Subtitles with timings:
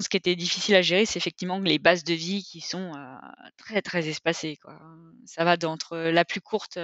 [0.00, 3.16] Ce qui était difficile à gérer, c'est effectivement les bases de vie qui sont euh,
[3.56, 4.58] très très espacées.
[5.26, 6.78] Ça va d'entre la plus courte,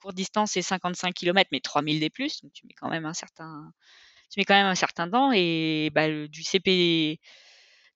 [0.00, 3.14] courte distance, c'est 55 km, mais 3000 des plus, donc tu mets quand même un
[3.14, 3.72] certain,
[4.30, 4.74] tu mets quand même
[5.10, 5.32] temps.
[5.32, 7.18] Et bah, du CP,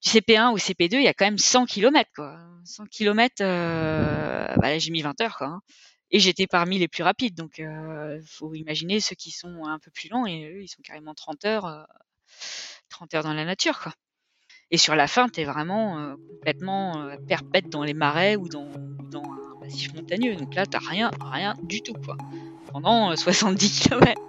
[0.01, 2.09] du CP1 au CP2, il y a quand même 100 km.
[2.15, 2.39] Quoi.
[2.65, 4.47] 100 km, euh,
[4.77, 5.37] j'ai mis 20 heures.
[5.41, 5.61] Hein.
[6.11, 7.35] Et j'étais parmi les plus rapides.
[7.35, 10.67] Donc, il euh, faut imaginer ceux qui sont un peu plus lents et eux, ils
[10.67, 11.87] sont carrément 30 heures,
[12.89, 13.93] 30 euh, heures dans la nature, quoi.
[14.73, 19.59] Et sur la fin, tu vraiment euh, complètement perpète dans les marais ou dans, un
[19.59, 20.35] massif montagneux.
[20.35, 22.17] Donc là, tu rien, rien du tout, quoi.
[22.71, 24.21] Pendant 70 km.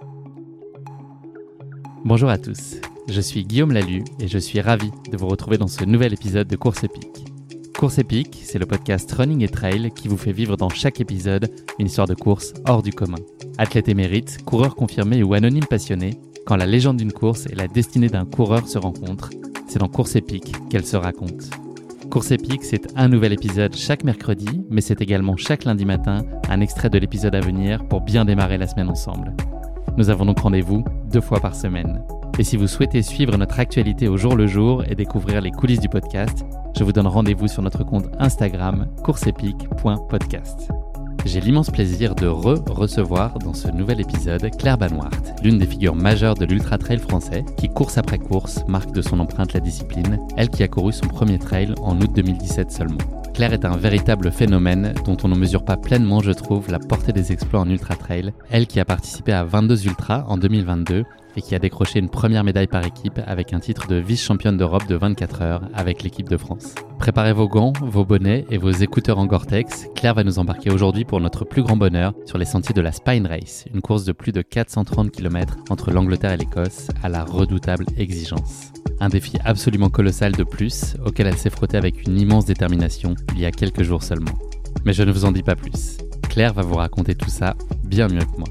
[2.05, 2.75] Bonjour à tous,
[3.07, 6.47] je suis Guillaume Lalu et je suis ravi de vous retrouver dans ce nouvel épisode
[6.47, 7.32] de Course épique.
[7.83, 11.49] Course épique, c'est le podcast Running et Trail qui vous fait vivre dans chaque épisode
[11.79, 13.17] une histoire de course hors du commun.
[13.57, 16.11] Athlète émérite, coureur confirmé ou anonyme passionné,
[16.45, 19.31] quand la légende d'une course et la destinée d'un coureur se rencontrent,
[19.67, 21.49] c'est dans Course épique qu'elle se raconte.
[22.09, 26.61] Course épique, c'est un nouvel épisode chaque mercredi, mais c'est également chaque lundi matin un
[26.61, 29.35] extrait de l'épisode à venir pour bien démarrer la semaine ensemble.
[29.97, 32.01] Nous avons donc rendez-vous deux fois par semaine.
[32.39, 35.81] Et si vous souhaitez suivre notre actualité au jour le jour et découvrir les coulisses
[35.81, 36.45] du podcast,
[36.77, 40.69] je vous donne rendez-vous sur notre compte Instagram courseepique.podcast.
[41.25, 46.35] J'ai l'immense plaisir de re-recevoir dans ce nouvel épisode Claire Banwart, l'une des figures majeures
[46.35, 50.49] de l'ultra trail français qui, course après course, marque de son empreinte la discipline, elle
[50.49, 52.97] qui a couru son premier trail en août 2017 seulement.
[53.33, 57.13] Claire est un véritable phénomène dont on ne mesure pas pleinement, je trouve, la portée
[57.13, 61.03] des exploits en ultra trail, elle qui a participé à 22 ultras en 2022
[61.35, 64.87] et qui a décroché une première médaille par équipe avec un titre de vice-championne d'Europe
[64.87, 66.75] de 24 heures avec l'équipe de France.
[66.99, 69.87] Préparez vos gants, vos bonnets et vos écouteurs en Gore-Tex.
[69.95, 72.91] Claire va nous embarquer aujourd'hui pour notre plus grand bonheur sur les sentiers de la
[72.91, 77.23] Spine Race, une course de plus de 430 km entre l'Angleterre et l'Écosse à la
[77.23, 78.71] redoutable exigence.
[78.99, 83.41] Un défi absolument colossal de plus auquel elle s'est frottée avec une immense détermination il
[83.41, 84.31] y a quelques jours seulement.
[84.85, 85.97] Mais je ne vous en dis pas plus.
[86.29, 88.47] Claire va vous raconter tout ça bien mieux que moi.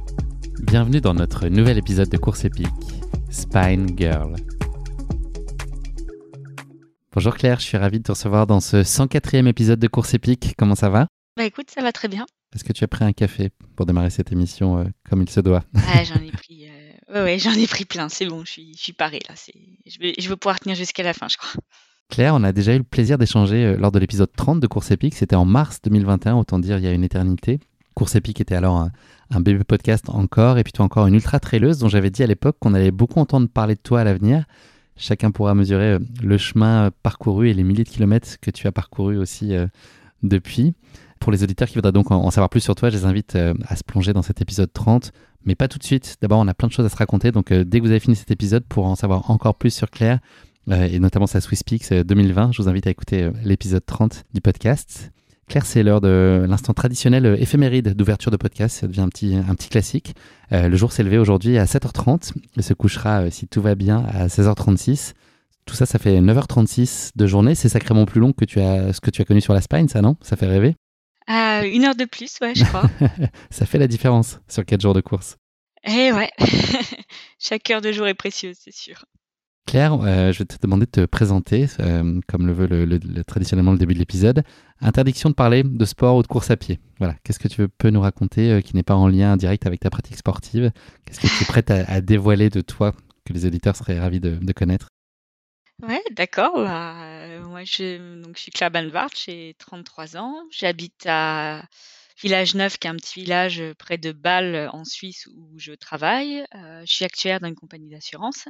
[0.63, 2.69] Bienvenue dans notre nouvel épisode de Course épique,
[3.31, 4.37] Spine Girl.
[7.13, 10.55] Bonjour Claire, je suis ravi de te recevoir dans ce 104e épisode de Course épique.
[10.57, 11.09] Comment ça va?
[11.37, 12.27] Bah écoute, ça va très bien.
[12.55, 15.41] Est-ce que tu as pris un café pour démarrer cette émission euh, comme il se
[15.41, 15.65] doit?
[15.75, 16.69] Ah, j'en ai pris,
[17.11, 18.09] euh, ouais, j'en ai pris plein.
[18.09, 19.35] C'est bon, je suis, je suis paré là.
[19.87, 21.61] Je vais, je vais pouvoir tenir jusqu'à la fin, je crois.
[22.09, 24.91] Claire, on a déjà eu le plaisir d'échanger euh, lors de l'épisode 30 de Course
[24.91, 25.15] épique.
[25.15, 27.59] C'était en mars 2021, autant dire il y a une éternité.
[27.95, 28.91] Course épique était alors un,
[29.33, 32.27] un bébé podcast encore, et puis toi encore une ultra traileuse dont j'avais dit à
[32.27, 34.45] l'époque qu'on allait beaucoup entendre parler de toi à l'avenir.
[34.97, 38.67] Chacun pourra mesurer euh, le chemin euh, parcouru et les milliers de kilomètres que tu
[38.67, 39.67] as parcouru aussi euh,
[40.23, 40.75] depuis.
[41.19, 43.77] Pour les auditeurs qui voudraient donc en savoir plus sur toi, je les invite à
[43.77, 45.13] se plonger dans cet épisode 30,
[45.45, 46.17] mais pas tout de suite.
[46.21, 48.17] D'abord, on a plein de choses à se raconter, donc dès que vous avez fini
[48.17, 50.19] cet épisode, pour en savoir encore plus sur Claire,
[50.69, 55.13] et notamment sa Swiss Peaks 2020, je vous invite à écouter l'épisode 30 du podcast.
[55.49, 58.81] Claire, c'est l'heure de l'instant traditionnel euh, éphéméride d'ouverture de podcast.
[58.81, 60.15] Ça devient un petit, un petit classique.
[60.53, 63.75] Euh, le jour s'est levé aujourd'hui à 7h30 et se couchera, euh, si tout va
[63.75, 65.13] bien, à 16h36.
[65.67, 67.55] Tout ça, ça fait 9h36 de journée.
[67.55, 69.89] C'est sacrément plus long que tu as, ce que tu as connu sur la Spine,
[69.89, 70.17] ça, non?
[70.23, 70.77] Ça fait rêver?
[71.29, 72.91] Une heure de plus, ouais, je crois.
[73.51, 75.37] ça fait la différence sur 4 jours de course.
[75.85, 76.31] Eh ouais,
[77.39, 79.05] chaque heure de jour est précieuse, c'est sûr.
[79.67, 83.73] Claire, euh, je vais te demander de te présenter, euh, comme le veut le, traditionnellement
[83.73, 84.43] le début de l'épisode.
[84.83, 86.81] Interdiction de parler de sport ou de course à pied.
[86.99, 87.15] Voilà.
[87.23, 89.91] Qu'est-ce que tu peux nous raconter euh, qui n'est pas en lien direct avec ta
[89.91, 90.73] pratique sportive?
[91.07, 92.93] Qu'est-ce que tu es prête à, dévoiler de toi
[93.25, 94.89] que les auditeurs seraient ravis de, connaître?
[95.83, 96.57] Ouais, d'accord.
[96.57, 100.35] Bah, moi, je, suis Claire Banvart, j'ai 33 ans.
[100.51, 101.63] J'habite à
[102.21, 106.45] Village Neuf, qui est un petit village près de Bâle, en Suisse, où je travaille.
[106.53, 108.49] je suis actuaire dans une compagnie d'assurance.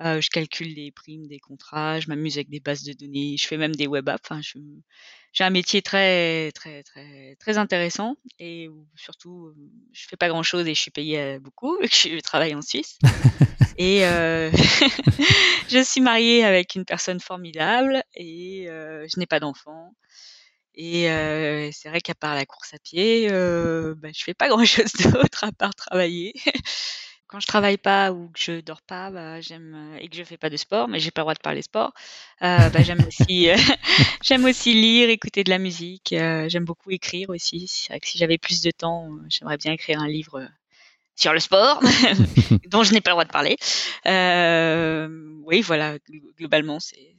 [0.00, 3.56] Je calcule des primes, des contrats, je m'amuse avec des bases de données, je fais
[3.56, 4.22] même des web apps.
[4.30, 4.40] Enfin,
[5.32, 9.54] j'ai un métier très, très, très, très intéressant et surtout,
[9.92, 12.98] je fais pas grand chose et je suis payée beaucoup je travaille en Suisse.
[13.78, 14.00] et
[15.68, 19.94] je suis mariée avec une personne formidable et je n'ai pas d'enfant.
[20.74, 21.04] Et
[21.72, 24.92] c'est vrai qu'à part la course à pied, euh, bah, je fais pas grand chose
[25.12, 26.34] d'autre à part travailler.
[27.32, 30.36] Quand je travaille pas ou que je dors pas, bah, j'aime et que je fais
[30.36, 31.92] pas de sport, mais j'ai pas le droit de parler sport.
[32.42, 33.48] Euh, bah, j'aime aussi,
[34.22, 36.08] j'aime aussi lire, écouter de la musique.
[36.10, 37.66] j'aime beaucoup écrire aussi.
[37.68, 40.46] C'est vrai que si j'avais plus de temps, j'aimerais bien écrire un livre
[41.16, 41.80] sur le sport,
[42.70, 43.56] dont je n'ai pas le droit de parler.
[45.46, 45.96] oui, voilà,
[46.38, 47.14] globalement, c'est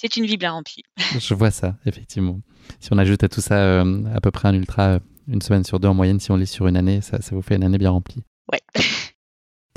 [0.00, 0.84] c'est une vie bien remplie.
[1.18, 2.40] Je vois ça, effectivement.
[2.78, 5.64] Si on ajoute à tout ça euh, à peu près un ultra, euh, une semaine
[5.64, 7.64] sur deux en moyenne, si on lit sur une année, ça, ça vous fait une
[7.64, 8.22] année bien remplie.
[8.52, 8.60] Ouais.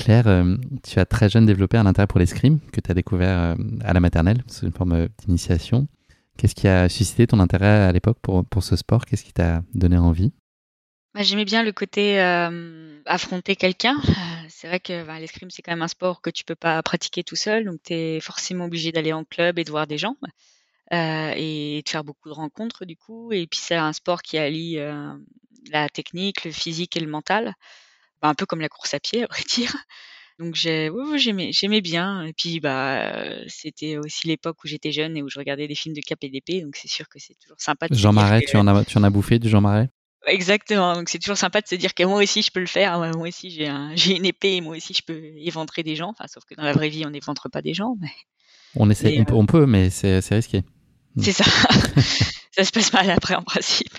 [0.04, 3.56] Claire, euh, tu as très jeune développé un intérêt pour l'escrime que tu as découvert
[3.84, 5.88] à la maternelle, sous une forme d'initiation.
[6.38, 9.06] Qu'est-ce qui a suscité ton intérêt à l'époque pour, pour ce sport?
[9.06, 10.34] Qu'est-ce qui t'a donné envie?
[11.14, 12.20] Bah, J'aimais bien le côté
[13.06, 13.96] affronter quelqu'un.
[14.50, 17.24] c'est vrai que bah, l'escrime, c'est quand même un sport que tu peux pas pratiquer
[17.24, 20.16] tout seul, donc tu es forcément obligé d'aller en club et de voir des gens
[20.94, 23.32] euh, et de faire beaucoup de rencontres du coup.
[23.32, 25.14] Et puis c'est un sport qui allie euh,
[25.72, 27.56] la technique, le physique et le mental,
[28.22, 29.76] bah, un peu comme la course à pied, à vrai dire.
[30.40, 32.24] Donc j'ai, j'aimais, j'aimais bien.
[32.24, 33.12] Et puis bah,
[33.48, 36.76] c'était aussi l'époque où j'étais jeune et où je regardais des films de KPDP, donc
[36.76, 37.88] c'est sûr que c'est toujours sympa.
[37.88, 39.90] De Jean Marais, tu en as, tu en as bouffé du Jean Marais?
[40.28, 40.94] Exactement.
[40.96, 43.00] Donc c'est toujours sympa de se dire que moi aussi je peux le faire.
[43.00, 46.10] Moi aussi j'ai un, j'ai une épée et moi aussi je peux éventrer des gens.
[46.10, 47.96] Enfin, sauf que dans la vraie vie on n'éventre pas des gens.
[48.00, 48.12] Mais...
[48.76, 50.64] On essaie, on, peut, on, peut, mais c'est, c'est risqué.
[51.16, 51.24] Mm.
[51.24, 51.44] C'est ça.
[52.52, 53.98] ça se passe mal après en principe.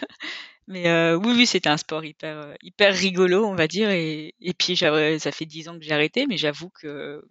[0.72, 3.90] Mais euh, oui, oui, c'était un sport hyper, euh, hyper rigolo, on va dire.
[3.90, 7.22] Et, et puis ça fait dix ans que j'ai arrêté, mais j'avoue que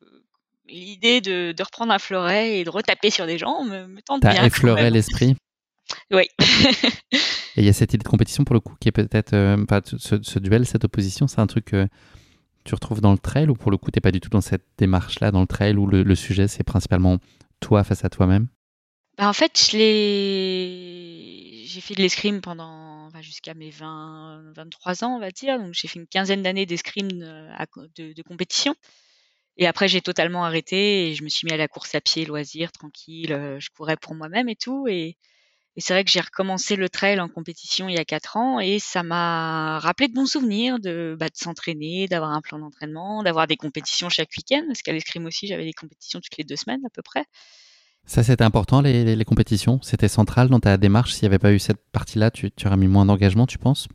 [0.67, 4.21] l'idée de, de, reprendre un fleuret et de retaper sur des gens me, me tente
[4.21, 4.33] bien.
[4.33, 5.35] T'as effleuré l'esprit.
[6.11, 6.23] Oui.
[7.57, 9.57] Et il y a cette idée de compétition pour le coup qui est peut-être, euh,
[9.97, 11.87] ce, duel, cette opposition, c'est un truc que
[12.63, 14.41] tu retrouves dans le trail ou pour le coup tu n'es pas du tout dans
[14.41, 17.17] cette démarche-là dans le trail où le, sujet c'est principalement
[17.59, 18.47] toi face à toi-même?
[19.17, 19.57] Bah En fait,
[21.65, 25.59] j'ai fait de l'escrime pendant jusqu'à mes 20, 23 ans, on va dire.
[25.59, 28.75] Donc j'ai fait une quinzaine d'années d'escrime de, compétition.
[29.57, 32.25] Et après, j'ai totalement arrêté et je me suis mis à la course à pied,
[32.25, 33.33] loisir, tranquille.
[33.33, 34.87] Euh, je courais pour moi-même et tout.
[34.87, 35.17] Et,
[35.77, 38.77] c'est vrai que j'ai recommencé le trail en compétition il y a quatre ans et
[38.77, 43.47] ça m'a rappelé de bons souvenirs de, bah, de s'entraîner, d'avoir un plan d'entraînement, d'avoir
[43.47, 44.63] des compétitions chaque week-end.
[44.67, 47.25] Parce qu'à l'escrime aussi, j'avais des compétitions toutes les deux semaines à peu près.
[48.05, 49.79] Ça, c'était important, les, compétitions?
[49.81, 51.13] C'était central dans ta démarche?
[51.13, 53.87] S'il n'y avait pas eu cette partie-là, tu, aurais mis moins d'engagement, tu penses?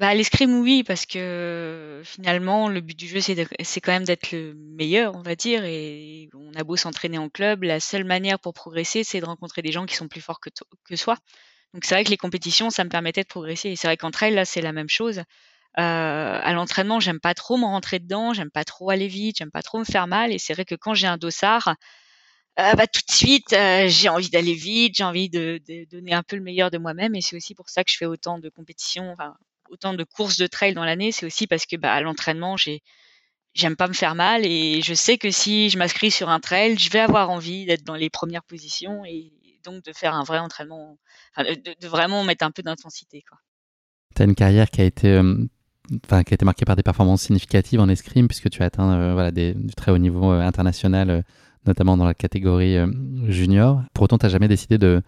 [0.00, 4.32] Bah, l'escrime, oui, parce que finalement, le but du jeu, c'est, c'est quand même d'être
[4.32, 5.64] le meilleur, on va dire.
[5.64, 9.62] Et on a beau s'entraîner en club, la seule manière pour progresser, c'est de rencontrer
[9.62, 10.50] des gens qui sont plus forts que,
[10.84, 11.16] que soi.
[11.74, 13.70] Donc c'est vrai que les compétitions, ça me permettait de progresser.
[13.70, 15.22] Et c'est vrai qu'entre elles, là, c'est la même chose.
[15.78, 19.50] Euh, à l'entraînement, j'aime pas trop me rentrer dedans, j'aime pas trop aller vite, j'aime
[19.50, 20.32] pas trop me faire mal.
[20.32, 21.74] Et c'est vrai que quand j'ai un dossard,
[22.60, 25.60] euh, bah, tout de suite, euh, j'ai envie d'aller vite, j'ai envie de,
[25.90, 27.14] donner un peu le meilleur de moi-même.
[27.14, 29.14] Et c'est aussi pour ça que je fais autant de compétitions,
[29.70, 32.82] autant de courses de trail dans l'année, c'est aussi parce que bah, à l'entraînement, j'ai
[33.54, 36.76] j'aime pas me faire mal et je sais que si je m'inscris sur un trail,
[36.76, 39.32] je vais avoir envie d'être dans les premières positions et
[39.64, 40.98] donc de faire un vrai entraînement,
[41.38, 43.24] de, vraiment mettre un peu d'intensité.
[44.16, 45.46] Tu as une carrière qui a été euh,
[46.06, 48.90] Enfin, qui a été marquée par des performances significatives en escrime, puisque tu as atteint
[48.98, 51.24] euh, voilà, des, du très haut niveau international,
[51.66, 52.76] notamment dans la catégorie
[53.28, 53.82] junior.
[53.94, 55.02] Pour autant, tu n'as jamais décidé de,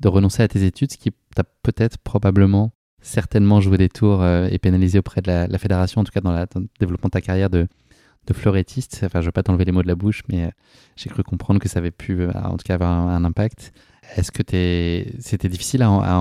[0.00, 4.48] de, renoncer à tes études, ce qui t'a peut-être probablement certainement joué des tours euh,
[4.50, 6.46] et pénalisé auprès de la, fédération, en tout cas dans, le
[6.78, 7.66] développement de ta carrière de,
[8.26, 9.00] de fleurettiste.
[9.04, 10.50] Enfin, je ne veux pas t'enlever les mots de la bouche, mais euh,
[10.96, 13.72] j'ai cru comprendre que ça avait pu, euh, en tout cas, avoir un, impact.
[14.16, 14.42] Est-ce que
[15.20, 16.20] c'était difficile à,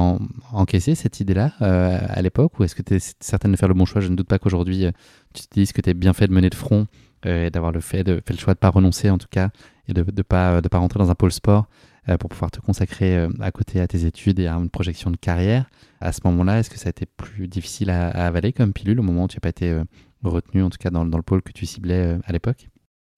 [0.51, 3.86] encaisser cette idée-là à l'époque ou est-ce que tu es certaine de faire le bon
[3.86, 4.00] choix?
[4.00, 4.86] Je ne doute pas qu'aujourd'hui
[5.34, 6.86] tu te dises que tu es bien fait de mener de front
[7.25, 9.50] et d'avoir le fait, de, fait le choix de ne pas renoncer en tout cas
[9.89, 11.67] et de ne pas, de pas rentrer dans un pôle sport
[12.10, 15.12] euh, pour pouvoir te consacrer euh, à côté à tes études et à une projection
[15.12, 15.69] de carrière.
[16.01, 19.03] À ce moment-là, est-ce que ça a été plus difficile à, avaler comme pilule au
[19.03, 19.84] moment où tu n'as pas été euh,
[20.24, 22.69] retenu, en tout cas dans, le pôle que tu ciblais à l'époque?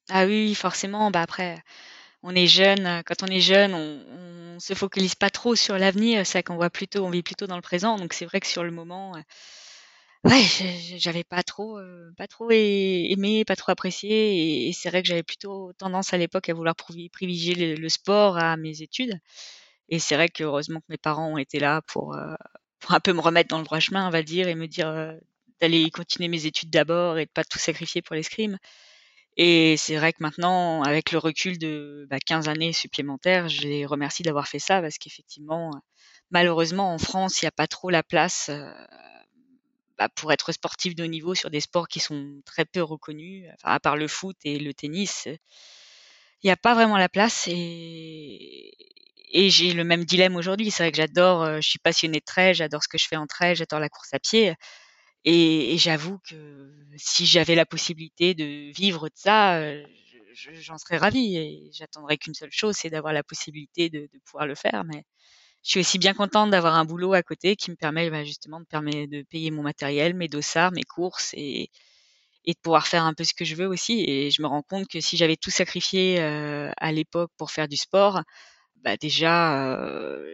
[0.09, 1.11] Ah oui, forcément.
[1.11, 1.63] Bah après,
[2.23, 3.01] on est jeune.
[3.05, 6.25] Quand on est jeune, on, ne se focalise pas trop sur l'avenir.
[6.25, 7.97] C'est qu'on voit plutôt, on vit plutôt dans le présent.
[7.97, 9.13] Donc c'est vrai que sur le moment,
[10.23, 10.43] ouais,
[10.97, 15.23] j'avais pas trop, euh, pas trop aimé, pas trop apprécié, et, c'est vrai que j'avais
[15.23, 19.19] plutôt tendance à l'époque à vouloir privilégier le, sport à mes études.
[19.89, 22.35] Et c'est vrai que heureusement que mes parents ont été là pour, euh,
[22.79, 24.87] pour un peu me remettre dans le droit chemin, on va dire, et me dire
[24.87, 25.13] euh,
[25.61, 28.57] d'aller continuer mes études d'abord et de pas tout sacrifier pour l'escrime.
[29.37, 33.85] Et c'est vrai que maintenant, avec le recul de bah, 15 années supplémentaires, je les
[33.85, 35.71] remercie d'avoir fait ça parce qu'effectivement,
[36.31, 38.71] malheureusement, en France, il n'y a pas trop la place euh,
[40.01, 43.47] bah, pour être sportif de haut niveau sur des sports qui sont très peu reconnus,
[43.61, 45.27] à part le foot et le tennis.
[46.41, 48.71] Il n'y a pas vraiment la place et,
[49.31, 50.71] j'ai le même dilemme aujourd'hui.
[50.71, 53.15] C'est vrai que j'adore, euh, je suis passionnée de trail, j'adore ce que je fais
[53.15, 54.55] en trail, j'adore la course à pied.
[55.23, 59.85] Et, j'avoue que si j'avais la possibilité de vivre de ça, euh,
[60.33, 61.37] j'en serais ravie.
[61.37, 64.83] Et j'attendrais qu'une seule chose, c'est d'avoir la possibilité de, pouvoir le faire.
[64.83, 65.03] Mais
[65.63, 68.59] je suis aussi bien contente d'avoir un boulot à côté qui me permet bah, justement
[68.59, 71.69] de, permettre de payer mon matériel, mes dossards, mes courses et,
[72.45, 74.03] et de pouvoir faire un peu ce que je veux aussi.
[74.07, 77.67] Et je me rends compte que si j'avais tout sacrifié euh, à l'époque pour faire
[77.67, 78.21] du sport,
[78.83, 80.25] bah déjà, euh,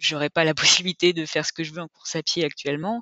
[0.00, 0.54] j'aurais pas la
[0.84, 3.00] possibilité de faire ce que je veux en course à pied actuellement.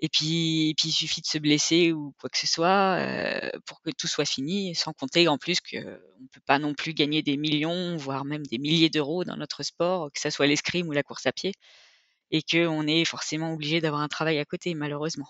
[0.00, 3.50] Et puis, et puis il suffit de se blesser ou quoi que ce soit euh,
[3.66, 6.94] pour que tout soit fini, sans compter en plus qu'on ne peut pas non plus
[6.94, 10.88] gagner des millions, voire même des milliers d'euros dans notre sport, que ce soit l'escrime
[10.88, 11.52] ou la course à pied,
[12.30, 15.28] et qu'on est forcément obligé d'avoir un travail à côté, malheureusement.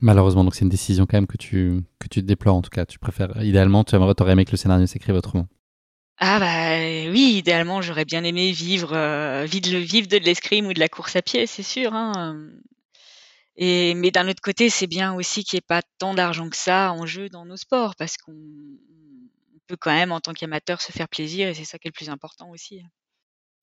[0.00, 2.86] Malheureusement, donc c'est une décision quand même que tu, que tu déplores en tout cas.
[2.86, 5.48] Tu préfères, idéalement, tu aimerais, aurais aimé que le scénario s'écrive autrement.
[6.18, 10.80] Ah bah oui, idéalement, j'aurais bien aimé vivre, euh, vivre, vivre de l'escrime ou de
[10.80, 11.92] la course à pied, c'est sûr.
[11.92, 12.48] Hein.
[13.58, 16.92] Mais d'un autre côté, c'est bien aussi qu'il n'y ait pas tant d'argent que ça
[16.92, 18.34] en jeu dans nos sports, parce qu'on
[19.66, 21.96] peut quand même, en tant qu'amateur, se faire plaisir, et c'est ça qui est le
[21.96, 22.82] plus important aussi.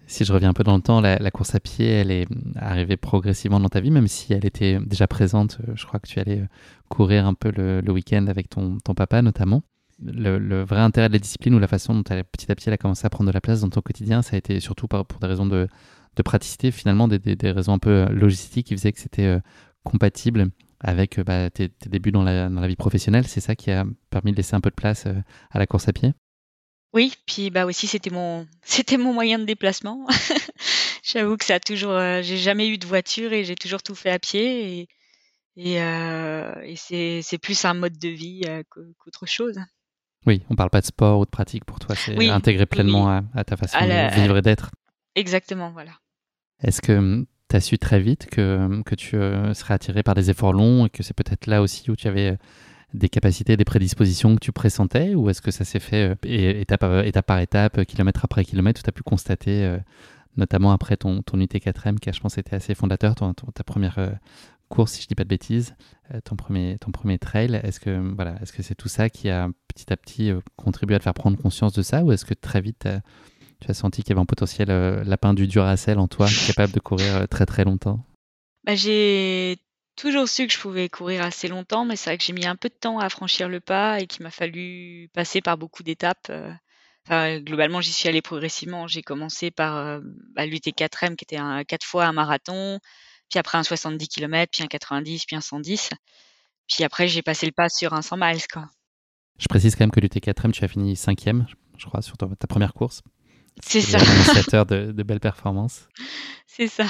[0.06, 2.98] Si je reviens un peu dans le temps, la, course à pied, elle est arrivée
[2.98, 5.60] progressivement dans ta vie, même si elle était déjà présente.
[5.68, 6.48] Euh, je crois que tu allais euh,
[6.90, 9.64] courir un peu le, week-end avec ton, papa notamment.
[10.04, 12.74] Le, vrai intérêt de la discipline ou la façon dont elle, petit à petit elle
[12.74, 15.20] a commencé à prendre de la place dans ton quotidien, ça a été surtout pour
[15.22, 15.70] des raisons de,
[16.26, 19.40] praticité, finalement des, raisons un peu euh, logistiques qui faisaient que c'était
[19.84, 20.50] compatible
[20.80, 23.28] avec bah, tes, tes, débuts dans la, dans la vie professionnelle.
[23.28, 25.08] C'est ça qui a permis de laisser un peu de place
[25.52, 26.14] à la course à pied?
[26.94, 30.08] Oui, puis bah aussi c'était mon c'était mon moyen de déplacement.
[31.04, 33.96] J'avoue que ça a toujours euh, j'ai jamais eu de voiture et j'ai toujours tout
[33.96, 34.88] fait à pied et
[35.56, 38.64] et, euh, et c'est plus un mode de vie euh,
[38.98, 39.60] qu'autre chose.
[40.26, 43.44] Oui, on parle pas de sport ou de pratique pour toi, c'est intégré pleinement à,
[43.44, 44.72] ta façon de vivre et d'être.
[45.14, 45.92] Exactement, voilà.
[46.64, 50.30] Est-ce que hum, tu as su très vite que, que tu serais attiré par des
[50.30, 52.38] efforts longs et que c'est peut-être là aussi où tu avais
[52.94, 56.84] des capacités, des prédispositions que tu pressentais ou est-ce que ça s'est fait euh, étape,
[57.06, 59.78] étape, par étape, kilomètre après kilomètre, où tu as pu constater, euh,
[60.38, 64.12] notamment après ton, ton UT4M, qui je pense était assez fondateur, ta première euh,
[64.70, 65.76] course, si je dis pas de bêtises,
[66.24, 69.50] ton, premier, ton premier trail, est-ce que voilà, est-ce que c'est tout ça qui a
[69.68, 72.62] petit à petit contribué à te faire prendre conscience de ça ou est-ce que très
[72.62, 72.88] vite
[73.64, 74.70] tu as senti qu'il y avait un potentiel
[75.06, 78.06] lapin du Duracell en toi, capable de courir très très longtemps?
[78.66, 79.58] Bah, J'ai
[79.96, 82.56] toujours su que je pouvais courir assez longtemps, mais c'est vrai que j'ai mis un
[82.56, 86.30] peu de temps à franchir le pas et qu'il m'a fallu passer par beaucoup d'étapes.
[87.10, 87.40] Euh.
[87.40, 88.88] globalement, j'y suis allée progressivement.
[88.88, 90.00] J'ai commencé par euh,
[90.36, 92.80] bah, l'UT4M qui était un, quatre fois un marathon,
[93.30, 95.90] puis après un 70 km, puis un 90, puis un 110.
[96.68, 98.48] Puis après, j'ai passé le pas sur un 100 miles.
[98.52, 98.70] Quoi.
[99.38, 101.46] Je précise quand même que l'UT4M, tu as fini cinquième,
[101.78, 103.02] je crois, sur ta, première course.
[103.62, 103.98] C'est ça.
[104.66, 105.88] de, de belles performances.
[106.48, 106.86] C'est ça.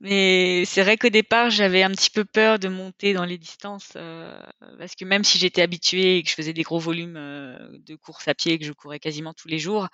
[0.00, 3.92] Mais c'est vrai qu'au départ, j'avais un petit peu peur de monter dans les distances
[3.96, 4.38] euh,
[4.78, 7.94] parce que même si j'étais habituée et que je faisais des gros volumes euh, de
[7.94, 9.88] course à pied, et que je courais quasiment tous les jours,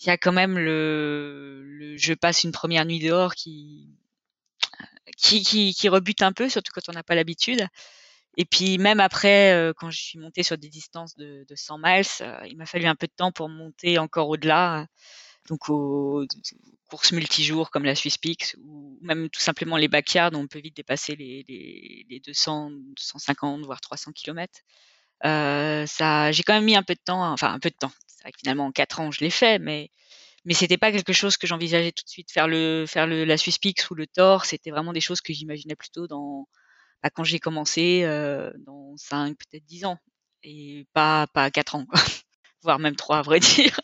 [0.00, 3.88] il y a quand même le, je passe une première nuit dehors qui,
[5.16, 7.66] qui, qui, rebute un peu, surtout quand on n'a pas l'habitude.
[8.36, 12.04] Et puis même après, quand je suis montée sur des distances de, de 100 miles,
[12.48, 14.86] il m'a fallu un peu de temps pour monter encore au-delà
[15.48, 16.26] donc aux
[16.88, 20.76] courses multijours comme la Swiss Peaks ou même tout simplement les backyards on peut vite
[20.76, 24.60] dépasser les, les, les 200, 250 voire 300 km.
[25.22, 27.92] Ça, j'ai quand même mis un peu de temps, enfin un peu de temps.
[28.06, 29.90] C'est vrai que finalement en quatre ans je l'ai fait, mais
[30.44, 33.36] mais c'était pas quelque chose que j'envisageais tout de suite faire le faire le la
[33.36, 34.44] Swiss Peaks ou le Thor.
[34.44, 36.48] C'était vraiment des choses que j'imaginais plutôt dans
[37.02, 39.98] bah, quand j'ai commencé euh, dans 5 peut-être 10 ans
[40.42, 41.86] et pas pas 4 ans
[42.62, 43.78] voire même 3 à vrai dire.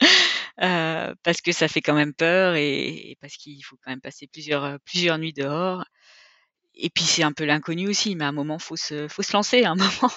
[0.61, 4.27] Euh, parce que ça fait quand même peur et, parce qu'il faut quand même passer
[4.27, 5.85] plusieurs, euh, plusieurs nuits dehors.
[6.75, 9.33] Et puis c'est un peu l'inconnu aussi, mais à un moment, faut se, faut se
[9.33, 10.13] lancer, à un moment.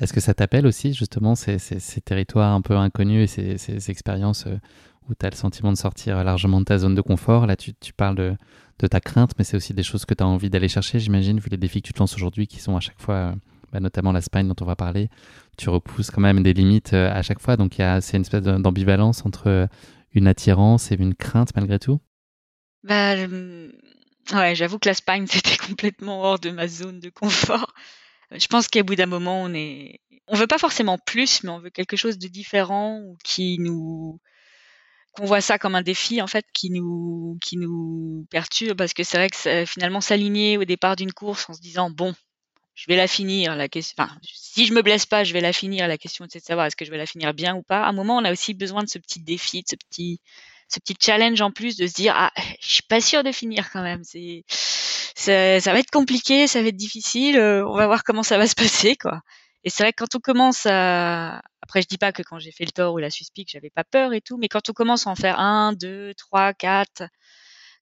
[0.00, 3.90] Est-ce que ça t'appelle aussi, justement, ces, ces, territoires un peu inconnus et ces, ces
[3.90, 4.46] expériences
[5.08, 7.46] où tu as le sentiment de sortir largement de ta zone de confort?
[7.46, 8.36] Là, tu, tu parles de,
[8.78, 11.38] de, ta crainte, mais c'est aussi des choses que tu as envie d'aller chercher, j'imagine,
[11.38, 13.34] vu les défis que tu te lances aujourd'hui qui sont à chaque fois
[13.74, 15.08] bah, notamment la spine dont on va parler,
[15.58, 17.56] tu repousses quand même des limites euh, à chaque fois.
[17.56, 19.66] Donc c'est une espèce d'ambivalence entre euh,
[20.12, 22.00] une attirance et une crainte malgré tout?
[22.84, 27.74] Bah, ouais, j'avoue que la spine c'était complètement hors de ma zone de confort.
[28.30, 31.58] Je pense qu'à bout d'un moment, on est, on veut pas forcément plus, mais on
[31.58, 34.20] veut quelque chose de différent ou qui nous,
[35.14, 39.04] qu'on voit ça comme un défi en fait, qui nous, qui nous perturbe parce que
[39.04, 42.14] c'est vrai que finalement s'aligner au départ d'une course en se disant bon,
[42.74, 43.56] je vais la finir.
[43.56, 45.88] La question, enfin, si je me blesse pas, je vais la finir.
[45.88, 47.82] La question c'est de savoir est-ce que je vais la finir bien ou pas.
[47.82, 50.20] À un moment, on a aussi besoin de ce petit défi, de ce petit,
[50.68, 53.70] ce petit challenge en plus de se dire ah, je suis pas sûr de finir
[53.70, 54.02] quand même.
[54.04, 57.38] C'est, ça, ça va être compliqué, ça va être difficile.
[57.38, 59.20] Euh, on va voir comment ça va se passer quoi.
[59.64, 62.52] Et c'est vrai que quand on commence à, après je dis pas que quand j'ai
[62.52, 65.06] fait le Thor ou la Suspic, j'avais pas peur et tout, mais quand on commence
[65.06, 67.04] à en faire un, deux, trois, quatre,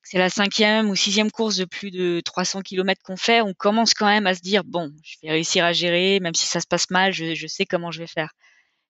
[0.05, 3.95] c'est la cinquième ou sixième course de plus de 300 km qu'on fait, on commence
[3.95, 6.67] quand même à se dire bon, je vais réussir à gérer, même si ça se
[6.69, 8.31] passe mal, je, sais comment je vais faire.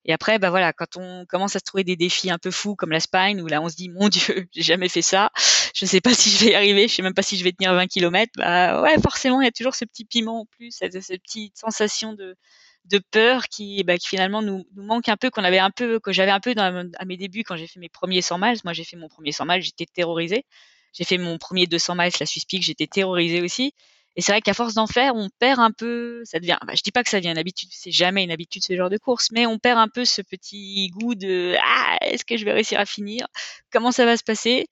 [0.05, 2.75] Et après, bah voilà, quand on commence à se trouver des défis un peu fous
[2.77, 5.31] comme la Spine, où là on se dit mon Dieu, j'ai jamais fait ça,
[5.75, 7.53] je sais pas si je vais y arriver, je sais même pas si je vais
[7.53, 10.73] tenir 20 km, bah ouais, forcément il y a toujours ce petit piment en plus,
[10.73, 12.37] cette petite sensation de,
[12.87, 16.01] de peur qui, bah, qui finalement nous, nous, manque un peu, qu'on avait un peu,
[16.01, 18.59] que j'avais un peu dans, à mes débuts quand j'ai fait mes premiers 100 miles.
[18.65, 20.45] Moi, j'ai fait mon premier 100 miles, j'étais terrorisée.
[20.93, 23.75] J'ai fait mon premier 200 miles, la Peak, j'étais terrorisée aussi.
[24.15, 26.83] Et c'est vrai qu'à force d'en faire, on perd un peu, ça devient, bah, je
[26.83, 29.31] dis pas que ça devient une habitude, c'est jamais une habitude ce genre de course,
[29.33, 32.79] mais on perd un peu ce petit goût de, ah, est-ce que je vais réussir
[32.79, 33.27] à finir?
[33.73, 34.67] Comment ça va se passer?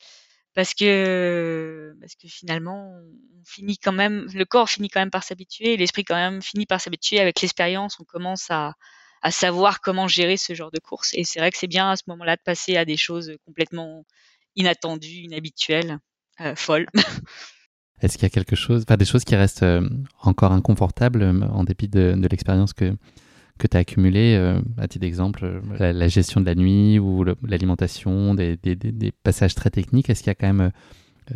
[0.54, 5.23] Parce que, parce que finalement, on finit quand même, le corps finit quand même par
[5.23, 8.75] s'habituer, l'esprit quand même finit par s'habituer avec l'expérience, on commence à,
[9.23, 11.12] à savoir comment gérer ce genre de course.
[11.14, 14.04] Et c'est vrai que c'est bien à ce moment-là de passer à des choses complètement
[14.57, 15.99] inattendues, inhabituelles.
[16.40, 16.87] Euh, folle.
[18.00, 19.87] Est-ce qu'il y a quelque chose, enfin des choses qui restent euh,
[20.23, 22.97] encore inconfortables euh, en dépit de, l'expérience que,
[23.60, 24.36] que tu as accumulée
[24.78, 29.70] À titre d'exemple, la, gestion de la nuit ou l'alimentation, des, des, des, passages très
[29.70, 30.72] techniques, est-ce qu'il y a quand même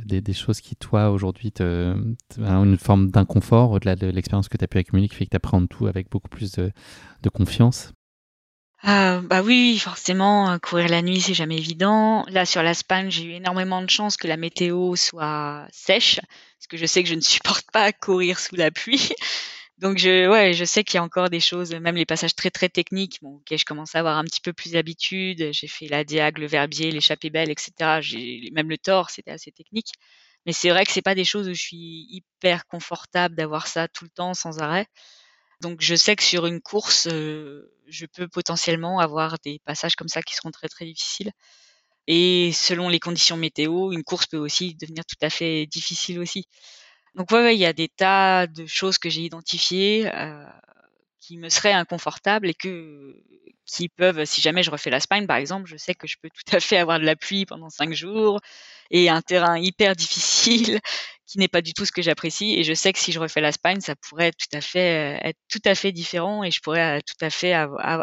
[0.02, 1.94] des, choses qui, toi, aujourd'hui, te,
[2.38, 5.36] une forme d'inconfort au-delà de l'expérience que tu as pu accumuler qui fait que tu
[5.36, 6.72] apprends tout avec beaucoup plus de,
[7.22, 7.92] de confiance?
[8.86, 12.26] Ah, bah oui, forcément, euh, courir la nuit, c'est jamais évident.
[12.28, 16.20] Là, sur la Spagne, j'ai eu énormément de chance que la météo soit sèche,
[16.58, 19.08] parce que je sais que je ne supporte pas courir sous la pluie.
[19.78, 22.50] Donc je, ouais, je sais qu'il y a encore des choses, même les passages très
[22.50, 25.48] très techniques, bon, ok, je commence à avoir un petit peu plus d'habitude.
[25.52, 28.00] J'ai fait la diag, le verbier, l'échappée belle, etc.
[28.00, 29.88] J'ai même le tort, c'était assez technique.
[30.46, 33.88] Mais c'est vrai que c'est pas des choses où je suis hyper confortable d'avoir ça
[33.88, 34.86] tout le temps sans arrêt.
[35.62, 40.08] Donc je sais que sur une course, euh, je peux potentiellement avoir des passages comme
[40.08, 41.32] ça qui seront très très difficiles.
[42.08, 46.46] Et selon les conditions météo, une course peut aussi devenir tout à fait difficile aussi.
[47.14, 50.44] Donc ouais, il y a des tas de choses que j'ai identifiées euh,
[51.20, 53.14] qui me seraient inconfortables et que
[53.66, 56.28] qui peuvent, si jamais je refais la Spine par exemple, je sais que je peux
[56.28, 58.40] tout à fait avoir de la pluie pendant cinq jours
[58.90, 60.80] et un terrain hyper difficile
[61.26, 62.54] qui n'est pas du tout ce que j'apprécie.
[62.58, 65.38] Et je sais que si je refais la Spine, ça pourrait tout à fait, être
[65.48, 68.02] tout à fait différent et je pourrais tout à fait avoir,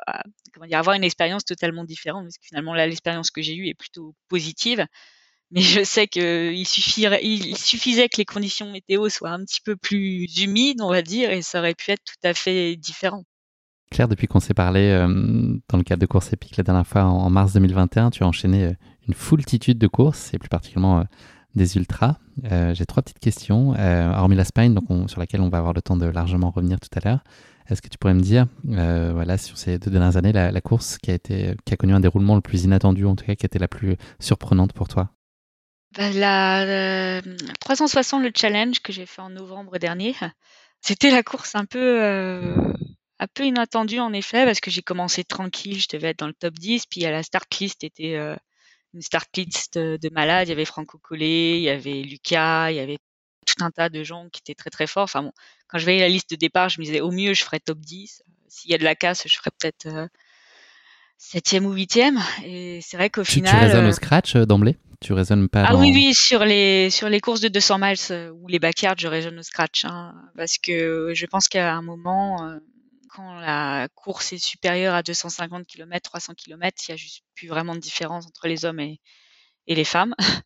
[0.54, 3.68] comment dire, avoir une expérience totalement différente parce que finalement là, l'expérience que j'ai eue
[3.68, 4.86] est plutôt positive.
[5.52, 9.76] Mais je sais qu'il suffirait, il suffisait que les conditions météo soient un petit peu
[9.76, 13.24] plus humides, on va dire, et ça aurait pu être tout à fait différent.
[13.92, 15.06] Claire, depuis qu'on s'est parlé euh,
[15.68, 18.64] dans le cadre de course épique la dernière fois en, mars 2021, tu as enchaîné
[18.64, 18.74] euh,
[19.06, 21.04] une foultitude de courses et plus particulièrement euh,
[21.56, 22.16] des ultras.
[22.44, 25.98] J'ai trois petites questions, hormis la Spine, donc sur laquelle on va avoir le temps
[25.98, 27.24] de largement revenir tout à l'heure.
[27.68, 31.12] Est-ce que tu pourrais me dire, voilà, sur ces deux dernières années, la, course qui
[31.12, 33.98] a connu un déroulement le plus inattendu, en tout cas qui a été la plus
[34.18, 35.12] surprenante pour toi?
[35.92, 37.22] Bah, La
[37.60, 40.16] 360, le challenge que j'ai fait en novembre dernier,
[40.82, 42.02] c'était la course un peu
[43.22, 46.34] un peu inattendu en effet parce que j'ai commencé tranquille, je devais être dans le
[46.34, 48.36] top 10, puis à la start list était euh,
[48.96, 52.78] une start list de malades, il y avait Franco Collet, il y avait Lucas, il
[52.78, 52.98] y avait
[53.46, 55.04] tout un tas de gens qui étaient très très forts.
[55.04, 55.34] Enfin bon,
[55.68, 57.78] quand je voyais la liste de départ, je me disais au mieux je ferais top
[57.80, 60.08] 10, s'il y a de la casse, je ferais peut-être euh,
[61.22, 62.20] septième ou huitième.
[62.44, 63.54] Et c'est vrai qu'au final.
[63.54, 64.78] Tu raisonnes au euh, scratch d'emblée?
[65.00, 68.48] Tu raisonnes pas Ah oui, oui, sur les, sur les courses de 200 miles ou
[68.48, 69.86] les backyards, je raisonne au scratch.
[69.86, 72.60] Hein, parce que je pense qu'à un moment,
[73.10, 77.48] quand la course est supérieure à 250 km, 300 km, il y a juste plus
[77.48, 79.00] vraiment de différence entre les hommes et,
[79.68, 80.16] les femmes.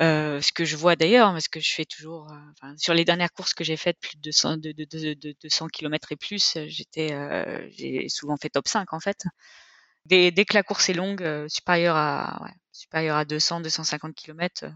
[0.00, 3.32] Euh, ce que je vois d'ailleurs, parce que je fais toujours, euh, sur les dernières
[3.32, 7.68] courses que j'ai faites, plus de 200, de, de, 200 km et plus, j'étais, euh,
[7.72, 9.24] j'ai souvent fait top 5 en fait.
[10.08, 14.66] Dès, dès que la course est longue, supérieure à, ouais, supérieure à 200, 250 km,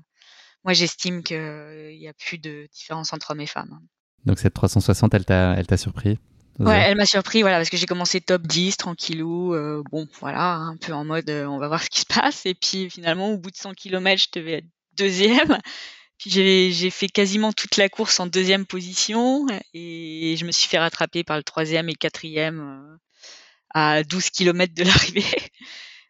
[0.65, 3.81] moi j'estime qu'il n'y a plus de différence entre hommes et femmes.
[4.25, 6.19] Donc cette 360, elle t'a, elle t'a surpris
[6.59, 10.57] Ouais, elle m'a surpris, voilà, parce que j'ai commencé top 10, tranquillou, euh, bon, voilà,
[10.57, 13.31] un peu en mode, euh, on va voir ce qui se passe, et puis finalement,
[13.31, 14.67] au bout de 100 km, je devais être
[14.97, 15.59] deuxième,
[16.27, 19.47] j'ai fait quasiment toute la course en deuxième position.
[19.75, 22.97] Et je me suis fait rattraper par le troisième et quatrième euh,
[23.75, 25.25] à 12 km de l'arrivée.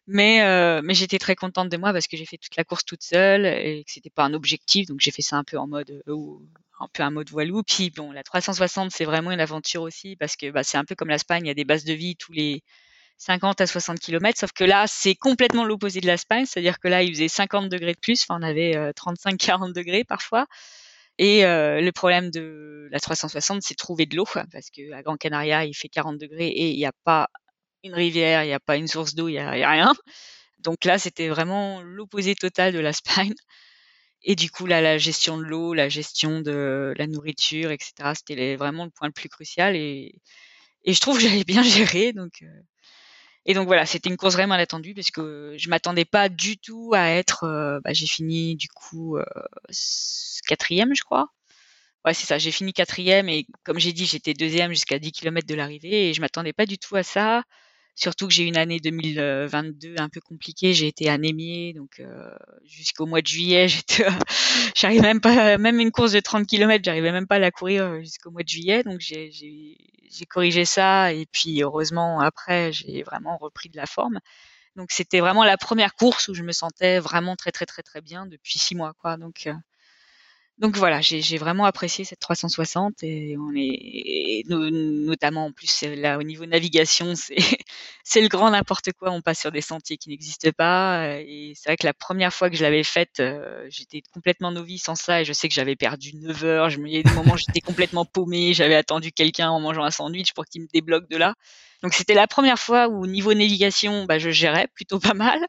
[0.07, 2.83] Mais, euh, mais j'étais très contente de moi parce que j'ai fait toute la course
[2.83, 5.67] toute seule et que c'était pas un objectif, donc j'ai fait ça un peu en
[5.67, 6.15] mode euh,
[6.79, 7.63] un peu un mode voilou.
[7.63, 10.95] Puis bon, la 360 c'est vraiment une aventure aussi parce que bah, c'est un peu
[10.95, 12.63] comme l'Espagne, il y a des bases de vie tous les
[13.17, 17.03] 50 à 60 km, sauf que là c'est complètement l'opposé de l'Espagne, c'est-à-dire que là
[17.03, 20.47] il faisait 50 degrés de plus, enfin on avait 35-40 euh, degrés parfois.
[21.19, 25.15] Et euh, le problème de la 360, c'est trouver de l'eau, parce que à Gran
[25.15, 27.29] Canaria, il fait 40 degrés et il n'y a pas
[27.83, 29.93] une rivière, il n'y a pas une source d'eau, il n'y a, rien.
[30.59, 33.35] Donc là, c'était vraiment l'opposé total de la Spine.
[34.23, 38.55] Et du coup, là, la gestion de l'eau, la gestion de la nourriture, etc., c'était
[38.55, 39.75] vraiment le point le plus crucial.
[39.75, 40.15] Et,
[40.85, 42.13] et je trouve que j'avais bien géré.
[42.13, 42.61] Donc, euh,
[43.45, 46.91] et donc voilà, c'était une course vraiment inattendue parce que je m'attendais pas du tout
[46.95, 47.43] à être.
[47.43, 49.25] Euh, bah, j'ai fini du coup euh,
[50.47, 51.27] quatrième, je crois.
[52.05, 52.37] Ouais, c'est ça.
[52.37, 56.13] J'ai fini quatrième et comme j'ai dit, j'étais deuxième jusqu'à 10 km de l'arrivée et
[56.13, 57.43] je m'attendais pas du tout à ça.
[57.95, 60.73] Surtout que j'ai une année 2022 un peu compliquée.
[60.73, 62.29] J'ai été anémiée, donc euh,
[62.65, 63.67] jusqu'au mois de juillet,
[64.75, 68.01] j'arrivais même pas, même une course de 30 km, j'arrivais même pas à la courir
[68.01, 68.83] jusqu'au mois de juillet.
[68.83, 74.19] Donc j'ai corrigé ça et puis heureusement après j'ai vraiment repris de la forme.
[74.75, 78.01] Donc c'était vraiment la première course où je me sentais vraiment très très très très
[78.01, 79.17] bien depuis six mois, quoi.
[79.17, 79.53] Donc euh,
[80.59, 86.23] donc voilà, j'ai vraiment apprécié cette 360 et on est notamment en plus là au
[86.23, 87.13] niveau navigation,
[88.03, 89.09] c'est le grand n'importe quoi.
[89.09, 92.51] On passe sur des sentiers qui n'existent pas et c'est vrai que la première fois
[92.51, 95.75] que je l'avais faite, euh, j'étais complètement novice en ça et je sais que j'avais
[95.75, 96.69] perdu 9 heures.
[96.69, 99.83] Je me il y a des moments j'étais complètement paumé, j'avais attendu quelqu'un en mangeant
[99.83, 101.33] un sandwich pour qu'il me débloque de là.
[101.81, 105.39] Donc c'était la première fois où au niveau navigation, bah, je gérais plutôt pas mal.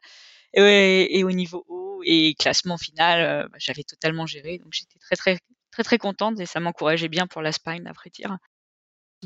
[0.53, 4.59] Et, et au niveau haut et classement final, euh, bah, j'avais totalement géré.
[4.59, 5.37] Donc j'étais très très
[5.71, 8.37] très très contente et ça m'encourageait bien pour la spine après tir.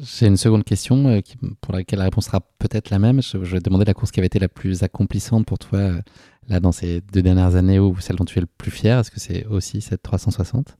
[0.02, 1.22] J'ai une seconde question euh,
[1.62, 3.22] pour laquelle la réponse sera peut-être la même.
[3.22, 6.02] Je, je, vais demander la course qui avait été la plus accomplissante pour toi euh,
[6.48, 8.98] là dans ces deux dernières années ou celle dont tu es le plus fier.
[9.00, 10.78] Est-ce que c'est aussi cette 360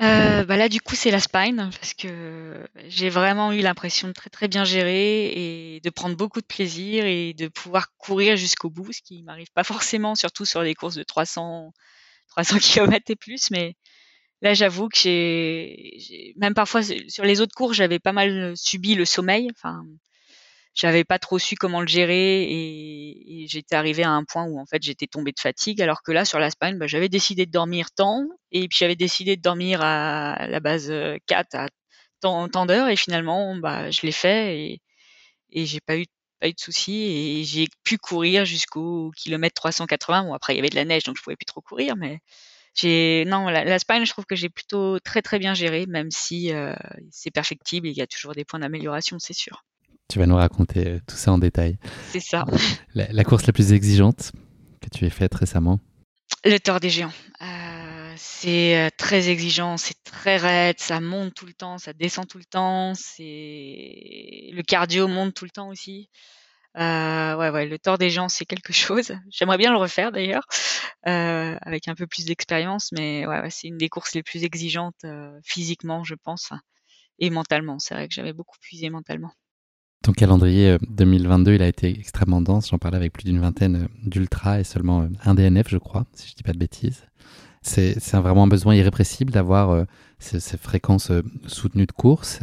[0.00, 4.12] euh, bah là, du coup, c'est la spine parce que j'ai vraiment eu l'impression de
[4.12, 8.70] très très bien gérer et de prendre beaucoup de plaisir et de pouvoir courir jusqu'au
[8.70, 11.72] bout, ce qui m'arrive pas forcément, surtout sur des courses de 300
[12.28, 13.50] 300 km et plus.
[13.50, 13.76] Mais
[14.42, 19.04] là, j'avoue que j'ai même parfois sur les autres courses, j'avais pas mal subi le
[19.04, 19.48] sommeil.
[19.56, 19.84] Enfin,
[20.74, 24.66] j'avais pas trop su comment le gérer et, j'étais arrivée à un point où en
[24.66, 27.90] fait j'étais tombée de fatigue alors que là sur la bah, j'avais décidé de dormir
[27.90, 30.92] tant et puis j'avais décidé de dormir à la base
[31.26, 31.68] 4 à
[32.20, 34.82] tant, d'heures et finalement bah je l'ai fait et,
[35.50, 36.04] et j'ai pas eu
[36.40, 40.60] pas eu de soucis et j'ai pu courir jusqu'au kilomètre 380 bon après il y
[40.60, 42.20] avait de la neige donc je pouvais plus trop courir mais
[42.74, 46.74] j'ai non la, je trouve que j'ai plutôt très très bien géré même si euh,
[47.10, 49.64] c'est perfectible et il y a toujours des points d'amélioration c'est sûr
[50.10, 51.78] tu vas nous raconter euh, tout ça en détail.
[52.10, 52.44] C'est ça.
[52.94, 54.32] La, course la plus exigeante
[54.80, 55.80] que tu aies faite récemment?
[56.44, 57.12] Le Tour des Géants.
[57.42, 62.26] Euh, c'est euh, très exigeant, c'est très raide, ça monte tout le temps, ça descend
[62.26, 66.08] tout le temps, c'est le cardio monte tout le temps aussi.
[66.76, 69.12] Euh, ouais, ouais, le Tour des Géants, c'est quelque chose.
[69.30, 70.44] J'aimerais bien le refaire d'ailleurs,
[71.06, 74.44] euh, avec un peu plus d'expérience, mais ouais, ouais c'est une des courses les plus
[74.44, 76.50] exigeantes euh, physiquement, je pense,
[77.18, 77.78] et mentalement.
[77.78, 79.32] C'est vrai que j'avais beaucoup puisé mentalement.
[80.02, 82.70] Ton calendrier 2022, euh, il a été extrêmement dense.
[82.70, 86.06] J'en parlais avec plus d'une vingtaine euh, d'ultra et seulement euh, un DNF, je crois,
[86.14, 87.04] si je dis pas de bêtises.
[87.62, 89.84] C'est vraiment un besoin irrépressible d'avoir
[90.18, 91.12] ces, ces, fréquences
[91.46, 92.40] soutenues de course.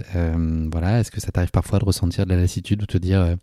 [0.71, 3.35] Voilà, est-ce que ça t'arrive parfois de ressentir de la lassitude ou te dire,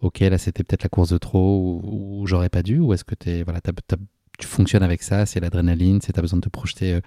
[0.00, 3.14] ok, là c'était peut-être la course de trop ou, j'aurais pas dû, ou est-ce que
[3.14, 6.98] tu fonctionnes avec ça, c'est l'adrénaline, c'est as besoin de te projeter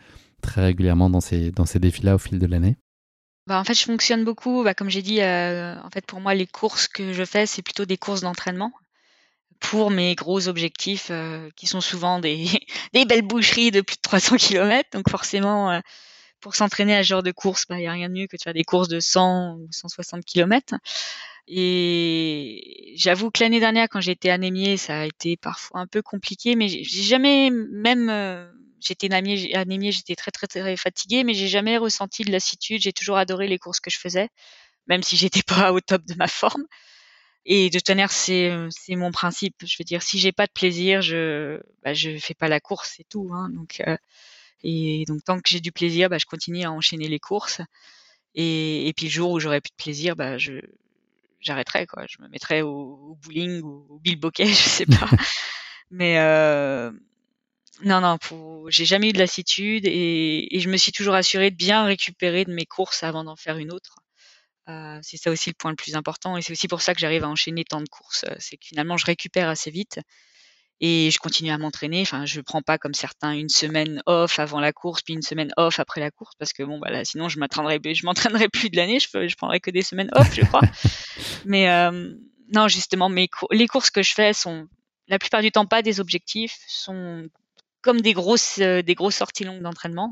[0.41, 2.77] très régulièrement dans ces, dans ces défis-là au fil de l'année?
[3.47, 6.33] Bah, en fait, je fonctionne beaucoup, bah, comme j'ai dit, euh, en fait, pour moi,
[6.33, 8.71] les courses que je fais, c'est plutôt des courses d'entraînement
[9.59, 12.45] pour mes gros objectifs, euh, qui sont souvent des
[12.93, 14.89] des belles boucheries de plus de 300 km.
[14.93, 15.79] Donc forcément, euh,
[16.41, 18.37] pour s'entraîner à ce genre de course, bah, il y a rien de mieux que
[18.37, 20.75] de faire des courses de 100 ou 160 km.
[21.47, 26.55] Et j'avoue que l'année dernière, quand j'étais anémiée, ça a été parfois un peu compliqué,
[26.55, 28.09] mais j'ai jamais même,
[28.85, 32.81] j'étais anémiée, j'étais très, très, très fatiguée, mais j'ai jamais ressenti de lassitude.
[32.81, 34.29] J'ai toujours adoré les courses que je faisais,
[34.87, 36.65] même si j'étais pas au top de ma forme.
[37.47, 39.55] Et de tenir, c'est, c'est mon principe.
[39.65, 42.95] Je veux dire, si j'ai pas de plaisir, je, bah, je fais pas la course,
[42.97, 43.29] c'est tout.
[43.33, 43.49] Hein.
[43.49, 43.97] Donc, euh,
[44.63, 47.61] et donc tant que j'ai du plaisir, bah, je continue à enchaîner les courses.
[48.33, 50.53] Et, et puis le jour où j'aurai plus de plaisir, bah, je,
[51.39, 52.05] j'arrêterai quoi.
[52.09, 55.09] Je me mettrai au, au bowling ou au bilboquet, je sais pas.
[55.91, 56.91] Mais euh,
[57.83, 58.69] non, non, pour...
[58.71, 62.45] j'ai jamais eu de lassitude et, et, je me suis toujours assurée de bien récupérer
[62.45, 63.95] de mes courses avant d'en faire une autre.
[64.67, 66.99] Euh, c'est ça aussi le point le plus important et c'est aussi pour ça que
[66.99, 68.25] j'arrive à enchaîner tant de courses.
[68.39, 69.99] C'est que finalement je récupère assez vite
[70.81, 72.01] et je continue à m'entraîner.
[72.01, 75.51] Enfin, je prends pas comme certains une semaine off avant la course puis une semaine
[75.57, 78.69] off après la course parce que bon, bah là, sinon je m'entraînerai, je m'entraînerai plus
[78.69, 78.99] de l'année.
[78.99, 80.61] Je, je prendrai que des semaines off, je crois.
[81.45, 82.13] Mais euh,
[82.53, 84.67] non, justement, mes les courses que je fais sont
[85.07, 87.27] la plupart du temps pas des objectifs, sont
[87.85, 90.11] comme des grosses euh, des grosses sorties longues d'entraînement.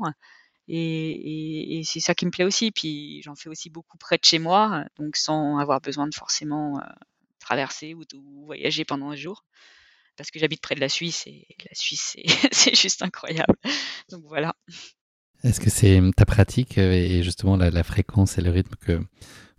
[0.68, 2.70] Et, et, et c'est ça qui me plaît aussi.
[2.70, 6.78] Puis j'en fais aussi beaucoup près de chez moi, donc sans avoir besoin de forcément
[6.78, 6.84] euh,
[7.40, 9.44] traverser ou, ou, voyager pendant un jour
[10.16, 12.16] parce que j'habite près de la Suisse et la Suisse,
[12.52, 13.56] c'est juste incroyable.
[14.10, 14.54] Donc voilà.
[15.44, 19.00] Est-ce que c'est ta pratique euh, et justement la, fréquence et le rythme que,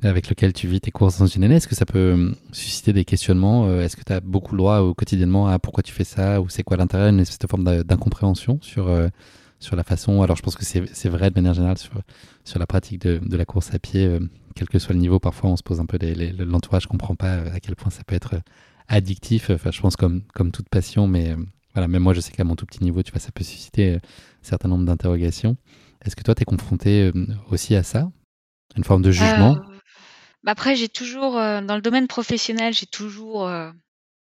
[0.02, 2.92] avec lequel tu vis tes courses dans une année Est-ce que ça peut hum, susciter
[2.92, 5.94] des questionnements euh, Est-ce que tu as beaucoup le droit au quotidiennement à pourquoi tu
[5.94, 9.10] fais ça Ou c'est quoi l'intérêt Une espèce de forme d'incompréhension sur, euh,
[9.60, 10.24] sur la façon?
[10.24, 11.94] Alors je pense que c'est vrai de manière générale sur,
[12.44, 14.20] sur la pratique de, de la course à pied,
[14.56, 15.20] quel que soit le niveau.
[15.20, 16.00] Parfois on se pose un peu
[16.46, 18.42] l'entourage, comprend pas à quel point ça peut être
[18.88, 19.50] addictif.
[19.50, 21.38] Enfin, je pense comme, comme toute passion, mais euh,
[21.76, 23.92] voilà, même moi, je sais qu'à mon tout petit niveau, tu vois, ça peut susciter
[23.92, 25.58] euh, un certain nombre d'interrogations.
[26.04, 28.10] Est-ce que toi, tu es confronté euh, aussi à ça?
[28.76, 29.56] Une forme de jugement?
[30.44, 33.50] bah Après, j'ai toujours, dans le domaine professionnel, j'ai toujours,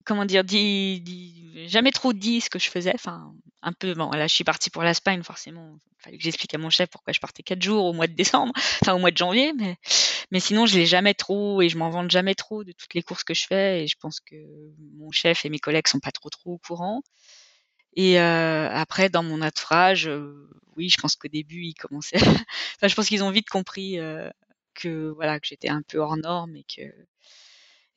[0.05, 2.91] comment dire, dit, dit, jamais trop dit ce que je faisais.
[2.93, 5.77] Enfin, un peu, bon, là, je suis partie pour l'Espagne, forcément.
[5.99, 8.13] Il fallait que j'explique à mon chef pourquoi je partais quatre jours au mois de
[8.13, 9.77] décembre, enfin, au mois de janvier, mais
[10.31, 13.03] mais sinon, je l'ai jamais trop et je m'en vante jamais trop de toutes les
[13.03, 13.83] courses que je fais.
[13.83, 14.35] Et je pense que
[14.97, 17.03] mon chef et mes collègues sont pas trop trop au courant.
[17.95, 22.17] Et euh, après, dans mon entourage, euh, oui, je pense qu'au début, ils commençaient.
[22.77, 24.29] enfin, je pense qu'ils ont vite compris euh,
[24.73, 26.81] que voilà que j'étais un peu hors norme et que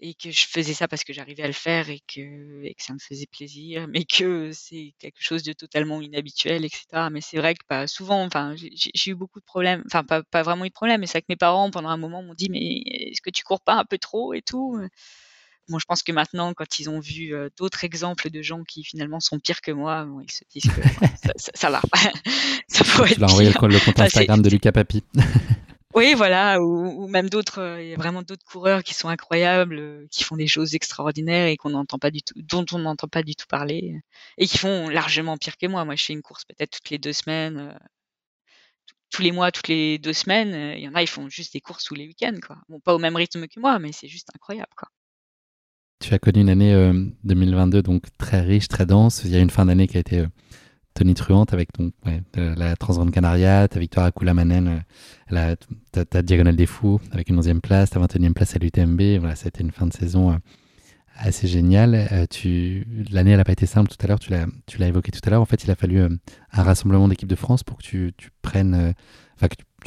[0.01, 2.83] et que je faisais ça parce que j'arrivais à le faire et que, et que
[2.83, 7.09] ça me faisait plaisir, mais que c'est quelque chose de totalement inhabituel, etc.
[7.11, 10.67] Mais c'est vrai que pas souvent, enfin, j'ai eu beaucoup de problèmes, enfin pas, vraiment
[10.67, 13.23] eu de problèmes, mais c'est que mes parents pendant un moment m'ont dit mais est-ce
[13.23, 14.79] que tu cours pas un peu trop et tout?
[15.69, 18.85] Bon, je pense que maintenant, quand ils ont vu euh, d'autres exemples de gens qui
[18.85, 21.83] finalement sont pires que moi, bon, ils se disent que ça, ça, ça, va.
[22.69, 25.03] ça pourrait tu l'as envoyé le, le compte Instagram de Lucas Papi.
[25.97, 29.09] Oui, voilà, ou, ou même d'autres, euh, il y a vraiment d'autres coureurs qui sont
[29.09, 32.81] incroyables, euh, qui font des choses extraordinaires et qu'on n'entend pas du tout, dont on
[32.81, 34.03] n'entend pas du tout parler,
[34.37, 35.87] et qui font largement pire que moi.
[35.87, 37.75] Moi, je fais une course peut-être toutes les deux semaines,
[39.11, 40.77] tous les mois, toutes les deux semaines.
[40.77, 42.59] Il y en a, ils font juste des courses tous les week-ends, quoi.
[42.69, 44.89] Bon, pas au même rythme que moi, mais c'est juste incroyable, quoi.
[45.99, 46.93] Tu as connu une année
[47.25, 49.23] 2022 donc très riche, très dense.
[49.25, 50.27] Il y a une fin d'année qui a été
[50.97, 52.23] Tony Truante avec donc, ouais,
[52.57, 54.83] la Transgrande Canaria, ta victoire à Koulamanen,
[55.33, 55.55] euh,
[55.93, 59.19] ta, Diagonale des Fous avec une 11e place, ta 21e place à l'UTMB.
[59.21, 60.37] Voilà, une fin de saison euh,
[61.17, 62.09] assez géniale.
[62.13, 65.43] Euh, l'année, n'a pas été simple tout à l'heure, tu l'as, évoqué tout à l'heure.
[65.43, 68.95] En fait, il a fallu un rassemblement d'équipe de France pour que tu, prennes,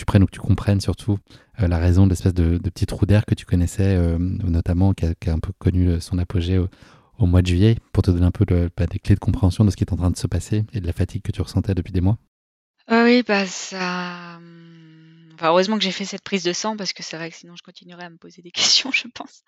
[0.06, 1.18] prennes ou que tu comprennes surtout
[1.58, 5.14] la raison de l'espèce de, de petit trou d'air que tu connaissais, notamment, qui a,
[5.14, 6.70] qui a, un peu connu son apogée au,
[7.20, 9.72] au mois de juillet pour te donner un peu bah, des clés de compréhension de
[9.72, 11.76] ce qui est en train de se passer et de la fatigue que tu ressentais
[11.76, 12.18] depuis des mois
[12.92, 14.38] ah Oui, bah ça.
[14.38, 17.36] Hum, enfin, heureusement que j'ai fait cette prise de sang parce que c'est vrai que
[17.36, 19.44] sinon je continuerais à me poser des questions, je pense.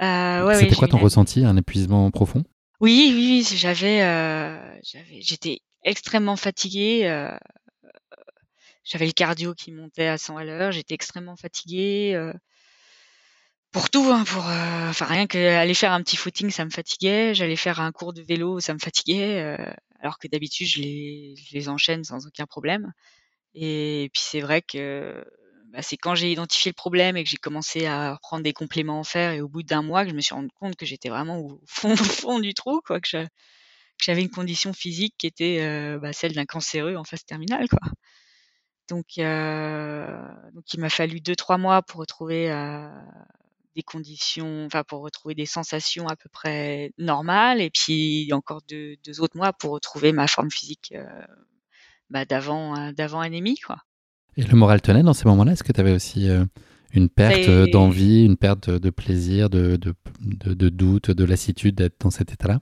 [0.00, 1.44] Euh, ouais, C'était quoi ton ressenti?
[1.44, 2.44] Un épuisement profond?
[2.80, 3.56] Oui, oui, oui.
[3.56, 4.80] J'avais, euh,
[5.20, 7.02] j'étais extrêmement fatiguée.
[7.04, 7.36] Euh,
[8.84, 10.72] j'avais le cardio qui montait à 100 à l'heure.
[10.72, 12.32] J'étais extrêmement fatiguée
[13.72, 16.70] pour tout, hein, pour euh, enfin rien que aller faire un petit footing, ça me
[16.70, 17.34] fatiguait.
[17.34, 19.40] J'allais faire un cours de vélo, ça me fatiguait.
[19.40, 22.92] Euh, alors que d'habitude, je les, je les enchaîne sans aucun problème.
[23.54, 25.24] Et puis c'est vrai que
[25.72, 29.00] bah, c'est quand j'ai identifié le problème et que j'ai commencé à prendre des compléments
[29.00, 31.08] en fer et au bout d'un mois que je me suis rendu compte que j'étais
[31.08, 33.26] vraiment au fond, au fond du trou, quoi, que
[33.98, 37.80] j'avais une condition physique qui était euh, bah, celle d'un cancéreux en phase terminale, quoi.
[38.92, 40.06] Donc, euh,
[40.52, 42.86] donc il m'a fallu deux trois mois pour retrouver euh,
[43.74, 48.96] des conditions, enfin pour retrouver des sensations à peu près normales, et puis encore deux,
[49.02, 51.06] deux autres mois pour retrouver ma forme physique euh,
[52.10, 53.78] bah, d'avant d'avant anémie quoi.
[54.36, 55.52] Et le moral tenait dans ces moments-là?
[55.52, 56.28] Est-ce que tu avais aussi
[56.92, 62.10] une perte d'envie, une perte de, plaisir, de, de, de, doute, de lassitude d'être dans
[62.10, 62.60] cet état-là?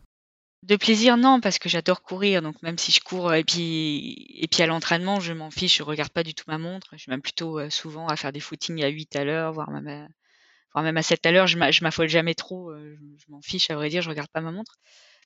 [0.70, 2.42] De plaisir, non, parce que j'adore courir.
[2.42, 5.82] Donc même si je cours et puis et puis à l'entraînement, je m'en fiche, je
[5.82, 6.88] regarde pas du tout ma montre.
[6.92, 10.08] Je suis même plutôt souvent à faire des footings à 8 à l'heure, voire même
[10.72, 13.74] enfin même à 7 à l'heure, je m'affole jamais trop, euh, je, m'en fiche à
[13.74, 14.76] vrai dire, je regarde pas ma montre.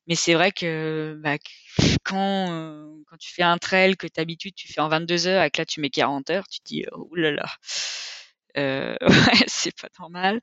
[0.07, 1.37] Mais c'est vrai que bah,
[2.04, 5.50] quand euh, quand tu fais un trail que d'habitude tu fais en 22 heures et
[5.50, 7.46] que là tu mets 40 heures, tu te dis oh là là.
[8.56, 10.40] Euh, ouais, c'est pas normal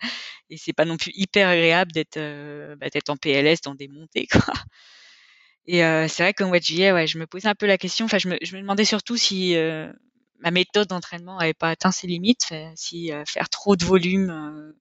[0.49, 3.87] et c'est pas non plus hyper agréable d'être euh, bah, d'être en PLS dans des
[3.87, 4.53] montées quoi.
[5.67, 5.77] Et
[6.09, 8.05] c'est vrai qu'au mois de juillet, ouais, je me posais un peu la question.
[8.05, 9.55] Enfin, je me, je me demandais surtout si
[10.39, 14.73] ma méthode d'entraînement n'avait pas atteint ses limites, si faire trop de volume,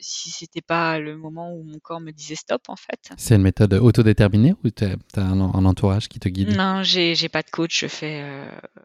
[0.00, 3.10] si c'était pas le moment où mon corps me disait stop en fait.
[3.18, 6.56] C'est une méthode autodéterminée ou tu as, un, entourage qui te guide?
[6.56, 8.24] Non, j'ai pas de coach, je fais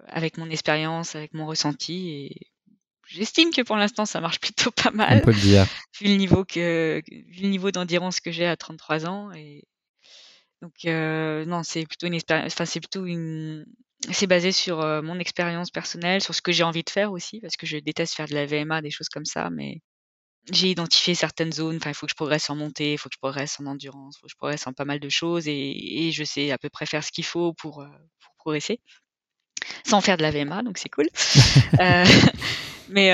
[0.08, 2.48] avec mon expérience, avec mon ressenti et
[3.08, 5.20] j'estime que pour l'instant ça marche plutôt pas mal.
[5.22, 5.66] On peut le dire.
[6.00, 9.64] Vu le niveau que vu le niveau d'endurance que j'ai à 33 ans et
[10.62, 13.66] donc non, c'est plutôt une expérience enfin c'est plutôt une
[14.12, 17.56] c'est basé sur mon expérience personnelle, sur ce que j'ai envie de faire aussi, parce
[17.56, 19.82] que je déteste faire de la VMA, des choses comme ça, mais
[20.52, 21.78] j'ai identifié certaines zones.
[21.78, 24.16] Enfin, il faut que je progresse en montée, il faut que je progresse en endurance,
[24.18, 26.70] il faut que je progresse en pas mal de choses, et, je sais à peu
[26.70, 28.80] près faire ce qu'il faut pour, pour progresser,
[29.86, 31.08] sans faire de la VMA, donc c'est cool.
[31.80, 32.06] euh,
[32.90, 33.12] mais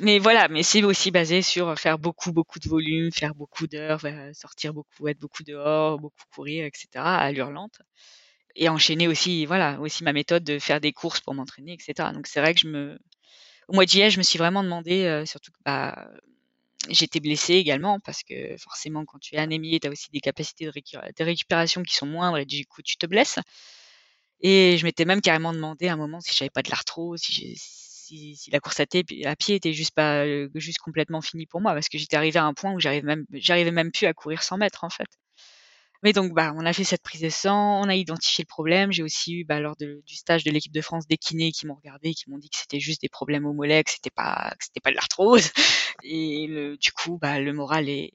[0.00, 4.02] mais voilà, mais c'est aussi basé sur faire beaucoup beaucoup de volume, faire beaucoup d'heures,
[4.34, 6.88] sortir beaucoup, être beaucoup dehors, beaucoup courir, etc.
[6.96, 7.80] à allure lente
[8.56, 12.10] et enchaîner aussi, voilà, aussi ma méthode de faire des courses pour m'entraîner, etc.
[12.14, 12.98] Donc c'est vrai que je me,
[13.68, 16.08] au mois de juillet, je me suis vraiment demandé, euh, surtout que bah,
[16.88, 20.66] j'étais blessée également parce que forcément quand tu es anémié, tu as aussi des capacités
[20.66, 23.38] de, récupération qui sont moindres et du coup tu te blesses.
[24.40, 27.56] Et je m'étais même carrément demandé à un moment si j'avais pas de l'arthrose, si,
[28.06, 31.60] si, si, la course à, à, pied était juste pas euh, juste complètement finie pour
[31.60, 34.14] moi parce que j'étais arrivée à un point où j'arrivais même j'arrivais même plus à
[34.14, 35.08] courir 100 mètres en fait.
[36.02, 38.92] Mais donc, bah, on a fait cette prise de sang, on a identifié le problème.
[38.92, 41.74] J'ai aussi eu, bah, lors du stage de l'équipe de France, des kinés qui m'ont
[41.74, 44.64] regardé, qui m'ont dit que c'était juste des problèmes au mollet, que c'était pas, que
[44.64, 45.50] c'était pas de l'arthrose.
[46.04, 48.12] Et le, du coup, bah, le moral est,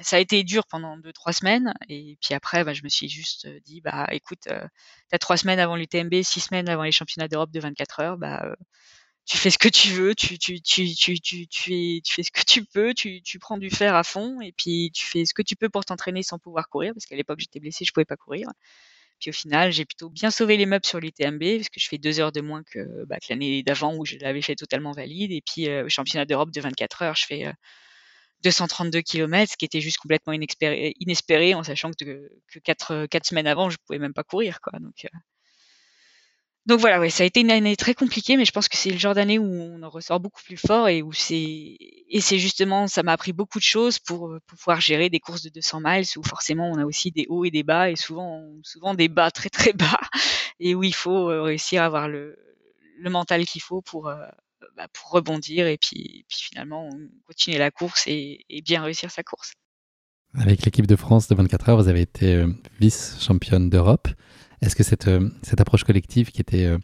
[0.00, 1.74] ça a été dur pendant deux trois semaines.
[1.88, 4.66] Et puis après, bah, je me suis juste dit, bah, écoute, euh,
[5.10, 8.42] t'as trois semaines avant l'UTMB, six semaines avant les championnats d'Europe de 24 heures, bah,
[8.44, 8.54] euh,
[9.24, 12.22] tu fais ce que tu veux, tu, tu, tu, tu, tu, tu, fais, tu fais
[12.22, 15.24] ce que tu peux, tu, tu prends du fer à fond et puis tu fais
[15.24, 17.92] ce que tu peux pour t'entraîner sans pouvoir courir parce qu'à l'époque j'étais blessée, je
[17.92, 18.48] pouvais pas courir.
[19.20, 21.98] Puis au final, j'ai plutôt bien sauvé les meubles sur l'UTMB parce que je fais
[21.98, 25.30] deux heures de moins que, bah, l'année d'avant où je l'avais fait totalement valide.
[25.32, 27.52] Et puis euh, au championnat d'Europe de 24 heures, je fais
[28.42, 33.26] 232 km, ce qui était juste complètement inespéré, inespéré en sachant que, que quatre, quatre
[33.26, 34.60] semaines avant, je pouvais même pas courir.
[34.60, 34.78] Quoi.
[34.80, 35.18] Donc, euh,
[36.64, 38.98] donc voilà, ça a été une année très compliquée, mais je pense que c'est le
[38.98, 41.76] genre d'année où on en ressort beaucoup plus fort et où c'est
[42.38, 45.80] justement ça m'a appris beaucoup de choses pour, euh, pouvoir gérer des courses de 200
[45.82, 49.08] miles où forcément on a aussi des hauts et des bas et souvent souvent des
[49.08, 49.98] bas très très bas
[50.60, 52.38] et où il faut euh, réussir à avoir le,
[53.10, 54.24] mental qu'il faut pour euh,
[54.76, 56.88] bah, rebondir et puis puis finalement
[57.26, 59.54] continuer la course et, et bien réussir sa course.
[60.38, 62.46] Avec l'équipe de France de 24 heures, vous avez été
[62.80, 64.08] vice championne d'Europe.
[64.62, 66.78] Est-ce que cette, euh, cette approche collective qui était euh,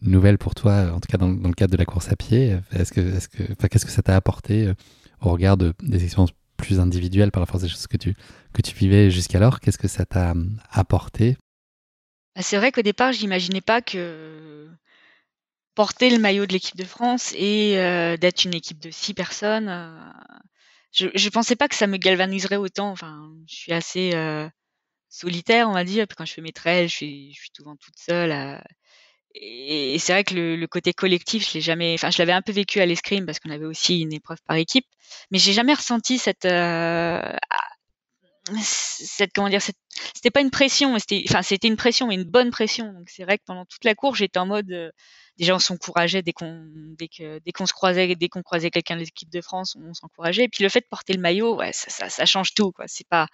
[0.00, 2.92] nouvelle pour toi, en tout cas dans, le cadre de la course à pied, est-ce
[2.92, 4.74] que, est-ce que, qu'est-ce que ça t'a apporté euh,
[5.20, 8.14] au regard de, des expériences plus individuelles par rapport à des choses que tu,
[8.76, 9.58] vivais jusqu'alors?
[9.58, 10.34] Qu'est-ce que ça t'a
[10.70, 11.36] apporté?
[12.36, 14.68] Bah, C'est vrai qu'au départ, j'imaginais pas que
[15.74, 17.74] porter le maillot de l'équipe de France et
[18.20, 19.66] d'être une équipe de six personnes,
[20.92, 22.94] je ne pensais pas que ça me galvaniserait autant.
[22.94, 24.12] Je suis assez
[25.14, 26.06] solitaire, on va dire.
[26.06, 28.60] Puis quand je fais mes trails, je suis, je suis souvent toute seule.
[29.34, 31.94] Et, c'est vrai que le, côté collectif, je l'ai jamais.
[31.94, 34.56] Enfin, je l'avais un peu vécu à l'escrime parce qu'on avait aussi une épreuve par
[34.56, 34.86] équipe,
[35.30, 37.20] mais j'ai jamais ressenti cette euh,
[38.60, 42.50] cette comment dire c'était pas une pression c'était enfin c'était une pression mais une bonne
[42.50, 44.90] pression donc c'est vrai que pendant toute la course j'étais en mode euh,
[45.38, 46.66] déjà on s'encourageait dès qu'on
[46.98, 49.94] dès que dès qu'on se croisait dès qu'on croisait quelqu'un de l'équipe de France on
[49.94, 52.70] s'encourageait et puis le fait de porter le maillot ouais ça, ça, ça change tout
[52.70, 53.28] quoi c'est pas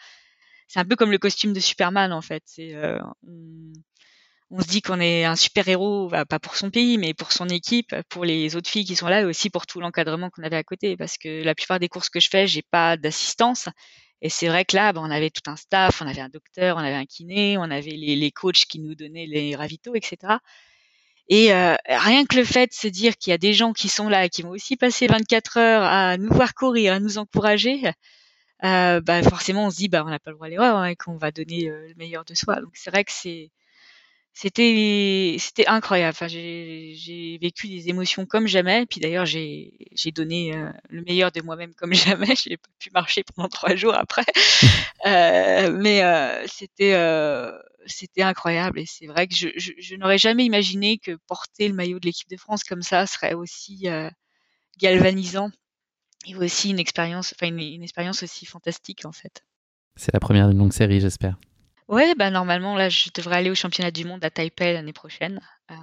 [0.71, 2.45] c'est un peu comme le costume de Superman en fait.
[2.61, 3.01] Euh,
[4.51, 7.33] on, se dit qu'on est un super héros, bah, pas pour son pays, mais pour
[7.33, 10.45] son équipe, pour les autres filles qui sont là, et aussi pour tout l'encadrement qu'on
[10.45, 10.97] avait à côté.
[10.97, 13.69] Parce que la plupart des courses que je fais, j'ai pas d'assistance.
[14.23, 16.77] Et c'est vrai que là, bah, on avait tout un staff, on avait un docteur,
[16.77, 20.35] on avait un kiné, on avait les, les coachs qui nous donnaient les ravitaux, etc.
[21.29, 23.89] Et euh, rien que le fait de se dire qu'il y a des gens qui
[23.89, 27.83] sont là, qui vont aussi passer 24 heures à nous voir courir, à nous encourager,
[28.65, 30.87] euh, bah forcément on se dit bah on n'a pas le droit à l'erreur hein,
[30.87, 32.61] et qu'on va donner euh, le meilleur de soi.
[32.61, 33.51] Donc c'est vrai que c'est
[34.33, 36.11] c'était c'était incroyable.
[36.15, 38.87] Enfin, j'ai vécu des émotions comme jamais.
[38.87, 42.35] Puis d'ailleurs j'ai j'ai donné euh, le meilleur de moi-même comme jamais.
[42.37, 44.25] J'ai pas pu marcher pendant trois jours après,
[45.07, 46.95] euh, mais euh, c'était
[47.87, 51.75] c'était incroyable et c'est vrai que je, je, je n'aurais jamais imaginé que porter le
[51.75, 53.89] maillot de l'équipe de France comme ça serait aussi
[54.79, 55.51] galvanisant
[56.27, 59.45] et aussi une expérience, enfin une, expérience aussi fantastique en fait.
[59.97, 61.37] C'est la première d'une longue série, j'espère.
[61.89, 65.41] Ouais, bah normalement là, je devrais aller au championnat du monde à Taipei l'année prochaine.
[65.71, 65.75] Euh,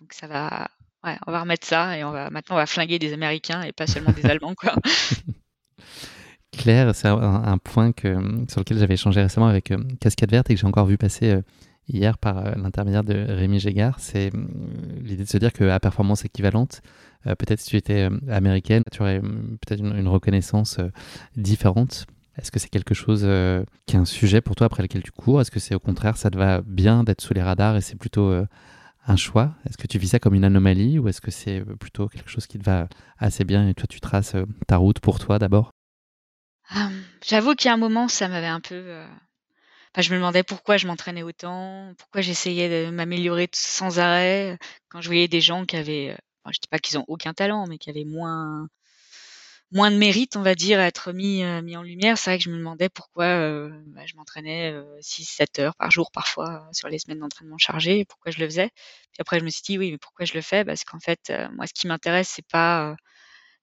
[0.00, 0.68] donc ça va,
[1.04, 3.72] ouais, on va remettre ça et on va maintenant on va flinguer des Américains et
[3.72, 4.74] pas seulement des Allemands quoi.
[6.52, 8.16] Claire, c'est un, point que,
[8.48, 11.40] sur lequel j'avais échangé récemment avec Cascade Verte et que j'ai encore vu passer
[11.88, 13.96] hier par l'intermédiaire de Rémi Gégard.
[13.98, 14.30] C'est
[15.02, 16.80] l'idée de se dire qu'à performance équivalente,
[17.24, 20.78] peut-être si tu étais américaine, tu aurais peut-être une, reconnaissance
[21.36, 22.06] différente
[22.36, 25.12] est-ce que c'est quelque chose euh, qui est un sujet pour toi après lequel tu
[25.12, 25.40] cours?
[25.40, 27.96] Est-ce que c'est au contraire, ça te va bien d'être sous les radars et c'est
[27.96, 28.46] plutôt euh,
[29.06, 29.54] un choix?
[29.66, 32.28] Est-ce que tu vis ça comme une anomalie ou est-ce que c'est euh, plutôt quelque
[32.28, 34.34] chose qui te va assez bien et toi tu traces
[34.66, 35.70] ta route pour toi d'abord?
[37.24, 39.02] J'avoue qu'il y a un moment, ça m'avait un peu.
[39.92, 44.58] Enfin, je me demandais pourquoi je m'entraînais autant, pourquoi j'essayais de m'améliorer sans arrêt.
[44.88, 46.16] Quand je voyais des gens qui avaient,
[46.52, 48.68] je ne dis pas qu'ils ont aucun talent, mais qui avaient moins,
[49.74, 52.16] moins de mérite, on va dire, à être mis, euh, mis en lumière.
[52.16, 55.90] C'est vrai que je me demandais pourquoi euh, bah, je m'entraînais 6-7 euh, heures par
[55.90, 58.70] jour parfois sur les semaines d'entraînement chargées, pourquoi je le faisais.
[59.12, 60.64] Puis après, je me suis dit, oui, mais pourquoi je le fais?
[60.64, 62.94] Parce qu'en fait, moi, ce qui m'intéresse, c'est pas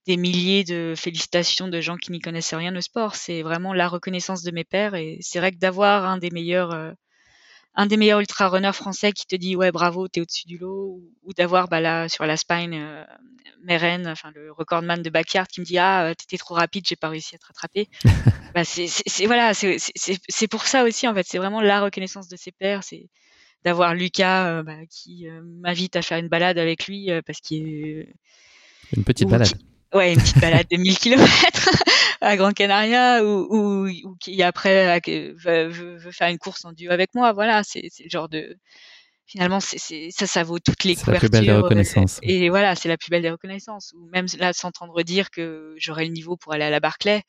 [0.07, 3.87] des milliers de félicitations de gens qui n'y connaissent rien au sport, c'est vraiment la
[3.87, 4.95] reconnaissance de mes pairs.
[4.95, 6.93] Et c'est vrai que d'avoir un des meilleurs
[7.75, 11.01] un des meilleurs ultra runners français qui te dit ouais bravo t'es au-dessus du lot
[11.23, 13.03] ou, d'avoir bah là sur la spine euh,
[13.63, 16.95] Meren enfin le recordman de backyard qui me dit ah euh, t'étais trop rapide j'ai
[16.95, 17.87] pas réussi à te rattraper.
[18.53, 18.89] Bah c'est
[19.27, 23.07] voilà c'est pour ça aussi en fait c'est vraiment la reconnaissance de ses pairs c'est
[23.63, 28.13] d'avoir Lucas euh, bah, qui euh, m'invite à faire une balade avec lui parce qu'il
[28.93, 29.53] une petite balade.
[29.93, 31.69] ouais une petite balade de 1000 km
[32.21, 37.13] à Grand Canaria ou, ou, qui après veut, veut, faire une course en duo avec
[37.15, 37.33] moi.
[37.33, 38.57] Voilà, c'est le genre de
[39.25, 41.05] finalement c'est ça ça vaut toutes les couvertures.
[41.05, 42.19] C'est la plus belle des reconnaissances.
[42.21, 43.93] Et, voilà, c'est la plus belle des reconnaissances.
[43.97, 47.23] Ou même là s'entendre dire que j'aurai le niveau pour aller à la Barclay.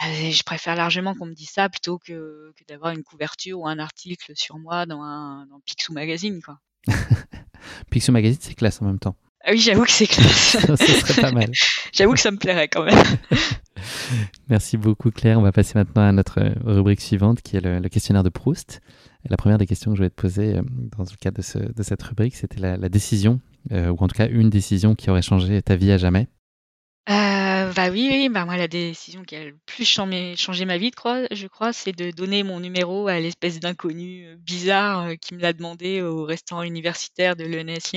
[0.00, 3.66] Bah, je préfère largement qu'on me dise ça plutôt que, que d'avoir une couverture ou
[3.66, 6.58] un article sur moi dans un dans Picsou Magazine quoi.
[7.90, 9.16] Picsou Magazine c'est classe en même temps.
[9.48, 10.56] Ah oui, j'avoue que c'est classe.
[10.66, 11.48] ça serait pas mal.
[11.92, 12.98] j'avoue que ça me plairait quand même.
[14.48, 15.38] Merci beaucoup Claire.
[15.38, 18.80] On va passer maintenant à notre rubrique suivante qui est le, questionnaire de Proust.
[19.30, 20.62] la première des questions que je voulais te poser euh,
[20.96, 23.40] dans le cadre de, cette rubrique, c'était la, décision,
[23.70, 26.26] euh, ou en tout cas une décision qui aurait changé ta vie à jamais.
[27.08, 30.90] Euh, bah oui, oui, bah moi la décision qui a le plus changé, ma vie,
[31.30, 36.02] je crois, c'est de donner mon numéro à l'espèce d'inconnu bizarre qui me l'a demandé
[36.02, 37.94] au restaurant universitaire de l'ENS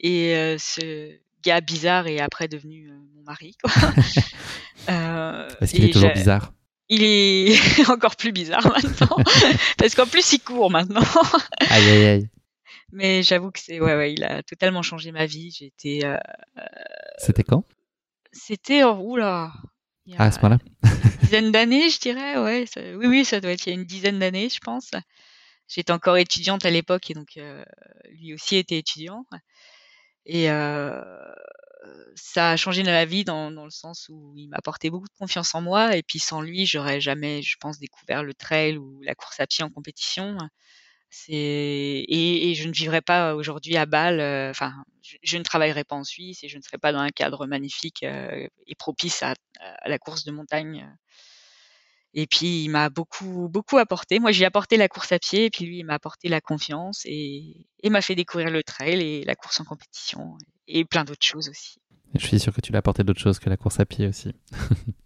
[0.00, 3.56] Et ce gars bizarre est après devenu mon mari.
[3.62, 3.72] Quoi.
[4.90, 6.52] euh, Est-ce qu'il est toujours bizarre
[6.92, 7.54] il est
[7.88, 9.16] encore plus bizarre maintenant,
[9.78, 11.04] parce qu'en plus il court maintenant.
[11.70, 12.28] aïe aïe aïe.
[12.90, 15.56] Mais j'avoue que c'est ouais ouais, il a totalement changé ma vie.
[15.56, 16.00] J'étais.
[17.18, 17.62] C'était quand?
[18.32, 19.52] C'était oh, oula.
[20.18, 20.58] Ah, à ce moment-là.
[20.82, 22.38] une dizaine d'années, je dirais.
[22.38, 22.64] Ouais,
[22.96, 24.90] oui oui, ça doit être il y a une dizaine d'années, je pense.
[25.68, 27.64] J'étais encore étudiante à l'époque et donc euh,
[28.10, 29.24] lui aussi était étudiant.
[30.26, 30.46] Et
[32.14, 35.18] ça a changé ma vie dans, dans le sens où il m'a apporté beaucoup de
[35.18, 35.96] confiance en moi.
[35.96, 39.46] Et puis sans lui, j'aurais jamais, je pense, découvert le trail ou la course à
[39.46, 40.36] pied en compétition.
[41.10, 44.20] C'est et, et, je ne vivrais pas aujourd'hui à Bâle.
[44.50, 44.74] Enfin,
[45.22, 48.02] je, ne travaillerais pas en Suisse et je ne serais pas dans un cadre magnifique
[48.04, 50.88] et propice à, à, la course de montagne
[52.14, 54.18] et puis il m'a beaucoup beaucoup apporté.
[54.18, 57.02] Moi, j'ai apporté la course à pied, et puis lui, il m'a apporté la confiance
[57.04, 60.36] et, et m'a fait découvrir le trail et la course en compétition
[60.66, 61.78] et plein d'autres choses aussi.
[62.18, 64.34] Je suis sûr que tu l'as apporté d'autres choses que la course à pied aussi.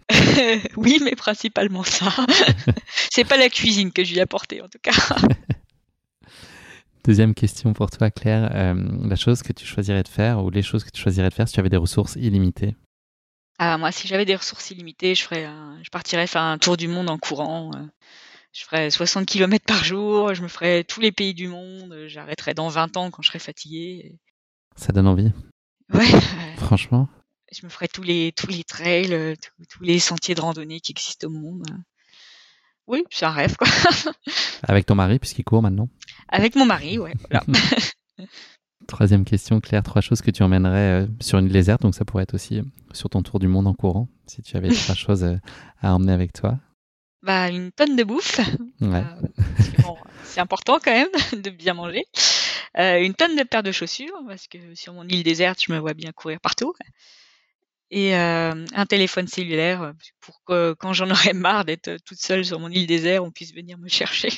[0.76, 2.10] oui, mais principalement ça.
[3.10, 4.92] C'est pas la cuisine que je lui ai apporté en tout cas.
[7.04, 8.50] Deuxième question pour toi, Claire.
[8.54, 8.74] Euh,
[9.06, 11.46] la chose que tu choisirais de faire ou les choses que tu choisirais de faire
[11.46, 12.74] si tu avais des ressources illimitées?
[13.58, 15.48] Ah, moi, si j'avais des ressources illimitées, je ferais,
[15.82, 17.70] je partirais faire un tour du monde en courant.
[17.74, 17.86] Euh.
[18.52, 22.54] je ferais 60 km par jour, je me ferais tous les pays du monde, j'arrêterais
[22.54, 24.18] dans 20 ans quand je serais fatigué.
[24.76, 25.32] Ça donne envie.
[25.92, 26.06] Ouais.
[26.56, 27.08] Franchement.
[27.52, 29.34] Je me ferais tous les, tous les trails, euh,
[29.70, 31.64] tous, les sentiers de randonnée qui existent au monde.
[32.86, 33.68] Oui, c'est un rêve, quoi.
[34.64, 35.88] Avec ton mari, puisqu'il court maintenant
[36.28, 37.14] Avec mon mari, ouais.
[37.30, 37.44] Voilà.
[38.86, 42.24] Troisième question, Claire, trois choses que tu emmènerais euh, sur une déserte, donc ça pourrait
[42.24, 45.24] être aussi euh, sur ton tour du monde en courant, si tu avais trois choses
[45.24, 45.36] euh,
[45.80, 46.58] à emmener avec toi.
[47.22, 48.40] Bah, une tonne de bouffe.
[50.24, 51.08] c'est important quand même
[51.42, 52.04] de bien manger.
[52.76, 55.94] une tonne de paires de chaussures, parce que sur mon île déserte, je me vois
[55.94, 56.74] bien courir partout.
[57.90, 62.68] Et un téléphone cellulaire pour que quand j'en aurais marre d'être toute seule sur mon
[62.68, 64.30] île désert, on puisse venir me chercher.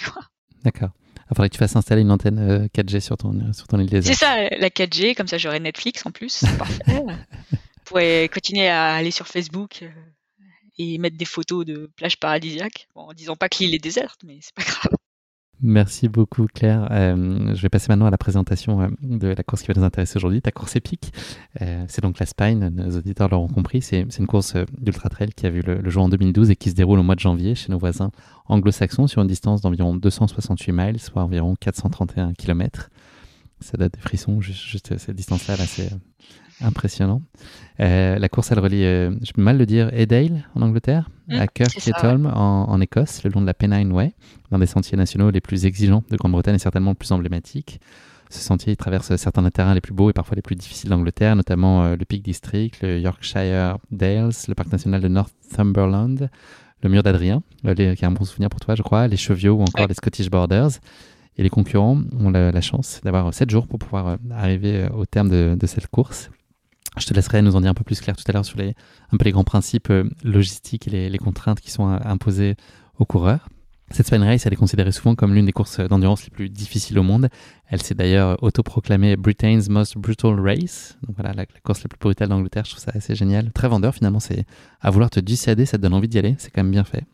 [0.62, 0.92] D'accord.
[1.30, 3.80] Il faudrait que tu fasses installer une antenne 4G euh, sur ton, euh, sur ton
[3.80, 4.16] île déserte.
[4.16, 6.84] C'est ça, la 4G, comme ça j'aurai Netflix en plus, c'est parfait.
[8.32, 9.88] Continuer à aller sur Facebook euh,
[10.78, 14.20] et mettre des photos de plages paradisiaques, bon, en disant pas que l'île est déserte,
[14.24, 14.92] mais c'est pas grave.
[15.62, 16.86] Merci beaucoup Claire.
[16.90, 19.84] Euh, je vais passer maintenant à la présentation euh, de la course qui va nous
[19.84, 21.14] intéresser aujourd'hui, ta course épique.
[21.62, 25.46] Euh, c'est donc la Spine, nos auditeurs l'auront compris, c'est une course d'ultra trail qui
[25.46, 27.72] a vu le, jour en 2012 et qui se déroule au mois de janvier chez
[27.72, 28.10] nos voisins
[28.48, 32.90] anglo-saxons sur une distance d'environ 268 miles, soit environ 431 km.
[33.60, 35.90] Ça date des frissons, juste, cette distance-là, là, c'est
[36.60, 37.22] Impressionnant.
[37.80, 41.34] Euh, la course, elle relie, euh, je peux mal le dire, Edale en Angleterre, mmh,
[41.34, 44.14] à Kirkheaton en, en, Écosse, le long de la Pennine Way,
[44.50, 47.80] dans des sentiers nationaux les plus exigeants de Grande-Bretagne et certainement le plus emblématique.
[48.30, 50.90] Ce sentier il traverse certains des terrains les plus beaux et parfois les plus difficiles
[50.90, 56.30] d'Angleterre, notamment euh, le Peak District, le Yorkshire Dales, le parc national de Northumberland,
[56.82, 59.62] le mur d'Adrien, qui est un bon souvenir pour toi, je crois, les Cheviots ou
[59.62, 60.70] encore les Scottish Borders.
[61.38, 65.54] Et les concurrents ont la, chance d'avoir 7 jours pour pouvoir arriver au terme de,
[65.58, 66.30] de cette course.
[66.98, 68.74] Je te laisserai nous en dire un peu plus clair tout à l'heure sur les,
[69.12, 72.56] un peu les grands principes euh, logistiques et les, contraintes qui sont imposées
[72.98, 73.48] aux coureurs.
[73.90, 76.98] Cette Spine Race, elle est considérée souvent comme l'une des courses d'endurance les plus difficiles
[76.98, 77.28] au monde.
[77.68, 80.98] Elle s'est d'ailleurs autoproclamée Britain's Most Brutal Race.
[81.06, 82.64] Donc voilà, la, course la plus brutale d'Angleterre.
[82.64, 83.52] Je trouve ça assez génial.
[83.52, 84.44] Très vendeur finalement, c'est
[84.80, 86.34] à vouloir te dissuader, ça te donne envie d'y aller.
[86.38, 87.04] C'est quand même bien fait.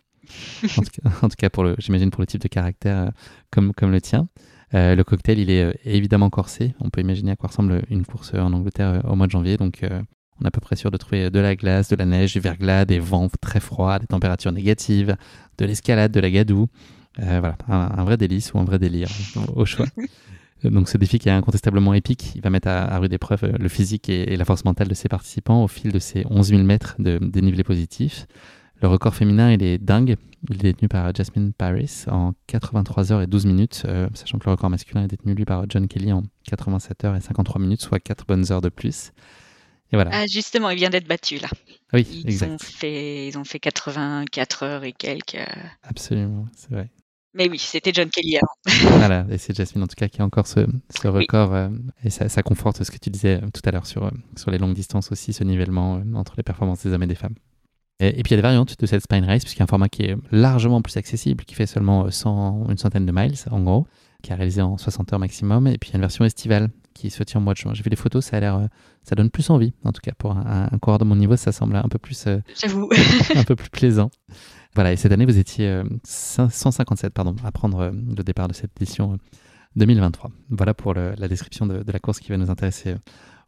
[1.22, 3.10] En tout cas, pour le, j'imagine pour le type de caractère euh,
[3.50, 4.28] comme, comme le tien.
[4.74, 6.74] Euh, le cocktail, il est euh, évidemment corsé.
[6.80, 9.56] On peut imaginer à quoi ressemble une course en Angleterre euh, au mois de janvier.
[9.56, 9.84] Donc,
[10.40, 12.40] on est à peu près sûr de trouver de la glace, de la neige, du
[12.40, 15.16] verglas, des vents très froids, des températures négatives,
[15.58, 16.68] de l'escalade, de la gadoue.
[17.18, 19.08] voilà, un, vrai délice ou un vrai délire
[19.54, 19.86] au choix.
[20.64, 24.08] Donc ce défi qui est incontestablement épique, il va mettre à, rude épreuve le physique
[24.08, 27.18] et, la force mentale de ses participants au fil de ces 11 000 mètres de
[27.18, 28.26] dénivelé positif.
[28.82, 30.16] Le record féminin, il est dingue.
[30.50, 34.46] Il est détenu par Jasmine Paris en 83 heures et 12 minutes, euh, sachant que
[34.46, 37.80] le record masculin est détenu lui par John Kelly en 87 heures et 53 minutes,
[37.80, 39.12] soit 4 bonnes heures de plus.
[39.92, 40.10] Et voilà.
[40.12, 41.48] Ah, justement, il vient d'être battu là.
[41.92, 42.50] Oui, ils exact.
[42.50, 45.38] Ont fait, ils ont fait 84 heures et quelques.
[45.84, 46.90] Absolument, c'est vrai.
[47.34, 48.98] Mais oui, c'était John Kelly avant.
[48.98, 51.54] voilà, et c'est Jasmine en tout cas qui a encore ce, ce record.
[51.54, 51.68] Euh,
[52.02, 54.58] et ça, ça, conforte ce que tu disais euh, tout à l'heure sur, sur les
[54.58, 57.36] longues distances aussi, ce nivellement entre les performances des hommes et des femmes.
[58.02, 59.68] Et, puis il y a des variantes de cette Spine Race, puisqu'il y a un
[59.68, 63.60] format qui est largement plus accessible, qui fait seulement 100, une centaine de miles en
[63.60, 63.86] gros,
[64.22, 65.68] qui est réalisé en 60 heures maximum.
[65.68, 67.74] Et puis il y a une version estivale qui se tient au mois de juin.
[67.74, 68.66] J'ai vu les photos, ça a l'air, euh,
[69.04, 69.72] ça donne plus envie.
[69.84, 72.40] En tout cas, pour un, coureur de mon niveau, ça semble un peu plus, euh,
[73.36, 74.10] un peu plus plaisant.
[74.74, 74.92] Voilà.
[74.92, 79.18] Et cette année, vous étiez 157, euh, pardon, à prendre le départ de cette édition
[79.76, 80.30] 2023.
[80.50, 82.96] Voilà pour la description de, de, la course qui va nous intéresser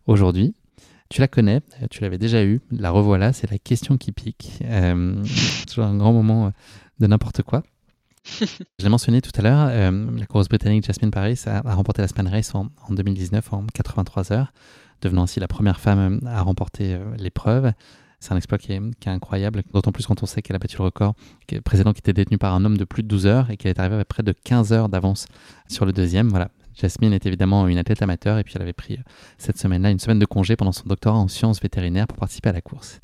[0.07, 0.55] aujourd'hui.
[1.15, 1.61] Tu la connais,
[1.93, 4.59] tu l'avais déjà eue, la revoilà, c'est la question qui pique.
[4.65, 5.23] Euh,
[5.69, 6.51] toujours un grand moment euh,
[6.99, 7.63] de n'importe quoi.
[8.41, 12.09] Je l'ai mentionné tout à l'heure, euh, la course britannique Jasmine Paris a, remporté la
[12.09, 14.53] Span Race en, 2019 en 83 heures,
[15.03, 17.71] devenant ainsi la première femme à remporter l'épreuve.
[18.19, 20.85] C'est un exploit qui est, incroyable, d'autant plus quand on sait qu'elle a battu le
[20.85, 21.15] record
[21.65, 23.79] précédent qui était détenu par un homme de plus de 12 heures et qu'elle est
[23.79, 25.27] arrivée à près de 15 heures d'avance
[25.69, 26.29] sur le deuxième.
[26.31, 29.03] Voilà, Jasmine est évidemment une athlète amateur et puis elle avait pris euh,
[29.39, 32.53] cette semaine-là une semaine de congé pendant son doctorat en sciences vétérinaires pour participer à
[32.53, 33.01] la course.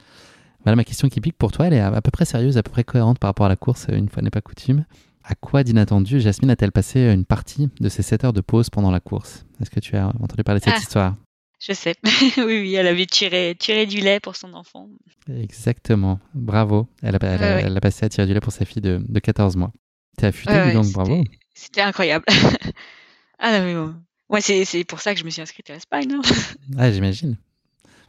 [0.64, 2.70] Voilà ma question qui pique pour toi, elle est à peu près sérieuse, à peu
[2.70, 4.84] près cohérente par rapport à la course, euh, une fois n'est pas coutume.
[5.24, 8.70] À quoi d'inattendu Jasmine a-t-elle passé euh, une partie de ses 7 heures de pause
[8.70, 9.46] pendant la course?
[9.60, 11.16] Est-ce que tu as entendu parler de cette ah, histoire?
[11.60, 11.94] Je sais.
[12.38, 14.88] oui, oui, elle avait tiré, tiré du lait pour son enfant.
[15.28, 16.18] Exactement.
[16.34, 16.88] Bravo.
[17.02, 17.18] Elle a,
[17.60, 19.72] elle, a, passé à tirer du lait pour sa fille de, de 14 mois.
[20.16, 21.22] T'es affûté, donc bravo.
[21.54, 22.24] C'était incroyable.
[23.40, 23.94] Ah non, mais bon.
[24.28, 26.12] Ouais, c'est pour ça que je me suis inscrite à la Spine.
[26.12, 26.20] Hein.
[26.78, 27.36] ah, j'imagine.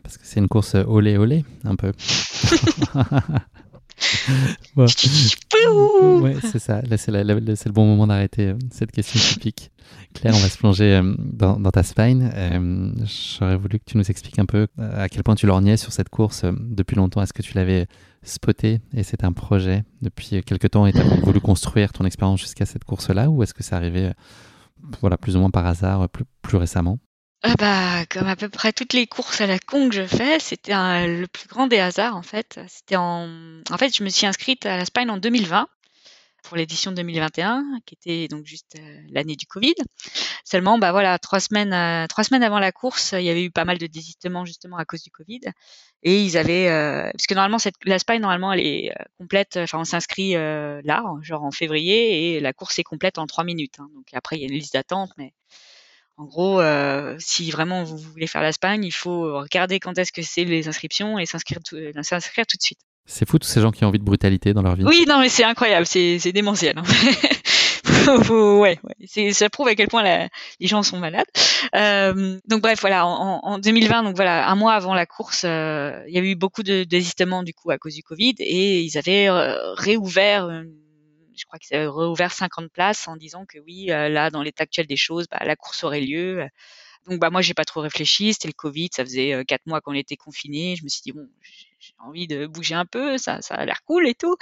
[0.03, 1.93] Parce que c'est une course euh, olé olé, un peu.
[4.75, 6.81] ouais, c'est ça.
[6.81, 9.71] Là, c'est le bon moment d'arrêter euh, cette question typique.
[10.13, 12.29] Claire, on va se plonger euh, dans, dans, ta spine.
[13.39, 16.09] J'aurais voulu que tu nous expliques un peu à quel point tu lorgnais sur cette
[16.09, 17.21] course depuis longtemps.
[17.21, 17.87] Est-ce que tu l'avais
[18.23, 22.41] spoté et c'est un projet depuis quelque temps et tu as voulu construire ton expérience
[22.41, 24.11] jusqu'à cette course-là ou est-ce que c'est arrivé
[24.99, 26.99] voilà, plus ou moins par hasard, plus, plus récemment
[27.43, 30.39] ah bah, comme à peu près toutes les courses à la con que je fais,
[30.39, 30.73] c'était
[31.07, 32.59] le plus grand des hasards en fait.
[32.67, 33.27] C'était en,
[33.71, 35.67] en fait, je me suis inscrite à la Spine en 2020
[36.43, 39.75] pour l'édition 2021, qui était donc juste euh, l'année du Covid.
[40.43, 43.51] Seulement, bah voilà, trois semaines, euh, trois semaines avant la course, il y avait eu
[43.51, 45.41] pas mal de désistements justement à cause du Covid.
[46.03, 49.57] Et ils avaient, euh, parce que normalement, cette, la Spine, normalement, elle est complète.
[49.57, 53.79] Enfin, on s'inscrit là, genre en février, et la course est complète en trois minutes.
[53.79, 53.89] Hein.
[53.95, 55.33] Donc après, il y a une liste d'attente, mais
[56.17, 56.61] en gros,
[57.19, 60.67] si vraiment vous voulez faire la Spine, il faut regarder quand est-ce que c'est les
[60.67, 61.59] inscriptions et s'inscrire
[62.01, 62.79] s'inscrire tout de suite.
[63.05, 64.85] C'est fou tous ces gens qui ont envie de brutalité dans leur vie.
[64.85, 66.77] Oui, non, mais c'est incroyable, c'est, démentiel.
[66.77, 66.83] Hein.
[68.29, 69.33] ouais, ouais.
[69.33, 70.03] ça prouve à quel point
[70.59, 71.25] les gens sont malades.
[71.75, 76.13] Euh, donc bref, voilà, en, 2020, donc voilà, un mois avant la course, euh, il
[76.13, 79.29] y a eu beaucoup de désistements du coup à cause du Covid et ils avaient
[79.29, 80.63] euh, réouvert
[81.33, 84.63] je crois que ça a rouvert 50 places en disant que oui, là, dans l'état
[84.63, 86.45] actuel des choses, bah, la course aurait lieu.
[87.07, 89.93] Donc bah moi j'ai pas trop réfléchi, c'était le Covid, ça faisait quatre mois qu'on
[89.93, 90.75] était confinés.
[90.75, 91.27] Je me suis dit bon,
[91.81, 94.35] j'ai envie de bouger un peu, ça, ça a l'air cool et tout.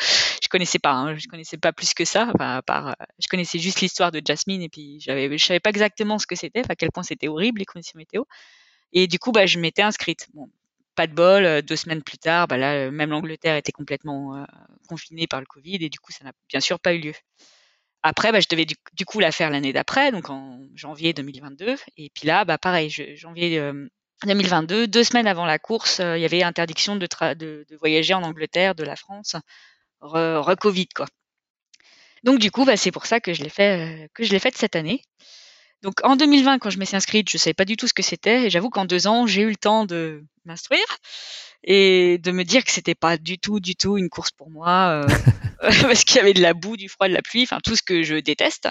[0.43, 2.31] Je connaissais pas, hein, je connaissais pas plus que ça.
[2.35, 5.69] Enfin, à part, je connaissais juste l'histoire de Jasmine et puis j'avais, je savais pas
[5.69, 8.23] exactement ce que c'était, à quel point c'était horrible les conditions météo.
[8.93, 10.27] Et du coup bah je m'étais inscrite.
[10.33, 10.49] Bon,
[10.95, 14.45] pas de bol, deux semaines plus tard, bah là même l'Angleterre était complètement
[14.87, 17.13] confinée par le Covid et du coup ça n'a bien sûr pas eu lieu.
[18.03, 21.75] Après, bah, je devais du, coup la faire l'année d'après, donc en janvier 2022.
[21.97, 23.59] Et puis là, bah, pareil, janvier
[24.25, 28.83] 2022, deux semaines avant la course, il y avait interdiction de, voyager en Angleterre de
[28.83, 29.35] la France,
[30.01, 31.07] re-Covid quoi.
[32.23, 34.55] Donc du coup, bah, c'est pour ça que je l'ai fait, que je l'ai fait
[34.57, 35.01] cette année.
[35.81, 38.03] Donc en 2020, quand je me suis inscrite, je savais pas du tout ce que
[38.03, 40.97] c'était, et j'avoue qu'en deux ans, j'ai eu le temps de m'instruire
[41.63, 45.03] et de me dire que c'était pas du tout, du tout une course pour moi,
[45.03, 45.07] euh,
[45.81, 47.83] parce qu'il y avait de la boue, du froid, de la pluie, enfin tout ce
[47.83, 48.69] que je déteste,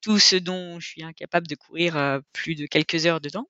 [0.00, 3.48] tout ce dont je suis incapable de courir euh, plus de quelques heures dedans.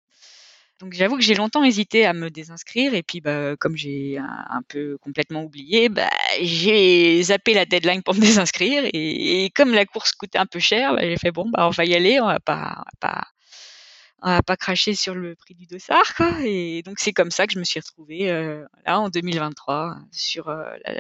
[0.81, 4.61] Donc j'avoue que j'ai longtemps hésité à me désinscrire et puis bah, comme j'ai un,
[4.69, 6.11] peu complètement oublié, bah,
[6.43, 10.95] j'ai zappé la deadline pour me désinscrire et, comme la course coûtait un peu cher,
[10.95, 13.25] bah, j'ai fait bon bah on va y aller, on va pas, on va pas
[14.23, 16.33] on va pas cracher sur le prix du dossard, quoi.
[16.45, 20.49] Et donc c'est comme ça que je me suis retrouvée euh, là en 2023 sur
[20.49, 20.95] euh, la,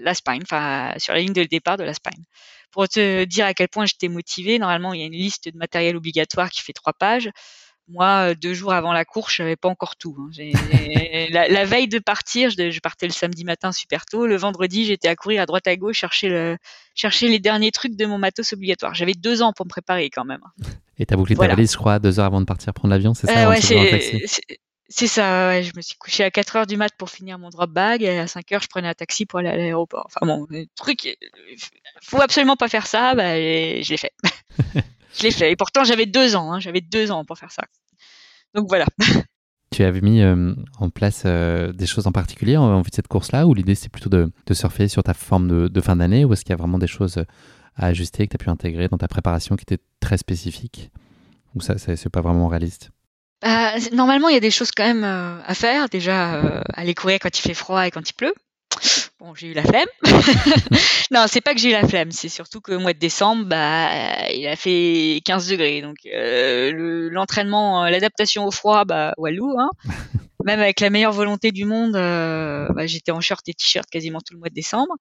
[0.00, 2.24] la Spine, enfin sur la ligne de départ de la Spine.
[2.70, 5.56] Pour te dire à quel point j'étais motivée, normalement il y a une liste de
[5.56, 7.30] matériel obligatoire qui fait trois pages.
[7.88, 10.16] Moi, deux jours avant la course, je n'avais pas encore tout.
[10.18, 10.50] Hein.
[11.30, 14.26] La, la, veille de partir, je, je, partais le samedi matin super tôt.
[14.26, 16.56] Le vendredi, j'étais à courir à droite à gauche chercher, le,
[16.94, 18.94] chercher les derniers trucs de mon matos obligatoire.
[18.94, 20.40] J'avais deux ans pour me préparer quand même.
[20.98, 23.26] Et t'as bouclé ta valise, je crois, deux heures avant de partir prendre l'avion, c'est
[23.26, 23.60] ça euh, Ouais,
[24.88, 25.48] c'est ça.
[25.48, 25.62] Ouais.
[25.62, 28.18] Je me suis couché à 4 heures du mat pour finir mon drop bag et
[28.18, 30.06] à 5 heures, je prenais un taxi pour aller à l'aéroport.
[30.06, 31.18] Enfin bon, le truc,
[32.02, 33.14] faut absolument pas faire ça.
[33.14, 34.12] Bah, je l'ai fait.
[35.16, 35.52] je l'ai fait.
[35.52, 36.52] Et pourtant, j'avais deux ans.
[36.52, 36.60] Hein.
[36.60, 37.62] J'avais deux ans pour faire ça.
[38.54, 38.86] Donc voilà.
[39.72, 43.08] Tu avais mis euh, en place euh, des choses en particulier en, vue de cette
[43.08, 46.24] course-là, ou l'idée c'est plutôt de, de, surfer sur ta forme de, de fin d'année,
[46.24, 47.18] ou est-ce qu'il y a vraiment des choses
[47.76, 50.90] à ajuster, que tu as pu intégrer dans ta préparation qui était très spécifique
[51.54, 52.90] Ou ça, c'est pas vraiment réaliste?
[53.42, 55.88] Bah, Normalement, il y a des choses quand même euh, à faire.
[55.88, 58.34] Déjà, euh, aller courir quand il fait froid et quand il pleut.
[59.18, 59.88] Bon, j'ai eu la flemme.
[61.10, 63.46] non, c'est pas que j'ai eu la flemme, c'est surtout que le mois de décembre,
[63.46, 65.80] bah, il a fait 15 degrés.
[65.80, 69.58] Donc, euh, l'entraînement, l'adaptation au froid, bah, walou.
[69.58, 69.70] Hein.
[70.44, 74.34] Même avec la meilleure volonté du monde, bah, j'étais en short et t-shirt quasiment tout
[74.34, 74.94] le mois de décembre.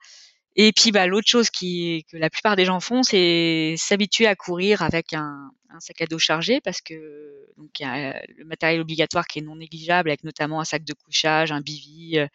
[0.55, 4.35] Et puis bah, l'autre chose qui, que la plupart des gens font, c'est s'habituer à
[4.35, 6.93] courir avec un, un, sac à dos chargé parce que
[7.57, 10.85] donc il y a le matériel obligatoire qui est non négligeable avec notamment un sac
[10.85, 12.27] de couchage, un bivy, euh,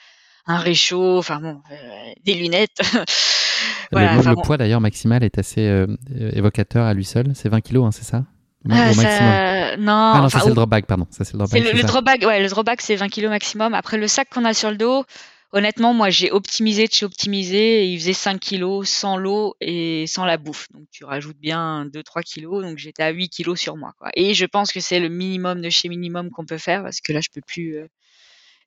[0.46, 2.80] un réchaud, enfin bon, euh, des lunettes.
[3.92, 5.86] voilà, le, poids d'ailleurs maximal est assez euh,
[6.32, 8.24] évocateur à lui seul, c'est 20 kilos, hein, c'est ça?
[8.68, 9.76] Ça...
[9.78, 11.06] Non, ah non, ça c'est le drop bag, pardon.
[11.10, 11.62] Ça c'est le drop bag.
[11.62, 13.72] Le, le drop bag, ouais, le drop bag c'est 20 kilos maximum.
[13.72, 15.04] Après le sac qu'on a sur le dos,
[15.52, 17.86] honnêtement, moi, j'ai optimisé de chez optimisé.
[17.86, 20.68] il faisait 5 kilos sans l'eau et sans la bouffe.
[20.72, 22.62] Donc, tu rajoutes bien 2-3 kilos.
[22.62, 23.92] Donc, j'étais à 8 kilos sur moi.
[23.98, 24.10] Quoi.
[24.14, 27.12] Et je pense que c'est le minimum de chez minimum qu'on peut faire parce que
[27.12, 27.86] là, je peux plus, euh,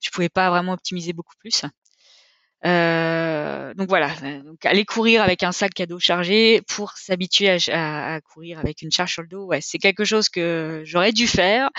[0.04, 1.64] je pouvais pas vraiment optimiser beaucoup plus.
[2.66, 4.10] Euh, donc voilà,
[4.45, 8.91] donc aller courir avec un sac cadeau chargé pour s'habituer à, à, courir avec une
[8.91, 11.70] charge sur le dos, c'est quelque chose que j'aurais dû faire.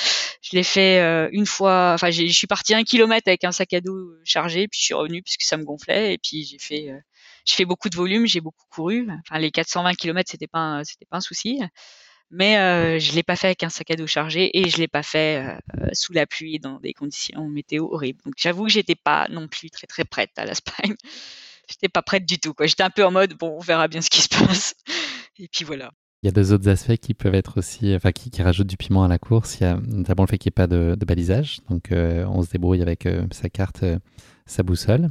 [0.43, 3.73] Je l'ai fait euh, une fois, enfin je suis parti un kilomètre avec un sac
[3.73, 6.91] à dos chargé, puis je suis revenu puisque ça me gonflait, et puis j'ai fait,
[6.91, 6.99] euh,
[7.47, 9.09] j'ai fait beaucoup de volume, j'ai beaucoup couru.
[9.27, 11.61] Enfin les 420 kilomètres c'était pas, c'était pas un souci
[12.31, 14.89] mais euh, je l'ai pas fait avec un sac à dos chargé et je l'ai
[14.89, 18.21] pas fait euh, sous la pluie dans des conditions météo horribles.
[18.25, 20.97] Donc j'avoue que j'étais pas non plus très très prête à la Spine.
[21.69, 22.55] j'étais pas prête du tout.
[22.63, 24.75] J'étais un peu en mode bon, on verra bien ce qui se passe.
[25.39, 25.93] Et puis voilà.
[26.23, 29.05] Il y a deux autres aspects qui peuvent être aussi, enfin qui, rajoutent du piment
[29.05, 29.61] à la course.
[29.61, 32.43] Il y a notamment le fait qu'il n'y ait pas de, balisage, donc euh, on
[32.43, 33.85] se débrouille avec euh, sa carte,
[34.47, 35.11] sa boussole.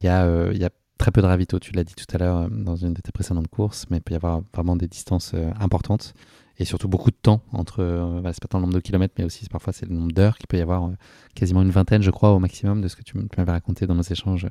[0.00, 2.18] Il y a, il y a très peu de ravito, tu l'as dit tout à
[2.18, 5.34] l'heure dans une de tes précédentes courses, mais il peut y avoir vraiment des distances
[5.58, 6.14] importantes
[6.58, 9.24] et surtout beaucoup de temps entre, euh, c'est pas tant le nombre de kilomètres, mais
[9.24, 10.96] aussi parfois c'est le nombre d'heures qu'il peut y avoir, euh,
[11.34, 14.02] quasiment une vingtaine, je crois, au maximum de ce que tu m'avais raconté dans nos
[14.02, 14.46] échanges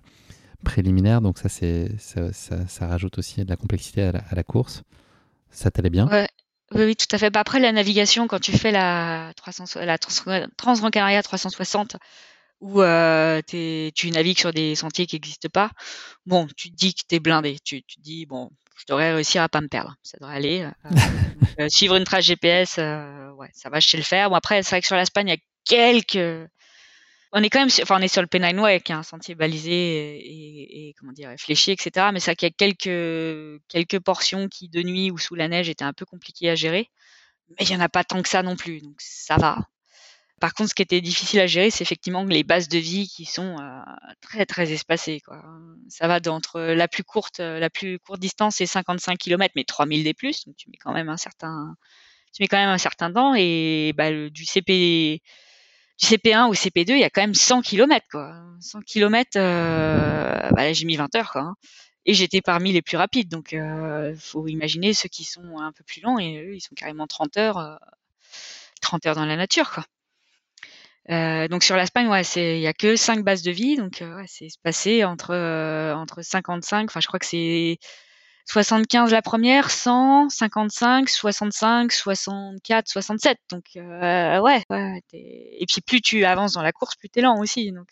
[0.64, 1.22] préliminaires.
[1.22, 4.84] Donc ça, c'est, ça, rajoute aussi de la complexité à la, course.
[5.50, 6.10] Ça t'allait bien?
[6.74, 7.30] Oui, tout à fait.
[7.30, 10.14] Bah, après, la navigation, quand tu fais la, 300, la Trans
[10.58, 11.98] 360,
[12.64, 15.72] où euh, tu navigues sur des sentiers qui n'existent pas,
[16.26, 17.58] bon, tu te dis que tu es blindé.
[17.64, 19.94] Tu, tu te dis, bon, je devrais réussir à pas me perdre.
[20.02, 20.62] Ça devrait aller.
[20.62, 20.90] Euh,
[21.60, 24.30] euh, suivre une trace GPS, euh, ouais, ça va, je sais le faire.
[24.30, 26.50] Bon après, c'est vrai que sur l'Espagne, il y a quelques
[27.36, 29.34] on est quand même, sur, enfin, on est sur le Way, qui est un sentier
[29.34, 32.10] balisé et, et, comment dire, fléché, etc.
[32.14, 35.68] Mais ça, qu'il y a quelques quelques portions qui de nuit ou sous la neige
[35.68, 36.92] étaient un peu compliquées à gérer.
[37.50, 39.58] Mais il y en a pas tant que ça non plus, donc ça va.
[40.40, 43.26] Par contre, ce qui était difficile à gérer, c'est effectivement les bases de vie qui
[43.26, 43.80] sont euh,
[44.22, 45.22] très très espacées.
[45.22, 45.42] Quoi.
[45.88, 50.04] Ça va d'entre la plus courte, la plus courte distance, c'est 55 km, mais 3000
[50.04, 51.76] des plus, donc tu mets quand même un certain,
[52.34, 53.36] tu mets quand même un certain temps.
[53.36, 55.22] Et bah, du CP,
[56.00, 58.06] du CP1 au CP2, il y a quand même 100 km.
[58.12, 58.36] Quoi.
[58.60, 61.32] 100 km, euh, bah, j'ai mis 20 heures.
[61.32, 61.56] Quoi, hein.
[62.06, 63.30] Et j'étais parmi les plus rapides.
[63.30, 66.76] Donc, euh, faut imaginer ceux qui sont un peu plus lents et eux, ils sont
[66.76, 67.80] carrément 30 heures,
[68.82, 69.72] 30 heures dans la nature.
[69.72, 69.86] Quoi.
[71.10, 74.02] Euh, donc sur l'Espagne, ouais, c'est il y a que cinq bases de vie, donc
[74.02, 77.78] euh, ouais, c'est passé entre euh, entre 55, enfin je crois que c'est
[78.46, 83.38] 75 la première, 100, 55, 65, 64, 67.
[83.52, 87.40] Donc euh, ouais, ouais et puis plus tu avances dans la course, plus t'es lent
[87.40, 87.72] aussi.
[87.72, 87.90] Donc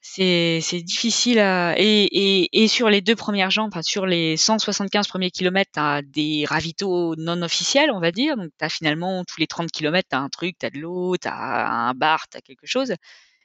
[0.00, 1.74] c'est c'est difficile à...
[1.78, 6.02] et, et, et sur les deux premières jambes, enfin sur les 175 premiers kilomètres, t'as
[6.02, 8.36] des ravitaux non officiels, on va dire.
[8.36, 11.94] Donc t'as finalement tous les 30 kilomètres, t'as un truc, t'as de l'eau, t'as un
[11.94, 12.94] bar, t'as quelque chose.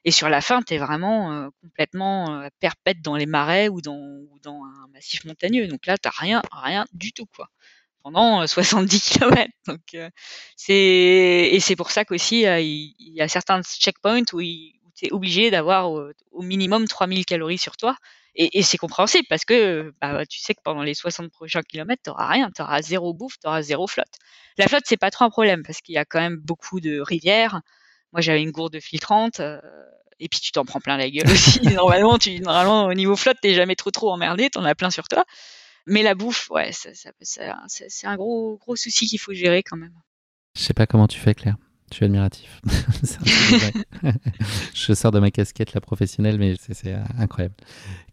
[0.05, 3.97] Et sur la fin, t'es vraiment euh, complètement euh, perpète dans les marais ou dans,
[3.97, 5.67] ou dans un massif montagneux.
[5.67, 7.49] Donc là, t'as rien, rien du tout, quoi
[8.03, 9.49] pendant 70 km.
[9.65, 9.95] Donc
[10.57, 15.11] c'est et c'est pour ça qu'aussi il, y a certains checkpoints où il, tu es
[15.11, 17.95] obligé d'avoir au, minimum 3000 calories sur toi.
[18.35, 22.01] Et, et c'est compréhensible parce que bah, tu sais que pendant les 60 prochains kilomètres,
[22.03, 24.17] tu n'auras rien, tu auras zéro bouffe, tu auras zéro flotte.
[24.57, 26.99] La flotte, c'est pas trop un problème parce qu'il y a quand même beaucoup de
[26.99, 27.61] rivières.
[28.11, 29.39] Moi, j'avais une gourde filtrante.
[29.39, 29.59] Euh,
[30.19, 31.59] et puis tu t'en prends plein la gueule aussi.
[31.73, 35.07] normalement, tu, normalement, au niveau flotte, t'es jamais trop trop emmerdé, t'en as plein sur
[35.07, 35.25] toi.
[35.85, 37.11] Mais la bouffe, ouais, ça, ça,
[37.67, 39.93] c'est un gros gros souci qu'il faut gérer quand même.
[40.55, 41.57] Je sais pas comment tu fais, Claire.
[41.93, 42.59] Je suis admiratif.
[44.73, 47.53] je sors de ma casquette la professionnelle, mais c'est incroyable.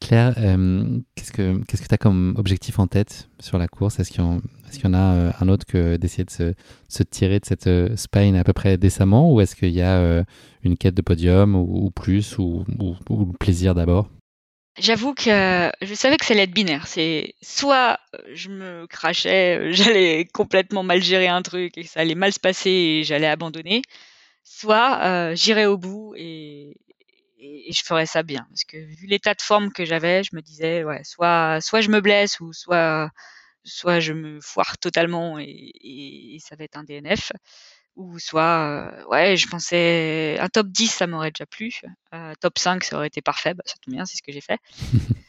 [0.02, 3.98] Claire, euh, qu'est-ce que tu as comme objectif en tête sur la course?
[3.98, 6.54] Est-ce qu'il y, en a euh, un autre que d'essayer de
[6.88, 10.24] se, tirer de cette euh, spine à peu près décemment, ou est-ce qu'il y a
[10.62, 14.10] une quête de podium ou, plus, ou, ou, ou plaisir d'abord?
[14.78, 16.86] J'avoue que je savais que ça allait être binaire.
[16.86, 17.98] C'est soit
[18.32, 22.70] je me crachais, j'allais complètement mal gérer un truc et ça allait mal se passer
[22.70, 23.82] et j'allais abandonner,
[24.44, 26.76] soit euh, j'irais au bout et,
[27.70, 28.46] je ferais ça bien.
[28.50, 31.90] Parce que vu l'état de forme que j'avais, je me disais ouais, soit soit je
[31.90, 33.10] me blesse ou soit
[33.64, 37.32] soit je me foire totalement et, et ça va être un DNF
[38.00, 41.70] ou soit euh, ouais je pensais un top 10 ça m'aurait déjà plu.
[42.14, 43.54] Euh, top 5 ça aurait été parfait.
[43.54, 44.58] Bah, ça tombe bien c'est ce que j'ai fait.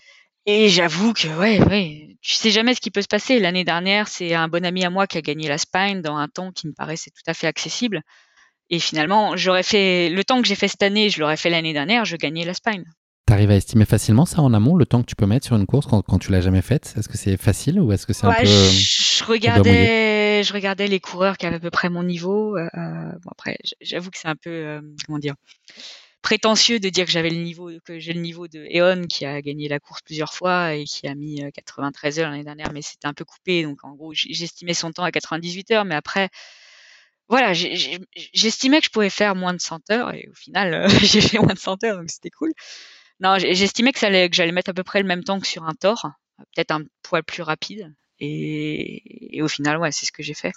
[0.48, 3.40] Et j'avoue que ouais ouais tu sais jamais ce qui peut se passer.
[3.40, 6.28] L'année dernière c'est un bon ami à moi qui a gagné la Spine dans un
[6.28, 8.02] temps qui me paraissait tout à fait accessible.
[8.70, 11.74] Et finalement j'aurais fait le temps que j'ai fait cette année je l'aurais fait l'année
[11.74, 12.86] dernière je gagnais la Spine
[13.32, 15.66] T'arrives à estimer facilement ça en amont, le temps que tu peux mettre sur une
[15.66, 16.94] course quand, quand tu l'as jamais faite?
[16.98, 18.44] Est-ce que c'est facile ou est-ce que c'est un peu...
[18.44, 22.58] Je regardais, je regardais les coureurs qui avaient à peu près mon niveau.
[22.58, 25.36] Euh, bon après, j'avoue que c'est un peu, euh, comment dire,
[26.22, 29.42] prétentieux de dire que j'avais le niveau, que j'ai le niveau de Eon qui a
[29.42, 32.82] gagné la course plusieurs fois et qui a mis 93 euh, heures l'année dernière, mais
[32.82, 33.64] c'était un peu coupé.
[33.64, 36.28] Donc en gros, j'estimais son temps à 98 heures, mais après,
[37.30, 41.38] voilà, j'estimais que je pouvais faire moins de 100 heures et au final, j'ai fait
[41.38, 42.52] moins de 100 heures, donc c'était cool.
[43.22, 45.48] Non, j'estimais que, ça allait, que j'allais mettre à peu près le même temps que
[45.48, 46.10] sur un Thor,
[46.56, 47.94] peut-être un poil plus rapide.
[48.20, 50.52] Et, au final, ouais, c'est ce que j'ai fait.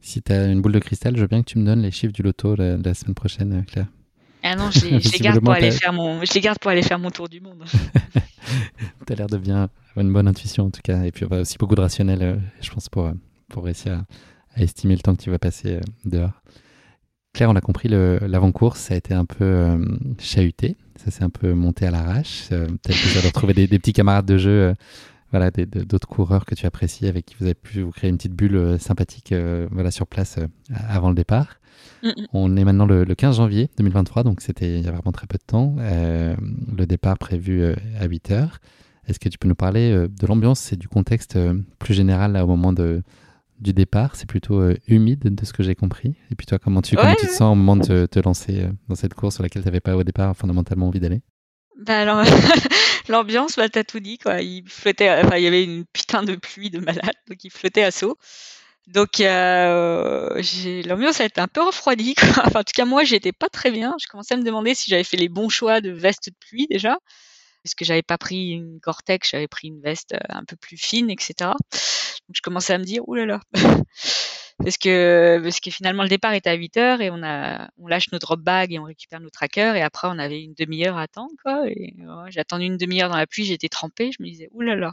[0.00, 1.92] Si tu as une boule de cristal, je veux bien que tu me donnes les
[1.92, 3.86] chiffres du loto la, la semaine prochaine, euh, Claire.
[4.42, 6.98] Ah non, je les, garde pour aller faire mon, je les garde pour aller faire
[6.98, 7.64] mon tour du monde.
[9.06, 11.56] tu as l'air de bien avoir une bonne intuition en tout cas, et puis aussi
[11.58, 13.12] beaucoup de rationnel, euh, je pense, pour, euh,
[13.48, 14.04] pour réussir à,
[14.56, 16.32] à, estimer le temps que tu vas passer dehors.
[17.34, 19.78] Claire, on a compris, l'avant-course, ça a été un peu euh,
[20.18, 22.48] chahuté, ça s'est un peu monté à l'arrache.
[22.52, 24.74] Euh, peut-être que tu as retrouvé des, petits camarades de jeu, euh,
[25.30, 28.34] voilà, d'autres coureurs que tu apprécies, avec qui vous avez pu vous créer une petite
[28.34, 29.32] bulle sympathique
[29.70, 30.36] voilà, sur place
[30.90, 31.58] avant le départ.
[32.34, 35.38] On est maintenant le, 15 janvier 2023, donc c'était il y a vraiment très peu
[35.38, 35.76] de temps.
[35.78, 37.64] le départ prévu
[37.98, 38.58] à 8 heures.
[39.08, 41.38] Est-ce que tu peux nous parler de l'ambiance et du contexte
[41.78, 43.02] plus général là, au moment de,
[43.62, 46.14] du départ, c'est plutôt euh, humide de ce que j'ai compris.
[46.30, 48.72] Et puis toi, comment tu, comment tu te sens au moment de te, lancer euh,
[48.88, 51.22] dans cette course sur laquelle tu n'avais pas au départ fondamentalement envie d'aller?
[51.78, 52.24] Bah alors,
[53.08, 54.42] l'ambiance, bah, t'as tout dit, quoi.
[54.42, 57.84] Il flottait, enfin, il y avait une putain de pluie de malade, donc il flottait
[57.84, 58.18] à saut.
[58.88, 60.42] Donc, euh,
[60.84, 62.42] l'ambiance a été un peu refroidie, quoi.
[62.44, 63.94] Enfin, en tout cas, moi, j'étais pas très bien.
[64.02, 66.66] Je commençais à me demander si j'avais fait les bons choix de veste de pluie,
[66.68, 66.98] déjà.
[67.62, 71.10] Parce que j'avais pas pris une Gore-Tex, j'avais pris une veste un peu plus fine,
[71.10, 71.52] etc
[72.34, 73.40] je commençais à me dire, oulala.
[74.58, 77.86] parce que parce que finalement le départ était à 8 heures et on a on
[77.86, 80.96] lâche nos drop bags et on récupère nos trackers et après on avait une demi-heure
[80.96, 81.64] à attendre quoi.
[82.28, 84.92] J'ai attendu une demi-heure dans la pluie j'étais trempée je me disais oulala.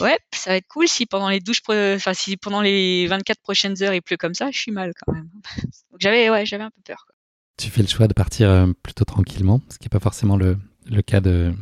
[0.00, 3.82] Ouais ça va être cool si pendant les douches enfin si pendant les 24 prochaines
[3.82, 5.28] heures il pleut comme ça je suis mal quand même.
[5.98, 7.14] J'avais ouais j'avais un peu peur quoi.
[7.58, 10.56] tu fais le choix de partir euh, plutôt tranquillement ce qui n'est pas forcément le,
[10.86, 11.52] le cas de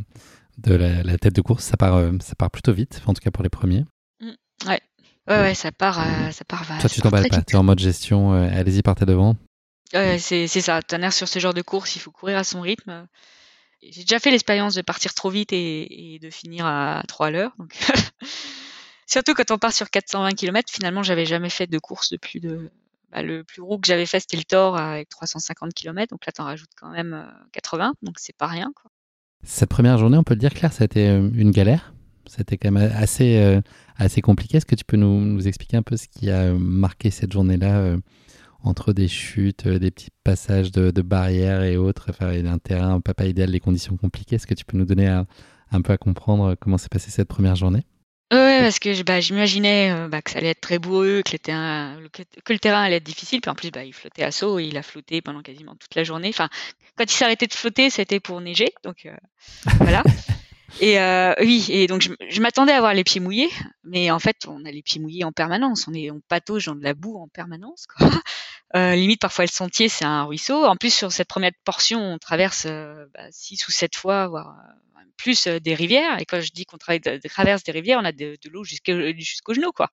[0.58, 1.64] de la, tête de course.
[1.64, 3.84] Ça part euh, ça part plutôt vite en tout cas pour les premiers
[4.66, 4.80] ouais
[5.28, 6.64] Ouais, ouais, ça part, euh, ça part.
[6.66, 9.34] Toi, tu t'emballes pas, tu es en mode gestion, euh, allez-y, partez devant.
[9.92, 10.82] Ouais, c'est ça.
[10.82, 13.08] Tonnerre sur ce genre de course, il faut courir à son rythme.
[13.82, 17.52] J'ai déjà fait l'expérience de partir trop vite et, de finir à 3 à l'heure.
[17.58, 17.72] Donc...
[19.08, 22.40] Surtout quand on part sur 420 km, finalement, j'avais jamais fait de course de plus
[22.40, 22.72] de.
[23.12, 26.10] Bah, le plus gros que j'avais fait, c'était le Thor avec 350 km.
[26.10, 27.88] Donc là, tu en rajoutes quand même 80.
[27.88, 28.72] Euh, donc c'est pas rien.
[28.74, 28.90] Quoi.
[29.44, 31.92] Cette première journée, on peut le dire, Claire, ça a été une galère?
[32.28, 33.60] C'était quand même assez
[33.98, 34.58] assez compliqué.
[34.58, 37.78] Est-ce que tu peux nous, nous, expliquer un peu ce qui a marqué cette journée-là
[37.78, 37.98] euh,
[38.62, 43.14] entre des chutes, euh, des petits passages de, barrières et autres, enfin, un terrain pas,
[43.14, 44.36] pas idéal, les conditions compliquées?
[44.36, 45.26] Est-ce que tu peux nous donner un,
[45.72, 47.84] un peu à comprendre comment s'est passée cette première journée?
[48.32, 52.52] Oui, parce que bah, j'imaginais euh, bah, que ça allait être très boueux, que, que,
[52.52, 53.40] le terrain allait être difficile.
[53.40, 55.94] Puis en plus, bah, il flottait à saut et il a flotté pendant quasiment toute
[55.94, 56.30] la journée.
[56.30, 56.48] Enfin,
[56.96, 58.72] quand il s'arrêtait de flotter, c'était pour neiger.
[58.82, 59.08] Donc
[59.78, 60.02] voilà.
[60.80, 63.50] Et euh, oui, et donc je, m'attendais à avoir les pieds mouillés,
[63.84, 65.86] mais en fait, on a les pieds mouillés en permanence.
[65.88, 67.86] On est, on patauge dans de la boue en permanence.
[67.86, 68.08] Quoi.
[68.74, 70.64] Euh, limite, parfois le sentier, c'est un ruisseau.
[70.64, 74.58] En plus, sur cette première portion, on traverse euh, bah, six ou sept fois, voire
[74.58, 76.20] euh, plus des rivières.
[76.20, 79.70] Et quand je dis qu'on traverse des rivières, on a de, l'eau jusqu'au jusqu'au genou,
[79.70, 79.92] quoi,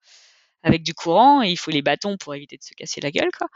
[0.63, 1.43] avec du courant.
[1.43, 3.47] Et il faut les bâtons pour éviter de se casser la gueule, quoi.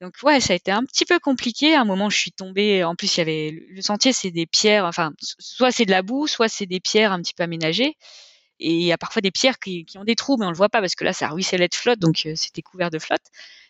[0.00, 1.74] Donc ouais, ça a été un petit peu compliqué.
[1.74, 2.84] À un moment, je suis tombée.
[2.84, 4.84] En plus, il y avait le sentier, c'est des pierres.
[4.84, 7.96] Enfin, soit c'est de la boue, soit c'est des pierres un petit peu aménagées.
[8.58, 10.56] Et il y a parfois des pierres qui, qui, ont des trous, mais on le
[10.56, 13.24] voit pas parce que là, ça ruisselait de flotte, donc euh, c'était couvert de flotte.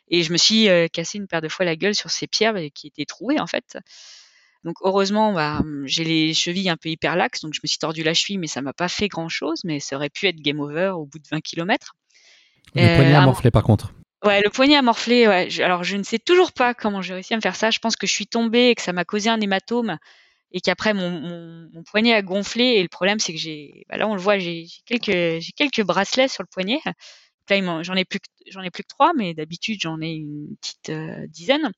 [0.08, 2.54] Et je me suis euh, cassé une paire de fois la gueule sur ces pierres
[2.56, 3.78] euh, qui étaient trouées en fait.
[4.62, 8.14] Donc heureusement, bah, j'ai les chevilles un peu hyperlaxes, donc je me suis tordu la
[8.14, 9.60] cheville, mais ça m'a pas fait grand chose.
[9.64, 11.94] Mais ça aurait pu être game over au bout de 20 km.
[12.74, 13.92] Le poignet a morflé par contre.
[14.26, 15.28] Ouais, le poignet a morflé.
[15.28, 15.48] Ouais.
[15.62, 17.70] alors, je ne sais toujours pas comment j'ai réussi à me faire ça.
[17.70, 19.98] Je pense que je suis tombée et que ça m'a causé un hématome
[20.50, 22.64] et qu'après mon, poignet a gonflé.
[22.64, 26.28] Et le problème, c'est que j'ai, bah là, on le voit, j'ai quelques, quelques bracelets
[26.28, 26.80] sur le poignet.
[27.48, 28.18] Là, j'en ai plus,
[28.48, 31.70] j'en ai plus que trois, mais d'habitude, j'en ai une petite euh, dizaine.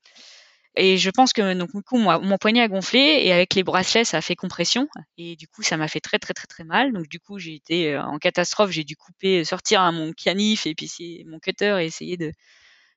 [0.80, 4.04] Et je pense que donc du coup mon poignet a gonflé et avec les bracelets
[4.04, 6.92] ça a fait compression et du coup ça m'a fait très très très très mal.
[6.92, 10.66] Donc du coup j'ai été euh, en catastrophe, j'ai dû couper, sortir à mon canif
[10.66, 12.32] et puis mon cutter et essayer de,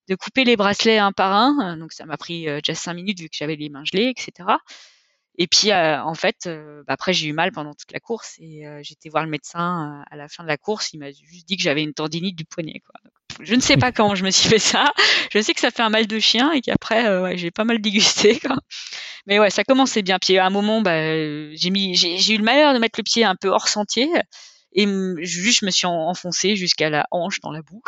[0.10, 1.76] de couper les bracelets un par un.
[1.78, 4.50] Donc ça m'a pris euh, déjà cinq minutes vu que j'avais les mains gelées, etc.
[5.40, 6.48] Et puis euh, en fait,
[6.86, 10.16] bah, après j'ai eu mal pendant toute la course et été voir le médecin à
[10.18, 10.94] la fin de la course.
[10.94, 12.82] Il m'a juste dit que j'avais une tendinite du poignet.
[12.86, 13.12] Quoi.
[13.44, 14.86] Je ne sais pas comment je me suis fait ça.
[15.32, 17.64] Je sais que ça fait un mal de chien et qu'après, euh, ouais, j'ai pas
[17.64, 18.40] mal dégusté.
[18.40, 18.58] Quoi.
[19.28, 20.20] Mais ouais, ça commençait bien.
[20.20, 21.00] Puis à un moment, bah,
[21.56, 24.10] j'ai mis, j'ai eu le malheur de mettre le pied un peu hors sentier
[24.74, 24.88] et
[25.20, 27.82] juste je me suis enfoncé jusqu'à la hanche dans la boue.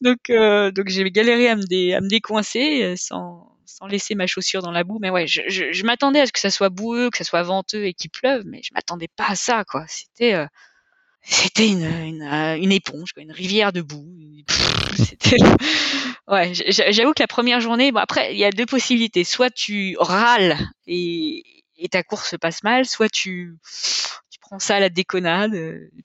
[0.00, 4.14] donc, euh, donc j'ai galéré à me, dé, à me décoincer euh, sans, sans laisser
[4.14, 4.98] ma chaussure dans la boue.
[5.00, 7.42] Mais ouais, je, je, je m'attendais à ce que ça soit boueux, que ça soit
[7.42, 9.84] venteux et qu'il pleuve, mais je m'attendais pas à ça, quoi.
[9.88, 10.46] C'était euh,
[11.28, 14.06] c'était une, une, euh, une, éponge, une rivière de boue.
[16.28, 19.24] ouais, j'avoue que la première journée, bon après, il y a deux possibilités.
[19.24, 20.56] Soit tu râles
[20.86, 21.42] et,
[21.78, 23.56] et ta course se passe mal, soit tu,
[24.30, 25.52] tu prends ça à la déconnade,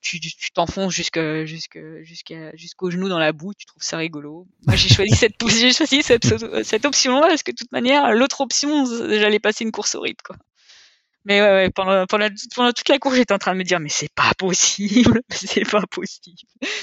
[0.01, 0.19] tu
[0.55, 4.47] t'enfonces jusqu'à jusqu'à jusqu'au genou dans la boue, tu trouves ça rigolo.
[4.65, 8.41] Moi, j'ai choisi cette j'ai choisi cette, cette option-là parce que de toute manière, l'autre
[8.41, 10.35] option, j'allais passer une course horrible, quoi.
[11.25, 13.79] Mais ouais, ouais pendant, pendant, pendant, toute la course, j'étais en train de me dire,
[13.79, 16.37] mais c'est pas possible, c'est pas possible.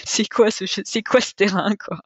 [0.04, 2.00] C'est quoi ce, c'est quoi ce terrain, quoi?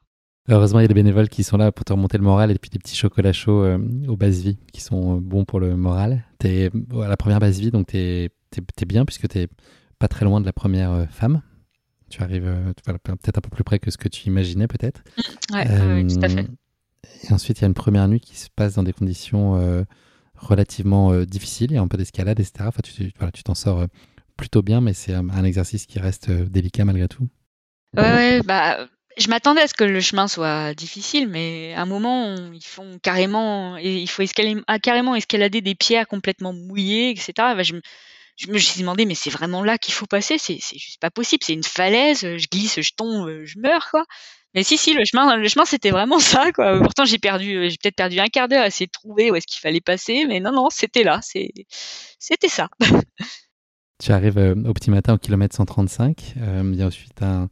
[0.49, 2.59] Heureusement, il y a des bénévoles qui sont là pour te remonter le moral et
[2.59, 3.79] puis des petits chocolats chauds euh,
[4.09, 6.25] aux bases vie qui sont euh, bons pour le moral.
[6.39, 6.71] T'es
[7.01, 9.47] à la première base vie, donc t'es es, bien puisque t'es
[10.01, 11.43] pas très loin de la première euh, femme.
[12.11, 12.53] Tu arrives
[12.85, 15.03] peut-être un peu plus près que ce que tu imaginais, peut-être.
[15.17, 16.47] Mmh, ouais, tout à fait.
[17.23, 19.87] Et ensuite, il y a une première nuit qui se passe dans des conditions
[20.43, 22.65] relativement euh, difficile, il y a un peu d'escalade, etc.
[22.67, 23.87] Enfin, tu tu t'en sors euh,
[24.37, 27.29] plutôt bien, mais c'est un, exercice qui reste euh, délicat malgré tout.
[27.97, 28.89] Ouais, bah,
[29.19, 32.99] je m'attendais à ce que le chemin soit difficile, mais à un moment, ils font
[33.03, 34.23] carrément, il faut
[34.67, 37.33] ah, carrément escalader des pierres complètement mouillées, etc.
[37.37, 37.75] Bah, je,
[38.37, 41.45] je me suis demandé, mais c'est vraiment là qu'il faut passer, c'est juste pas possible,
[41.45, 44.05] c'est une falaise, je glisse, je tombe, je meurs, quoi.
[44.55, 46.79] Mais si, si, le chemin, le chemin, c'était vraiment ça, quoi.
[46.81, 49.47] Pourtant, j'ai perdu, j'ai peut-être perdu un quart d'heure à essayer de trouver où est-ce
[49.47, 52.69] qu'il fallait passer, mais non, non, c'était là, c'était ça.
[54.03, 56.35] tu arrives euh, au petit matin au kilomètre 135.
[56.37, 57.49] Euh, il y a ensuite un,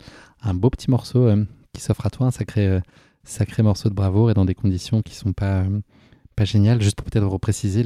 [0.54, 2.80] beau petit morceau euh, qui s'offre à toi, un sacré,
[3.24, 5.64] sacré morceau de bravoure et dans des conditions qui sont pas,
[6.34, 6.82] pas géniales.
[6.82, 7.84] Juste pour peut-être repréciser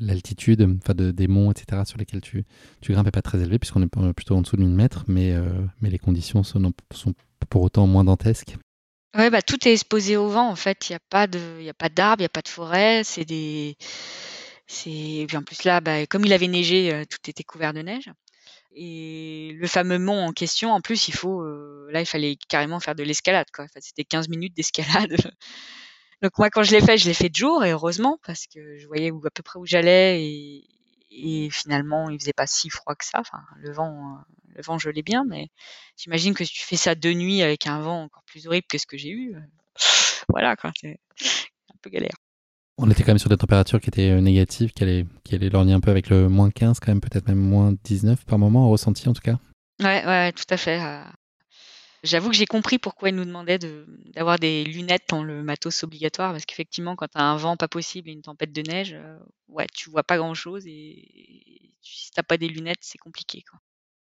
[0.00, 2.44] l'altitude enfin de, des monts, etc., sur lesquels tu,
[2.80, 5.34] tu grimpes n'est pas très élevé, puisqu'on est plutôt en dessous de 1000 mètres, mais,
[5.82, 7.14] mais les conditions sont, sont
[7.46, 8.56] pour autant moins dantesques.
[9.16, 10.90] Ouais, bah, tout est exposé au vent en fait.
[10.90, 13.02] Il y a pas d'arbres, il y a pas de forêt.
[13.04, 13.76] C'est des,
[14.86, 17.80] et puis en plus là, bah, comme il avait neigé, euh, tout était couvert de
[17.80, 18.10] neige.
[18.72, 22.80] Et le fameux mont en question, en plus, il faut, euh, là, il fallait carrément
[22.80, 23.64] faire de l'escalade quoi.
[23.64, 25.16] Enfin, c'était 15 minutes d'escalade.
[26.22, 28.76] Donc moi, quand je l'ai fait, je l'ai fait de jour et heureusement parce que
[28.76, 30.22] je voyais où à peu près où j'allais
[31.10, 33.20] et, finalement, il faisait pas si froid que ça.
[33.20, 34.18] Enfin, le vent,
[34.58, 35.48] le vent, je l'ai bien, mais
[35.96, 38.76] j'imagine que si tu fais ça de nuit avec un vent encore plus horrible que
[38.76, 39.40] ce que j'ai eu, euh,
[40.28, 42.16] voilà, quoi, c'est un peu galère.
[42.76, 45.48] On était quand même sur des températures qui étaient euh, négatives, qui allaient, qui allaient
[45.48, 48.68] lorgner un peu avec le moins 15, quand même, peut-être même moins 19 par moment,
[48.68, 49.38] ressenti en tout cas.
[49.80, 50.82] Ouais, ouais, tout à fait.
[50.82, 51.04] Euh.
[52.04, 53.58] J'avoue que j'ai compris pourquoi ils nous demandaient
[54.14, 57.66] d'avoir des lunettes dans le matos obligatoire, parce qu'effectivement, quand tu as un vent pas
[57.66, 58.96] possible et une tempête de neige,
[59.48, 63.42] ouais, tu vois pas grand-chose et, si t'as pas des lunettes, c'est compliqué.
[63.50, 63.58] Quoi.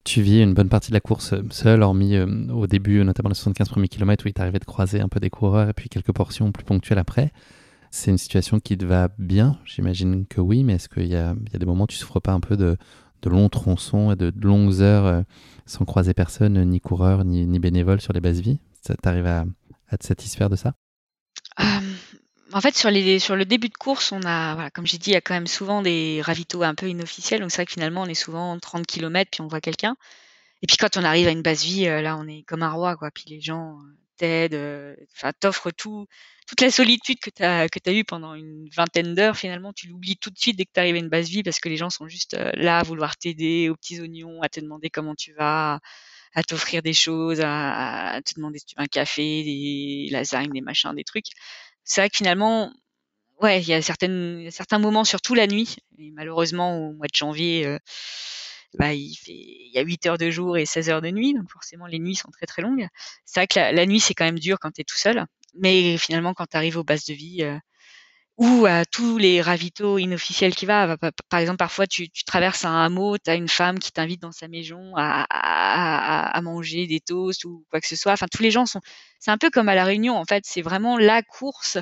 [0.05, 3.29] Tu vis une bonne partie de la course euh, seul, hormis euh, au début, notamment
[3.29, 5.89] les 75 premiers kilomètres où il t'arrivait de croiser un peu des coureurs et puis
[5.91, 7.33] quelques portions plus ponctuelles après.
[7.91, 11.35] C'est une situation qui te va bien J'imagine que oui, mais est-ce qu'il y, a,
[11.35, 12.77] des moments où tu souffres pas un peu de,
[13.27, 15.23] longs tronçons et de, longues heures euh,
[15.67, 18.61] sans croiser personne, ni coureur, ni, ni bénévole sur les bases vies?
[18.81, 19.45] Ça t'arrive à,
[19.99, 20.75] te satisfaire de ça?
[22.53, 25.11] En fait, sur, les, sur le début de course, on a, voilà, comme j'ai dit,
[25.11, 27.41] il y a quand même souvent des ravitaux un peu inofficiels.
[27.41, 29.97] Donc c'est vrai que finalement, on est souvent 30 km, puis on voit quelqu'un.
[30.63, 32.73] Et puis quand on arrive à une base vie, euh, là, on est comme un
[32.73, 33.11] roi, quoi.
[33.11, 36.07] Puis les gens euh, t'aident, euh, enfin, t'offrent tout,
[36.47, 39.37] toute la solitude que tu as, que as eue pendant une vingtaine d'heures.
[39.37, 41.61] Finalement, tu l'oublies tout de suite dès que tu arrives à une base vie parce
[41.61, 44.91] que les gens sont juste là à vouloir t'aider aux petits oignons, à te demander
[44.91, 45.81] comment tu vas,
[46.35, 50.61] à t'offrir des choses, à, te demander si tu veux un café, des lasagnes, des
[50.61, 51.31] machins, des trucs
[51.85, 52.73] c'est vrai que finalement,
[53.41, 55.77] ouais, il y a certaines, certains moments, surtout la nuit.
[55.99, 57.79] Et malheureusement, au mois de janvier, euh,
[58.79, 61.35] bah, il, fait, il y a 8 heures de jour et 16 heures de nuit,
[61.35, 62.87] donc forcément les nuits sont très très longues.
[63.25, 65.25] C'est vrai que la, nuit c'est quand même dur quand tu es tout seul,
[65.55, 67.59] mais finalement quand tu arrives aux bases de vie, euh,
[68.37, 70.97] ou à tous les ravitaux inofficiels qui va.
[71.29, 74.33] Par exemple, parfois tu, tu traverses un hameau, tu as une femme qui t'invite dans
[74.33, 78.13] sa maison à, à, à, manger des toasts ou quoi que ce soit.
[78.13, 78.81] Enfin, tous les gens sont.
[79.19, 80.45] C'est un peu comme à la Réunion en fait.
[80.47, 81.77] C'est vraiment la course.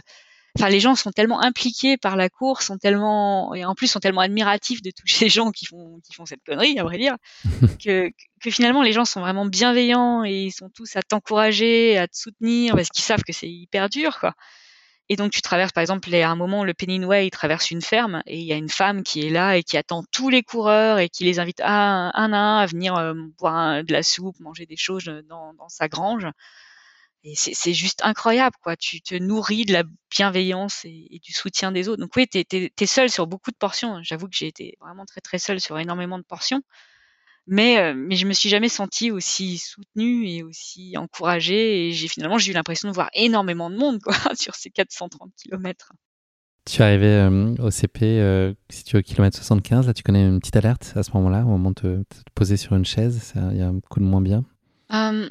[0.59, 4.01] Enfin, les gens sont tellement impliqués par la course, sont tellement et en plus sont
[4.01, 7.17] tellement admiratifs de tous ces gens qui font qui font cette connerie, à vrai dire,
[7.85, 8.11] que,
[8.43, 12.17] que finalement les gens sont vraiment bienveillants et ils sont tous à t'encourager, à te
[12.17, 14.35] soutenir parce qu'ils savent que c'est hyper dur, quoi.
[15.11, 18.23] Et donc tu traverses par exemple à un moment le Pennyway il traverse une ferme
[18.27, 20.99] et il y a une femme qui est là et qui attend tous les coureurs
[20.99, 24.67] et qui les invite un, à un à venir euh, boire de la soupe, manger
[24.67, 26.27] des choses dans, sa grange.
[27.25, 28.77] Et c'est juste incroyable quoi.
[28.77, 32.01] Tu te nourris de la bienveillance et, du soutien des autres.
[32.01, 34.03] Donc oui, tu es, seul sur beaucoup de portions.
[34.03, 36.63] J'avoue que j'ai été vraiment très très seul sur énormément de portions.
[37.51, 41.89] Mais, euh, mais je me suis jamais sentie aussi soutenue et aussi encouragée.
[41.89, 45.33] Et j'ai finalement j'ai eu l'impression de voir énormément de monde quoi, sur ces 430
[45.43, 45.93] km.
[46.67, 50.03] Tu es arrivé euh, au CP, euh, si tu es au kilomètre 75, là tu
[50.03, 53.33] connais une petite alerte à ce moment-là, au moment de te, poser sur une chaise,
[53.51, 54.45] il y a un coup de moins bien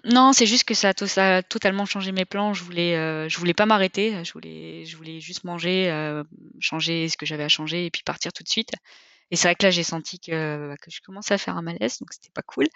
[0.03, 2.55] Non, c'est juste que ça a, ça a, totalement changé mes plans.
[2.55, 6.23] Je voulais, je voulais pas m'arrêter, je voulais, je voulais juste manger,
[6.59, 8.71] changer ce que j'avais à changer et puis partir tout de suite.
[9.31, 11.99] Et c'est vrai que là, j'ai senti que, que je commençais à faire un malaise,
[11.99, 12.67] donc c'était pas cool.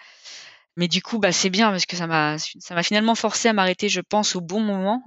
[0.76, 2.36] Mais du coup, bah, c'est bien parce que ça m'a,
[2.82, 5.02] finalement forcé à m'arrêter, je pense, au bon moment.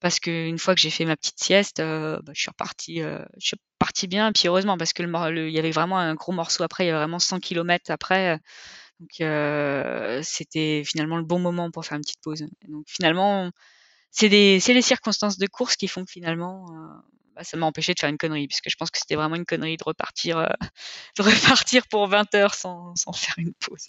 [0.00, 3.24] Parce qu'une fois que j'ai fait ma petite sieste, euh, bah, je suis reparti, euh,
[3.38, 4.28] je suis reparti bien.
[4.30, 6.88] Et puis heureusement, parce que le, il y avait vraiment un gros morceau après, il
[6.88, 8.38] y avait vraiment 100 km après.
[9.00, 12.46] Donc euh, c'était finalement le bon moment pour faire une petite pause.
[12.68, 13.50] donc finalement,
[14.10, 14.28] c'est
[14.60, 16.66] c'est les circonstances de course qui font que finalement,
[17.34, 19.44] bah, ça m'a empêché de faire une connerie, puisque je pense que c'était vraiment une
[19.44, 20.46] connerie de repartir, euh,
[21.18, 23.88] de repartir pour 20 heures sans, sans faire une pause.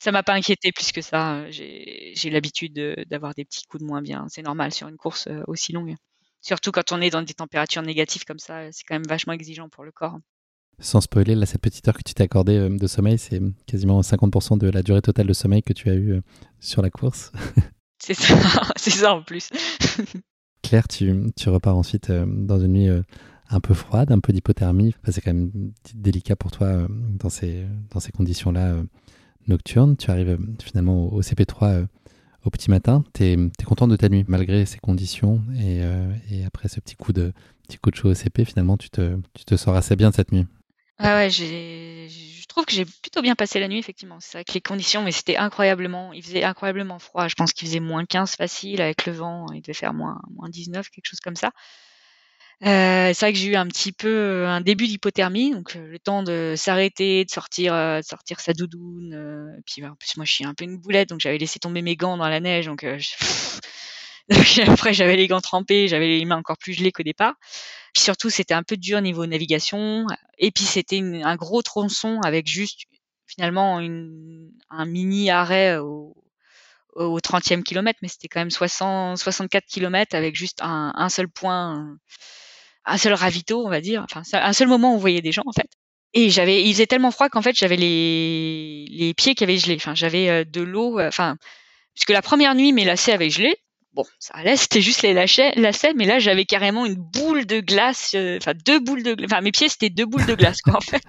[0.00, 1.34] Ça m'a pas inquiété plus que ça.
[1.34, 2.74] Euh, j'ai l'habitude
[3.08, 4.26] d'avoir des petits coups de moins bien.
[4.28, 5.94] C'est normal sur une course euh, aussi longue.
[6.40, 9.68] Surtout quand on est dans des températures négatives comme ça, c'est quand même vachement exigeant
[9.68, 10.18] pour le corps.
[10.78, 14.56] Sans spoiler, là, cette petite heure que tu t'es accordée de sommeil, c'est quasiment 50%
[14.56, 16.22] de la durée totale de sommeil que tu as eu
[16.58, 17.32] sur la course.
[17.98, 18.34] C'est ça,
[18.76, 19.50] c'est ça en plus.
[20.62, 23.02] Claire, tu, repars ensuite euh, dans une nuit euh,
[23.48, 24.94] un peu froide, un peu d'hypothermie.
[25.08, 25.50] c'est quand même
[25.94, 27.66] délicat pour toi euh, dans ces,
[28.14, 28.76] conditions-là
[29.48, 29.96] nocturnes.
[29.96, 31.86] Tu arrives finalement au, CP3
[32.44, 33.04] au petit matin.
[33.14, 35.40] Tu es, content de ta nuit malgré ces conditions.
[35.58, 35.82] Et,
[36.44, 37.32] après ce petit coup, de,
[37.66, 40.32] petit coup de chaud au CP, finalement, tu te, tu te sors assez bien cette
[40.32, 40.46] nuit.
[40.98, 42.06] Ah ouais, j'ai
[42.50, 44.18] trouve que j'ai plutôt bien passé la nuit, effectivement.
[44.20, 47.28] C'est vrai que les conditions, mais c'était incroyablement, il faisait incroyablement froid.
[47.28, 49.46] Je pense qu'il faisait moins 15 facile avec le vent.
[49.54, 51.52] Il devait faire moins, moins 19, quelque chose comme ça.
[52.62, 56.22] Euh, c'est vrai que j'ai eu un petit peu un début d'hypothermie, donc le temps
[56.22, 59.62] de s'arrêter, de sortir, de sortir sa doudoune.
[59.64, 61.96] puis en plus moi je suis un peu une boulette, donc j'avais laissé tomber mes
[61.96, 62.84] gants dans la neige, donc
[64.66, 67.34] après j'avais les gants trempés, j'avais les mains encore plus gelées qu'au départ.
[67.92, 70.06] Puis surtout, c'était un peu dur niveau navigation.
[70.38, 72.82] Et puis c'était un gros tronçon avec juste
[73.26, 76.16] finalement une, un mini arrêt au,
[76.94, 81.28] au 30e kilomètre, mais c'était quand même 60, 64 kilomètres avec juste un, un, seul
[81.28, 81.96] point,
[82.84, 84.04] un seul ravito, on va dire.
[84.04, 85.68] Enfin, un seul moment où on voyait des gens en fait.
[86.12, 89.76] Et j'avais, il faisait tellement froid qu'en fait j'avais les, les pieds qui avaient gelé.
[89.76, 90.98] Enfin, j'avais euh, de l'eau.
[90.98, 91.36] Euh, enfin,
[91.94, 93.56] puisque la première nuit mes lacets avaient gelé,
[93.92, 97.58] Bon, ça allait, c'était juste les lacets, lacets, mais là j'avais carrément une boule de
[97.58, 100.76] glace, euh, enfin deux boules de, enfin mes pieds c'était deux boules de glace quoi
[100.76, 101.02] en fait.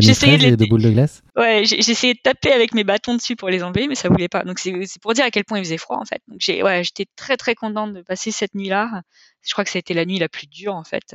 [0.00, 0.56] J'essayais de les...
[0.56, 1.22] deux boules de glace?
[1.36, 4.42] Ouais, j'essayais de taper avec mes bâtons dessus pour les enlever, mais ça voulait pas.
[4.42, 4.72] Donc c'est
[5.02, 6.22] pour dire à quel point il faisait froid en fait.
[6.28, 9.02] Donc j'ai, ouais, j'étais très très contente de passer cette nuit-là.
[9.42, 11.14] Je crois que ça a été la nuit la plus dure en fait,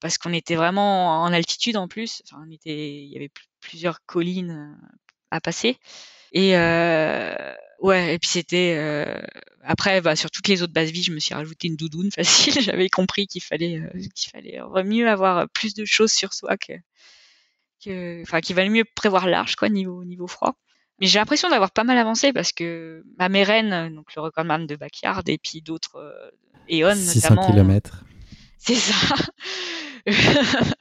[0.00, 2.22] parce qu'on était vraiment en altitude en plus.
[2.26, 4.76] Enfin, on était, il y avait plusieurs collines
[5.30, 5.76] à passer.
[6.32, 9.20] Et euh, ouais, et puis c'était euh,
[9.62, 12.54] après bah, sur toutes les autres bases vie, je me suis rajouté une doudoune facile.
[12.62, 16.72] J'avais compris qu'il fallait euh, qu'il fallait mieux avoir plus de choses sur soi que
[17.84, 20.56] que enfin qu'il valait mieux prévoir large quoi niveau niveau froid.
[21.00, 24.74] Mais j'ai l'impression d'avoir pas mal avancé parce que ma mérène, donc le recordman de
[24.74, 26.30] backyard et puis d'autres euh,
[26.68, 27.46] Eon 600 notamment.
[27.52, 28.04] km.
[28.58, 29.14] C'est ça.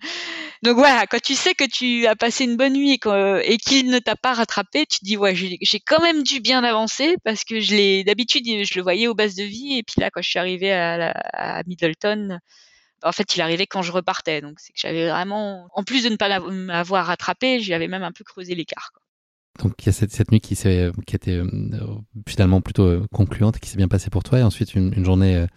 [0.64, 4.00] Donc voilà, quand tu sais que tu as passé une bonne nuit et, qu'il ne
[4.00, 7.60] t'a pas rattrapé, tu te dis ouais, j'ai quand même dû bien avancer parce que
[7.60, 10.30] je l'ai d'habitude je le voyais aux bases de vie et puis là quand je
[10.30, 12.40] suis arrivée à, Middleton,
[13.04, 14.42] en fait il arrivait quand je repartais.
[14.42, 18.12] Donc c'est que j'avais vraiment, en plus de ne pas m'avoir rattrapé, j'avais même un
[18.12, 18.92] peu creusé l'écart.
[19.60, 21.46] Donc il y a cette, nuit qui, qui était euh,
[22.28, 25.36] finalement plutôt euh, concluante et qui s'est bien passée pour toi et ensuite une, journée
[25.36, 25.48] euh,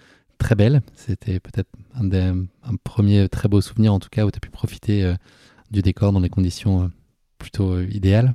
[0.41, 0.83] très belle.
[0.97, 5.05] C'était peut-être un, premier très beau souvenir, en tout cas, où tu as pu profiter
[5.05, 5.15] euh,
[5.71, 6.89] du décor dans des conditions euh,
[7.39, 8.35] plutôt euh, idéales.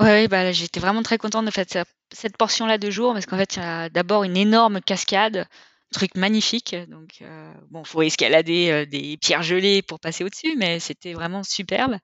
[0.00, 1.66] Oui, bah, j'étais vraiment très contente de faire
[2.12, 5.92] cette portion-là de jour, parce qu'en fait, il y a d'abord une énorme cascade, un
[5.92, 6.74] truc magnifique.
[6.88, 7.22] Donc,
[7.70, 11.98] bon, faut escalader des pierres gelées pour passer au-dessus, mais c'était vraiment superbe.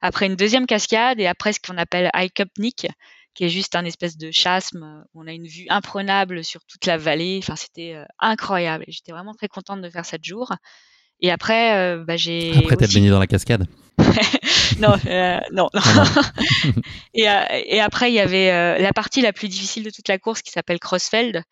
[0.00, 2.88] Après une deuxième cascade et après ce qu'on appelle High Cup Nick,
[3.34, 5.04] qui est juste un espèce de chasme.
[5.14, 7.38] Où on a une vue imprenable sur toute la vallée.
[7.42, 8.84] Enfin, c'était euh, incroyable.
[8.88, 10.52] J'étais vraiment très contente de faire sept jours.
[11.20, 12.56] Et après, euh, bah, j'ai.
[12.56, 13.66] Après, t'as baigné dans la cascade.
[14.78, 15.68] non, euh, non.
[15.74, 16.04] Ah
[17.14, 20.42] et, et, après, il y avait la partie la plus difficile de toute la course
[20.42, 21.42] qui s'appelle Crossfeld,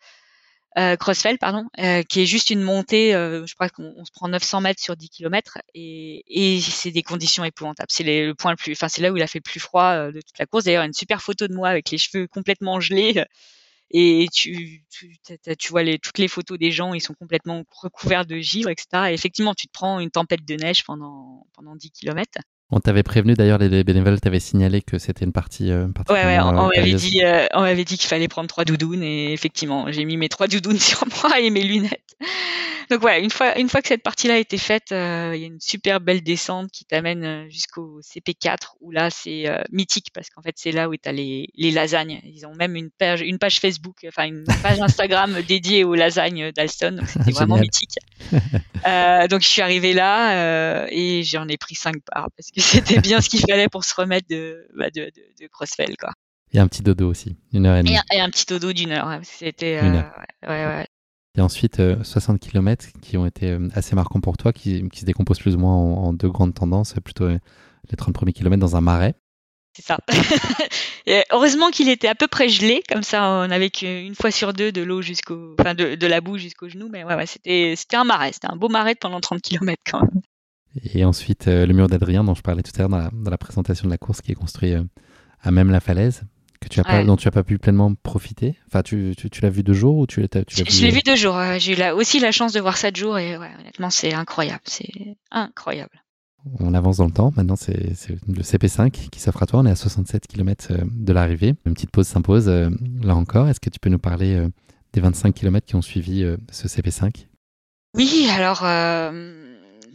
[0.77, 4.27] euh, Crossfell, pardon, euh, qui est juste une montée, euh, je crois qu'on se prend
[4.27, 7.89] 900 mètres sur 10 km et, et c'est des conditions épouvantables.
[7.91, 9.91] C'est le point le plus, enfin c'est là où il a fait le plus froid
[9.93, 10.63] euh, de toute la course.
[10.63, 13.23] D'ailleurs, une super photo de moi avec les cheveux complètement gelés
[13.91, 15.17] et tu, tu,
[15.59, 19.09] tu vois les, toutes les photos des gens, ils sont complètement recouverts de givre, etc.
[19.11, 22.39] Et effectivement, tu te prends une tempête de neige pendant pendant 10 km.
[22.75, 25.71] On t'avait prévenu d'ailleurs, les bénévoles t'avaient signalé que c'était une partie.
[25.71, 29.03] Euh, ouais, ouais, on, m'avait dit, euh, on m'avait dit qu'il fallait prendre trois doudounes
[29.03, 32.17] et effectivement, j'ai mis mes trois doudounes sur moi et mes lunettes.
[32.89, 35.43] Donc voilà, une fois, une fois que cette partie-là a été faite, euh, il y
[35.43, 40.07] a une super belle descente qui t'amène euh, jusqu'au CP4 où là c'est euh, mythique
[40.13, 42.21] parce qu'en fait c'est là où tu as les, les lasagnes.
[42.23, 46.51] Ils ont même une page, une page Facebook, enfin une page Instagram dédiée aux lasagnes
[46.51, 46.97] d'Alston.
[46.99, 47.97] Donc c'était vraiment mythique.
[49.27, 53.21] donc je suis arrivée là et j'en ai pris cinq parts parce que c'était bien
[53.21, 56.11] ce qu'il fallait pour se remettre de, bah, de, de, de Crossfell quoi.
[56.51, 57.97] Et un petit dodo aussi, une heure et demie.
[58.13, 59.19] Et un, petit dodo d'une heure.
[59.23, 60.85] C'était ouais, ouais,
[61.35, 64.99] et ensuite, 60 euh, km qui ont été euh, assez marquants pour toi, qui, qui
[64.99, 67.39] se décomposent plus ou moins en, deux grandes tendances, plutôt euh,
[67.89, 69.15] les 30 premiers kilomètres dans un marais.
[69.75, 69.97] C'est ça.
[71.07, 74.53] et heureusement qu'il était à peu près gelé, comme ça on avait qu'une fois sur
[74.53, 77.73] deux de l'eau jusqu'au, enfin de, de, la boue jusqu'au genou, mais ouais, ouais c'était,
[77.75, 80.21] c'était un marais, c'était un beau marais pendant 30 km quand même.
[80.93, 83.37] Et ensuite le mur d'Adrien dont je parlais tout à l'heure dans la, dans la,
[83.37, 84.75] présentation de la course qui est construit
[85.41, 86.23] à même la falaise
[86.63, 88.55] que tu as pas, dont tu as pas pu pleinement profiter.
[88.67, 91.01] Enfin, tu, tu, tu l'as vu deux jours ou tu l'as Je, je l'ai vu
[91.05, 91.37] deux jours.
[91.57, 94.61] J'ai eu aussi la chance de voir ça deux jours et ouais, honnêtement, c'est incroyable.
[94.65, 96.02] C'est incroyable.
[96.59, 97.31] On avance dans le temps.
[97.35, 97.73] Maintenant, c'est
[98.27, 99.61] le CP5 qui s'offre à toi.
[99.61, 101.55] On est à 67 km euh, de l'arrivée.
[101.65, 102.69] Une petite pause s'impose euh,
[103.01, 103.47] là encore.
[103.47, 104.49] Est-ce que tu peux nous parler euh,
[104.91, 107.27] des 25 km qui ont suivi ce CP5
[107.95, 108.63] Oui, alors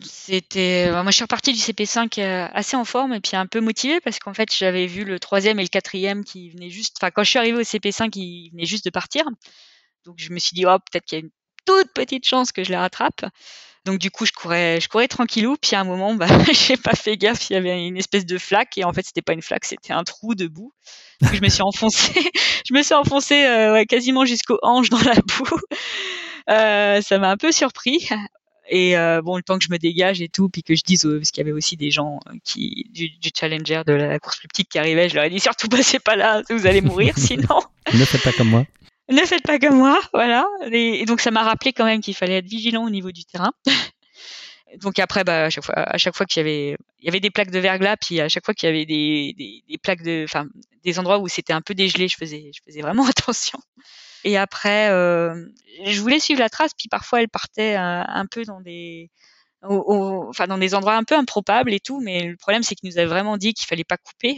[0.03, 3.61] c'était moi je suis repartie du CP5 euh, assez en forme et puis un peu
[3.61, 7.11] motivée parce qu'en fait j'avais vu le troisième et le quatrième qui venaient juste enfin
[7.11, 9.25] quand je suis arrivée au CP5 ils venaient juste de partir
[10.05, 11.31] donc je me suis dit oh peut-être qu'il y a une
[11.65, 13.25] toute petite chance que je les rattrape
[13.85, 15.57] Donc du coup, je courais, je courais tranquillou.
[15.61, 17.51] Puis à un moment, bah, j'ai pas fait gaffe.
[17.51, 19.93] Il y avait une espèce de flaque et en fait, c'était pas une flaque, c'était
[19.93, 20.73] un trou de boue.
[21.33, 22.31] je me suis enfoncée,
[22.69, 25.59] je me suis enfoncée euh, quasiment jusqu'aux hanches dans la boue.
[26.51, 28.09] Euh, ça m'a un peu surpris.
[28.71, 31.03] Et euh, bon, le temps que je me dégage et tout, puis que je dise,
[31.03, 34.69] parce qu'il y avait aussi des gens qui du, challenger de la course plus petite
[34.69, 37.63] qui arrivaient, je leur ai dit surtout passez pas là, vous allez mourir sinon.
[37.95, 38.67] ne faites pas comme moi.
[39.11, 40.47] Ne faites pas comme moi, voilà.
[40.71, 43.53] Et, donc ça m'a rappelé quand même qu'il fallait être vigilant au niveau du terrain.
[44.83, 47.21] donc après, bah, à chaque fois, à chaque fois qu'il y avait, il y avait
[47.21, 50.25] des plaques de verglas, puis à chaque fois qu'il y avait des, des, plaques de,
[50.25, 50.47] enfin,
[50.85, 53.59] des endroits où c'était un peu dégelé, je faisais, je faisais vraiment attention.
[54.25, 55.47] Et après, euh,
[55.85, 59.11] je voulais suivre la trace, puis parfois elle partait un, un peu dans des,
[59.63, 62.01] enfin dans des endroits un peu improbables et tout.
[62.01, 64.37] Mais le problème, c'est qu'il nous avait vraiment dit qu'il fallait pas couper.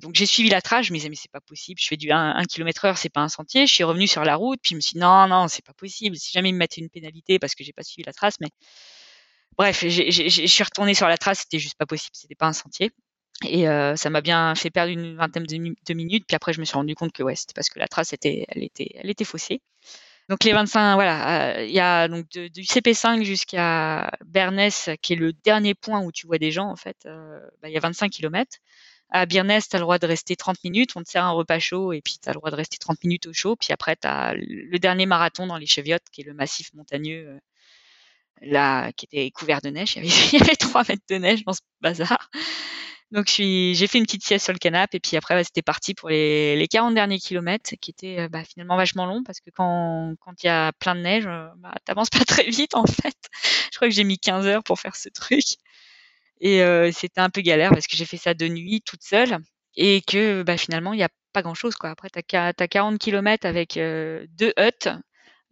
[0.00, 2.10] Donc j'ai suivi la trace, je me disais mais c'est pas possible, je fais du
[2.10, 3.66] 1, km heure, c'est pas un sentier.
[3.66, 5.74] Je suis revenu sur la route, puis je me suis dit non non c'est pas
[5.74, 6.16] possible.
[6.16, 8.48] Si jamais ils me mettaient une pénalité parce que j'ai pas suivi la trace, mais
[9.56, 12.92] bref, je suis retourné sur la trace, c'était juste pas possible, c'était pas un sentier.
[13.46, 16.24] Et euh, ça m'a bien fait perdre une vingtaine de, minutes.
[16.28, 18.44] Puis après, je me suis rendu compte que ouais, c'était parce que la trace était,
[18.48, 19.62] elle était, elle était faussée.
[20.28, 25.16] Donc les 25, voilà, euh, il y a donc du CP5 jusqu'à Bernès, qui est
[25.16, 26.96] le dernier point où tu vois des gens en fait.
[27.06, 28.58] Euh, bah, il y a 25 km.
[29.10, 31.58] À Bernès, tu as le droit de rester 30 minutes, on te sert un repas
[31.58, 33.56] chaud et puis tu as le droit de rester 30 minutes au chaud.
[33.56, 37.40] Puis après, tu as le dernier marathon dans les Cheviottes, qui est le massif montagneux,
[38.40, 39.94] là, qui était couvert de neige.
[39.96, 42.30] Il y avait, il y avait 3 mètres de neige dans ce bazar.
[43.10, 45.94] Donc j'ai fait une petite sieste sur le canapé et puis après bah, c'était parti
[45.94, 49.50] pour les, les 40 derniers kilomètres qui étaient euh, bah, finalement vachement longs parce que
[49.50, 52.86] quand quand il y a plein de neige, euh, bah, t'avances pas très vite en
[52.86, 53.16] fait.
[53.72, 55.42] Je crois que j'ai mis 15 heures pour faire ce truc
[56.40, 59.38] et euh, c'était un peu galère parce que j'ai fait ça de nuit toute seule
[59.76, 61.90] et que bah, finalement il n'y a pas grand chose quoi.
[61.90, 64.88] Après t'as as 40 kilomètres avec deux huttes.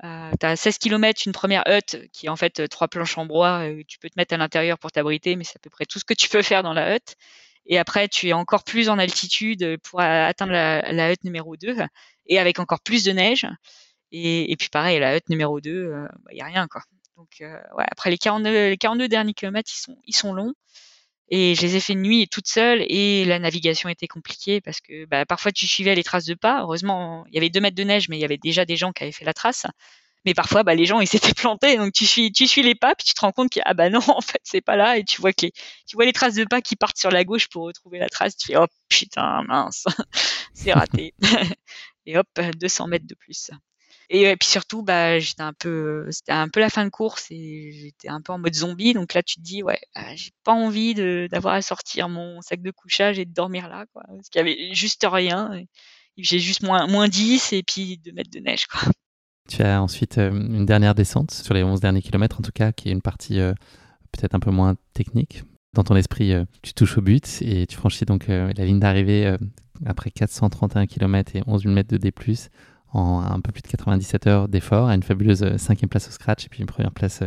[0.05, 3.27] Euh, tu as 16 km une première hutte qui est en fait trois planches en
[3.27, 3.65] bois.
[3.87, 6.05] tu peux te mettre à l'intérieur pour t'abriter, mais c'est à peu près tout ce
[6.05, 7.17] que tu peux faire dans la hutte.
[7.67, 11.77] Et après, tu es encore plus en altitude pour atteindre la, la hutte numéro 2
[12.27, 13.47] et avec encore plus de neige.
[14.13, 16.83] Et, puis pareil, la hutte numéro 2, il euh, bah, y a rien quoi.
[17.19, 20.55] Donc euh, ouais, après les 42, les 42 derniers kilomètres, ils sont, ils sont longs.
[21.31, 24.81] Et je les ai fait de nuit toute seule et la navigation était compliquée parce
[24.81, 26.63] que bah, parfois tu suivais les traces de pas.
[26.63, 28.93] Heureusement, il y avait deux mètres de neige, mais il y avait déjà des gens
[28.93, 29.67] qui avaient fait la trace.
[30.25, 31.77] Mais parfois, bah, les gens, ils s'étaient plantés.
[31.77, 33.91] Donc, tu suis, tu suis les pas, puis tu te rends compte que, ah bah
[33.91, 34.97] non, en fait, c'est pas là.
[34.99, 35.53] Et tu vois que les,
[35.87, 38.37] tu vois les traces de pas qui partent sur la gauche pour retrouver la trace.
[38.37, 39.85] Tu fais, oh putain, mince,
[40.55, 41.15] c'est raté.
[42.07, 42.29] et hop,
[42.59, 43.51] 200 mètres de plus.
[44.11, 48.33] Et, puis surtout, bah, c'était un peu la fin de course et j'étais un peu
[48.33, 48.95] en mode zombie.
[48.95, 50.95] Donc là, tu te dis, ouais, bah, j'ai pas envie
[51.29, 53.85] d'avoir à sortir mon sac de couchage et de dormir là.
[53.93, 55.63] Parce qu'il y avait juste rien.
[56.17, 58.67] J'ai juste moins, moins 10 et puis 2 mètres de neige.
[59.49, 62.71] Tu as ensuite euh, une dernière descente, sur les 11 derniers kilomètres en tout cas,
[62.71, 63.55] qui est une partie euh,
[64.13, 65.43] peut-être un peu moins technique.
[65.75, 69.37] Dans ton esprit, euh, tu touches au but et tu franchis donc la ligne d'arrivée
[69.87, 72.13] après 431 km et 11 000 mètres de D+,
[72.93, 76.47] en un peu plus de 97 heures d'effort, à une fabuleuse cinquième place au scratch
[76.47, 77.23] et puis une première place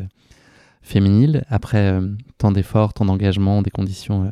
[0.81, 1.43] féminine.
[1.49, 1.99] Après
[2.37, 4.31] tant d'efforts, tant d'engagement, des conditions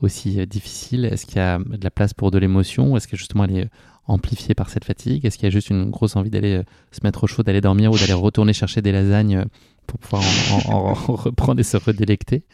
[0.00, 3.44] aussi difficiles, est-ce qu'il y a de la place pour de l'émotion est-ce que justement
[3.44, 3.70] elle est
[4.06, 5.24] amplifié par cette fatigue?
[5.24, 7.60] Est-ce qu'il y a juste une grosse envie d'aller euh, se mettre au chaud, d'aller
[7.60, 9.44] dormir ou d'aller retourner chercher des lasagnes euh,
[9.86, 10.22] pour pouvoir
[10.66, 12.44] en, reprendre et se redélecter?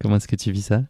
[0.00, 0.82] Comment est-ce que tu vis ça?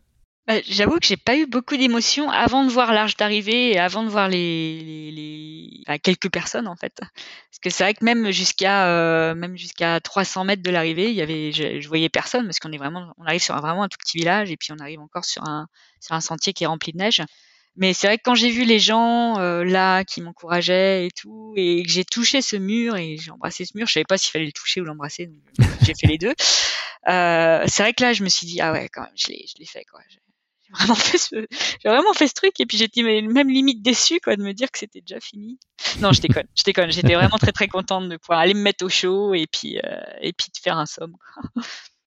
[0.47, 4.03] Bah, J'avoue que j'ai pas eu beaucoup d'émotions avant de voir l'arche d'arrivée et avant
[4.03, 6.95] de voir les, les, quelques personnes en fait.
[6.97, 11.15] Parce que c'est vrai que même jusqu'à euh, même jusqu'à 300 mètres de l'arrivée, il
[11.15, 13.83] y avait je, je, voyais personne parce qu'on est vraiment on arrive sur un, vraiment
[13.83, 15.69] un tout petit village et puis on arrive encore sur un
[16.01, 17.23] sur un sentier qui est rempli de neige.
[17.77, 21.53] Mais c'est vrai que quand j'ai vu les gens euh, là qui m'encourageaient et tout,
[21.57, 24.31] et que j'ai touché ce mur et j'ai embrassé ce mur, je savais pas s'il
[24.31, 26.35] fallait le toucher ou l'embrasser, donc euh, j'ai fait les deux.
[27.09, 29.45] Euh, c'est vrai que là, je me suis dit ah ouais, quand même, je l'ai,
[29.49, 30.01] je l'ai fait quoi.
[30.81, 34.71] J'ai vraiment fait ce, truc et puis j'étais même limite déçue quoi de me dire
[34.71, 35.59] que c'était déjà fini.
[36.01, 36.91] Non, je déconne, je déconne.
[36.91, 40.01] J'étais vraiment très très contente de pouvoir aller me mettre au chaud et puis euh,
[40.21, 41.17] et puis de faire un somme.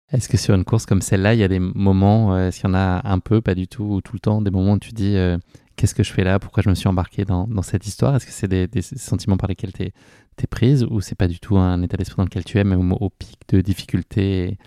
[0.10, 2.69] Est-ce que sur une course comme celle-là, il y a des moments, euh, est-ce qu'il
[2.69, 4.80] y en a un peu, pas du tout, ou tout le temps, des moments où
[4.80, 5.38] tu dis euh,
[5.76, 8.15] qu'est-ce que je fais là, pourquoi je me suis embarqué dans, cette histoire?
[8.15, 11.57] Est-ce que c'est des, sentiments par lesquels tu es, prise, ou c'est pas du tout
[11.57, 14.57] un état d'esprit dans lequel tu es, mais au, pic de difficulté,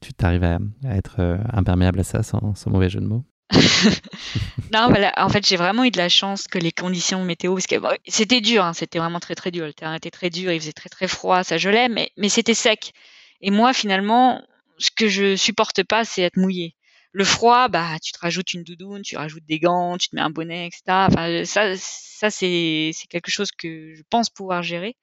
[0.00, 3.24] tu t'arrives à, être euh, imperméable à ça sans mauvais jeu de mots?
[4.72, 4.88] non.
[5.16, 8.40] En fait, j'ai vraiment eu de la chance que les conditions météo, parce que c'était
[8.40, 9.66] dur, hein, c'était vraiment très très dur.
[9.66, 12.54] Le terrain était très dur, il faisait très très froid, ça gelait, mais, mais c'était
[12.54, 12.92] sec.
[13.40, 14.42] Et moi, finalement,
[14.78, 16.74] ce que je supporte pas, c'est être mouillé.
[17.12, 20.22] Le froid, bah, tu te rajoutes une doudoune, tu rajoutes des gants, tu te mets
[20.22, 20.82] un bonnet, etc.
[21.08, 24.96] Enfin, ça, ça c'est quelque chose que je pense pouvoir gérer.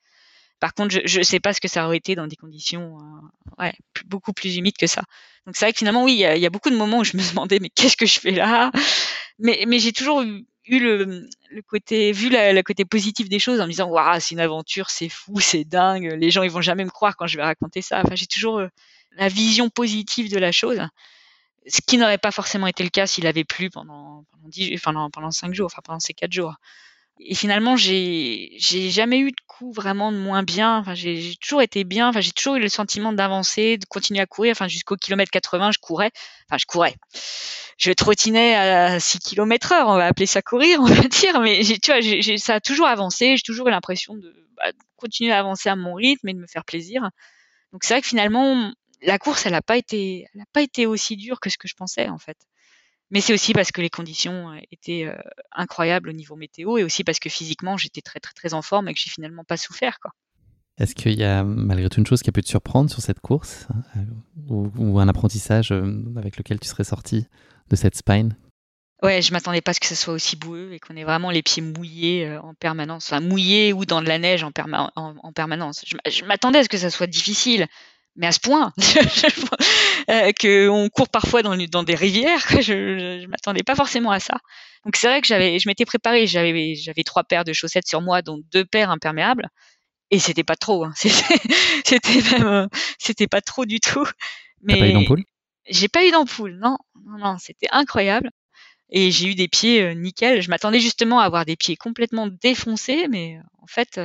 [0.64, 2.98] Par contre, je ne sais pas ce que ça aurait été dans des conditions
[3.60, 3.74] ouais,
[4.06, 5.04] beaucoup plus humides que ça.
[5.46, 7.30] Donc c'est vrai que finalement, oui, il y, a beaucoup de moments où je me
[7.32, 8.72] demandais, mais qu'est-ce que je fais là?
[9.40, 10.46] Mais, j'ai toujours eu,
[10.80, 11.28] le,
[11.68, 15.10] côté, vu le côté positif des choses en me disant, waouh, c'est une aventure, c'est
[15.10, 18.02] fou, c'est dingue, les gens ils vont jamais me croire quand je vais raconter ça.
[18.02, 18.62] Enfin, j'ai toujours
[19.18, 20.80] la vision positive de la chose
[21.68, 25.10] ce qui n'aurait pas forcément été le cas s'il avait plu pendant pendant, 10, pendant
[25.10, 26.56] pendant cinq jours, enfin pendant ces quatre jours.
[27.20, 30.78] Et finalement, j'ai jamais eu de coup vraiment de moins bien.
[30.80, 32.10] Enfin, j'ai toujours été bien.
[32.10, 34.52] Enfin, j'ai toujours eu le sentiment d'avancer, de continuer à courir.
[34.52, 36.12] Enfin, jusqu'au kilomètre 80, je courais.
[36.50, 36.96] Enfin, je courais.
[37.78, 39.88] Je trottinais à 6 km heure.
[39.90, 41.40] On va appeler ça courir, on va dire.
[41.42, 43.38] Mais tu vois, j'ai ça a toujours avancé.
[43.38, 46.40] J'ai toujours eu l'impression de, bah, de continuer à avancer à mon rythme et de
[46.40, 47.10] me faire plaisir.
[47.72, 48.72] Donc c'est vrai que finalement,
[49.02, 51.68] la course, elle n'a pas été, elle a pas été aussi dure que ce que
[51.68, 52.38] je pensais en fait.
[53.14, 55.16] Mais c'est aussi parce que les conditions euh, étaient euh,
[55.52, 58.90] incroyables au niveau météo et aussi parce que physiquement j'étais très très très en forme
[58.90, 60.12] et que j'ai finalement pas souffert quoi.
[60.80, 63.20] Est-ce qu'il y a malgré tout une chose qui a pu te surprendre sur cette
[63.20, 65.72] course euh, ou, un apprentissage
[66.18, 67.28] avec lequel tu serais sorti
[67.70, 68.36] de cette spine?
[69.04, 71.30] Ouais, je m'attendais pas à ce que ce soit aussi boueux et qu'on ait vraiment
[71.30, 74.52] les pieds mouillés en permanence, enfin mouillés ou dans de la neige en,
[74.96, 75.86] en permanence.
[76.10, 77.68] Je m'attendais à ce que ça soit difficile,
[78.16, 78.74] mais à ce point
[80.10, 82.46] euh, qu'on court parfois dans, dans des rivières.
[82.62, 84.38] Je, je, m'attendais pas forcément à ça.
[84.86, 86.28] Donc c'est vrai que j'avais, je m'étais préparé.
[86.28, 89.50] J'avais, j'avais trois paires de chaussettes sur moi, dont deux paires imperméables,
[90.12, 90.84] et c'était pas trop.
[90.84, 90.94] Hein.
[91.86, 92.68] C'était, même, euh,
[93.00, 94.08] c'était pas trop du tout.
[94.62, 95.24] Mais pas eu d'ampoule?
[95.68, 96.58] J'ai pas eu d'ampoule.
[96.60, 97.38] Non, non, non.
[97.40, 98.30] C'était incroyable.
[98.90, 100.42] Et j'ai eu des pieds euh, nickel.
[100.42, 104.00] Je m'attendais justement à avoir des pieds complètement défoncés, mais en fait,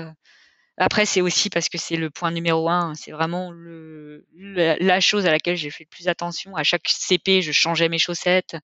[0.79, 2.95] après, c'est aussi parce que c'est le point numéro un.
[2.95, 6.55] C'est vraiment le, la chose à laquelle j'ai fait le plus attention.
[6.57, 8.57] À chaque CP, je changeais mes chaussettes.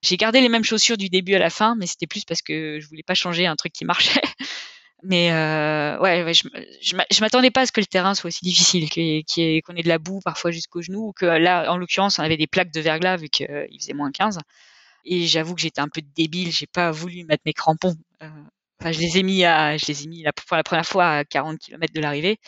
[0.00, 2.78] J'ai gardé les mêmes chaussures du début à la fin, mais c'était plus parce que
[2.80, 4.20] je voulais pas changer un truc qui marchait.
[5.04, 6.48] Mais euh, ouais, ouais, je,
[6.80, 9.98] je, m'attendais pas à ce que le terrain soit aussi difficile, qu'on ait, de la
[9.98, 13.16] boue parfois jusqu'aux genoux, ou que là, en l'occurrence, on avait des plaques de verglas
[13.16, 14.40] vu qu'il faisait moins 15.
[15.04, 17.94] Et j'avoue que j'étais un peu débile, j'ai pas voulu mettre mes crampons.
[18.22, 18.28] Euh,
[18.80, 21.24] Enfin, je les ai mis à, je les ai mis pour la première fois à
[21.24, 22.38] 40 km de l'arrivée.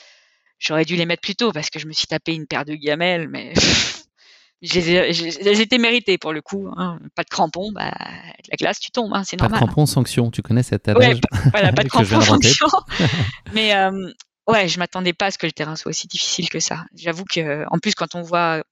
[0.59, 2.74] J'aurais dû les mettre plus tôt parce que je me suis tapé une paire de
[2.74, 3.52] gamelles, mais
[4.62, 6.69] je les ai, elles étaient méritées pour le coup.
[6.77, 6.98] Hein.
[7.15, 9.59] Pas de crampons, bah, avec la glace, tu tombes, hein, c'est normal.
[9.59, 10.31] Pas de crampons, sanction.
[10.31, 11.20] Tu connais cette adage ouais,
[11.51, 12.66] Voilà, pas de crampons, sanction.
[13.55, 14.12] mais euh,
[14.47, 16.85] ouais, je m'attendais pas à ce que le terrain soit aussi difficile que ça.
[16.94, 18.62] J'avoue que, en plus, quand on voit,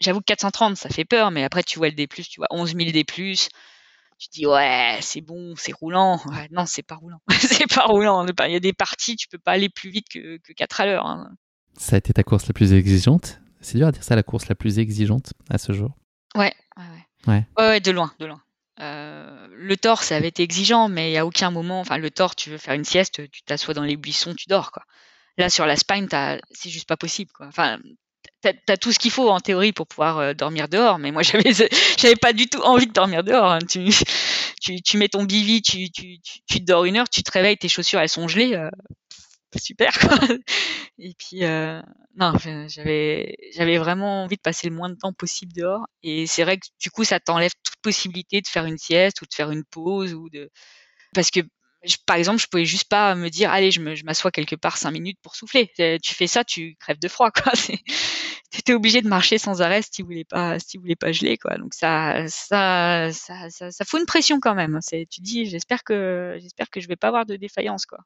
[0.00, 2.74] j'avoue que 430, ça fait peur, mais après tu vois le D+, tu vois 11
[2.74, 3.04] 000 D+,
[4.20, 6.20] tu dis ouais c'est bon c'est roulant.
[6.50, 7.20] Non c'est pas roulant.
[7.30, 8.26] C'est pas roulant.
[8.26, 10.86] Il y a des parties tu peux pas aller plus vite que, que 4 à
[10.86, 11.30] l'heure hein.
[11.76, 13.40] ça a été ta course la plus exigeante?
[13.62, 15.96] C'est dur à dire ça la course la plus exigeante à ce jour.
[16.34, 16.84] Ouais ouais
[17.26, 18.42] ouais, ouais, de loin de loin.
[18.80, 22.50] Euh, le tort ça avait été exigeant mais à aucun moment enfin le tort tu
[22.50, 24.84] veux faire une sieste tu t'assois dans les buissons tu dors quoi.
[25.38, 26.08] Là sur la spine
[26.50, 27.46] c'est juste pas possible quoi.
[27.46, 27.78] Enfin
[28.40, 31.22] t'as as tout ce qu'il faut en théorie pour pouvoir euh, dormir dehors, mais moi
[31.22, 33.50] j'avais j'avais pas du tout envie de dormir dehors.
[33.52, 33.58] Hein.
[33.68, 33.90] Tu,
[34.60, 37.68] tu, tu, mets ton bivy, tu, tu, tu, dors une heure, tu te réveilles, tes
[37.68, 38.70] chaussures elles sont gelées, euh,
[39.56, 40.18] super quoi.
[40.98, 41.80] Et puis euh,
[42.16, 42.32] non,
[42.68, 45.86] j'avais j'avais vraiment envie de passer le moins de temps possible dehors.
[46.02, 49.26] Et c'est vrai que du coup ça t'enlève toute possibilité de faire une sieste ou
[49.26, 50.50] de faire une pause ou de
[51.14, 51.40] parce que
[52.06, 55.18] par exemple, je pouvais juste pas me dire, allez, je m'assois quelque part cinq minutes
[55.22, 55.70] pour souffler.
[56.02, 57.52] Tu fais ça, tu crèves de froid, quoi.
[58.52, 61.12] Tu étais obligé de marcher sans arrêt si tu voulais pas, si tu voulais pas
[61.12, 61.56] geler, quoi.
[61.56, 64.78] Donc ça, ça, ça, ça, fout une pression quand même.
[64.80, 67.98] C'est, tu dis, j'espère que, j'espère que je vais pas avoir de défaillance, quoi.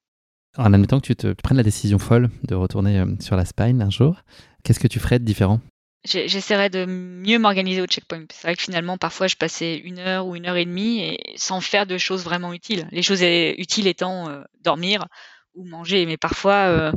[0.59, 3.81] En admettant que tu, te, prennes la décision folle de retourner euh, sur la spine
[3.81, 4.23] un jour,
[4.63, 5.61] qu'est-ce que tu ferais de différent?
[6.05, 8.25] J'essaierais de mieux m'organiser au checkpoint.
[8.31, 11.61] C'est vrai que finalement, parfois, je passais une heure ou une heure et demie sans
[11.61, 12.87] faire de choses vraiment utiles.
[12.93, 15.07] Les choses utiles étant euh, dormir
[15.55, 16.05] ou manger.
[16.07, 16.93] Mais parfois, euh,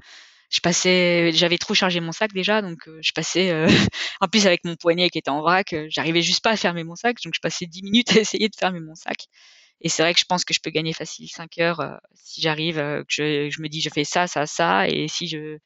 [0.50, 3.66] je passais, j'avais trop chargé mon sac déjà, donc euh, je passais.
[4.22, 6.96] en plus, avec mon poignet qui était en vrac, j'arrivais juste pas à fermer mon
[6.96, 9.28] sac, donc je passais dix minutes à essayer de fermer mon sac.
[9.80, 12.78] Et c'est vrai que je pense que je peux gagner facile 5 heures si j'arrive,
[12.78, 15.60] que je, je, me dis je fais ça, ça, ça, et si je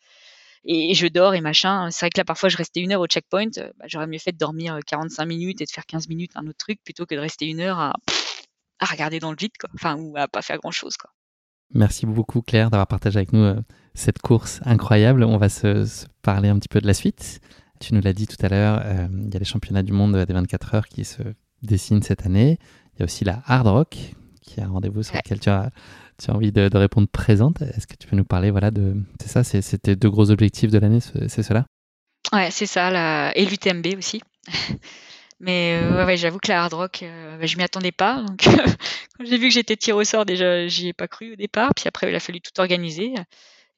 [0.63, 1.89] et, je dors et machin.
[1.91, 3.49] C'est vrai que là, parfois, je restais une heure au checkpoint.
[3.57, 6.31] Euh, bah, j'aurais mieux fait de dormir 45 euh, minutes et de faire 15 minutes
[6.35, 7.93] un autre truc plutôt que de rester une heure à,
[8.79, 9.69] à regarder dans le vide, quoi.
[9.73, 11.09] Enfin, ou à pas faire grand chose, quoi.
[11.73, 13.61] Merci beaucoup, Claire, d'avoir partagé avec nous euh,
[13.93, 15.23] cette course incroyable.
[15.23, 17.39] On va se, parler un petit peu de la suite.
[17.79, 20.33] Tu nous l'as dit tout à l'heure, il y a les championnats du monde des
[20.33, 21.23] 24 heures qui se
[21.63, 22.59] dessinent cette année.
[22.93, 23.97] Il y a aussi la Hard Rock,
[24.41, 25.71] qui a un rendez-vous sur lequel tu as
[26.25, 27.61] tu as envie de, répondre présente.
[27.61, 28.95] Est-ce que tu peux nous parler voilà, de.
[29.21, 31.65] C'est ça, c'était deux gros objectifs de l'année, c'est cela?
[32.31, 33.35] Ouais, c'est ça, la...
[33.37, 34.21] et l'UTMB aussi.
[35.41, 38.21] Mais euh, ouais, j'avoue que la hard rock, euh, bah, je m'y attendais pas.
[38.21, 38.43] Donc,
[39.17, 41.71] quand j'ai vu que j'étais tiré au sort, déjà, j'y ai pas cru au départ.
[41.75, 43.15] Puis après, il a fallu tout organiser.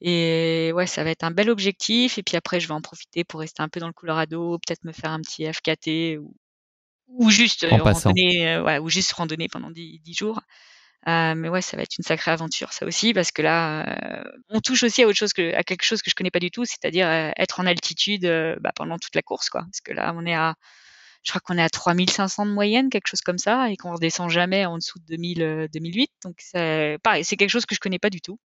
[0.02, 2.18] Et ouais, ça va être un bel objectif.
[2.18, 4.84] Et puis après, je vais en profiter pour rester un peu dans le Colorado, peut-être
[4.84, 6.36] me faire un petit FKT ou,
[7.08, 10.40] ou juste randonner, ouais, ou juste randonner pendant 10, jours.
[11.06, 14.24] Euh, mais ouais, ça va être une sacrée aventure, ça aussi, parce que là, euh,
[14.48, 16.50] on touche aussi à autre chose que à quelque chose que je connais pas du
[16.50, 18.26] tout, c'est-à-dire euh, être en altitude
[18.60, 19.62] bah, pendant toute la course, quoi.
[19.62, 20.54] Parce que là, on est à,
[21.22, 24.30] je crois qu'on est à 3500 de moyenne, quelque chose comme ça, et qu'on redescend
[24.30, 26.10] jamais en dessous de 2000, 2008.
[26.24, 28.38] Donc, c'est pareil, c'est quelque chose que je connais pas du tout.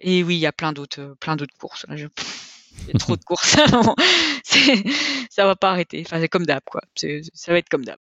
[0.00, 1.84] Et oui, il y a plein d'autres, plein d'autres courses.
[1.90, 2.04] il y
[2.94, 3.56] a trop de courses.
[5.30, 6.02] ça va pas arrêter.
[6.06, 6.80] Enfin, c'est comme d'hab, quoi.
[6.96, 7.98] ça va être comme d'hab.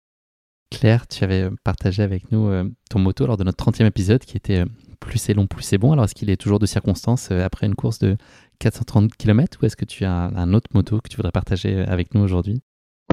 [0.72, 4.38] Claire, tu avais partagé avec nous euh, ton moto lors de notre 30e épisode qui
[4.38, 4.66] était euh,
[5.00, 5.92] plus c'est long, plus c'est bon.
[5.92, 8.16] Alors, est-ce qu'il est toujours de circonstance euh, après une course de
[8.58, 12.14] 430 km ou est-ce que tu as un autre moto que tu voudrais partager avec
[12.14, 12.62] nous aujourd'hui?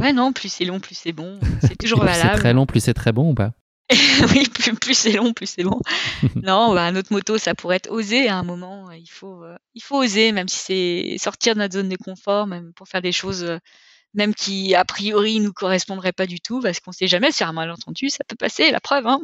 [0.01, 1.37] Ouais, non, plus c'est long, plus c'est bon.
[1.61, 2.31] C'est toujours valable.
[2.31, 3.51] c'est très long, plus c'est très bon ou pas?
[4.33, 4.47] Oui,
[4.79, 5.81] plus, c'est long, plus c'est bon.
[6.35, 8.91] non, bah, un autre moto, ça pourrait être osé à un moment.
[8.91, 9.43] Il faut,
[9.75, 13.01] il faut oser, même si c'est sortir de notre zone de confort, même pour faire
[13.01, 13.45] des choses
[14.13, 17.53] même qui a priori nous correspondrait pas du tout, parce qu'on sait jamais si un
[17.53, 19.07] malentendu, ça peut passer, la preuve.
[19.07, 19.19] Hein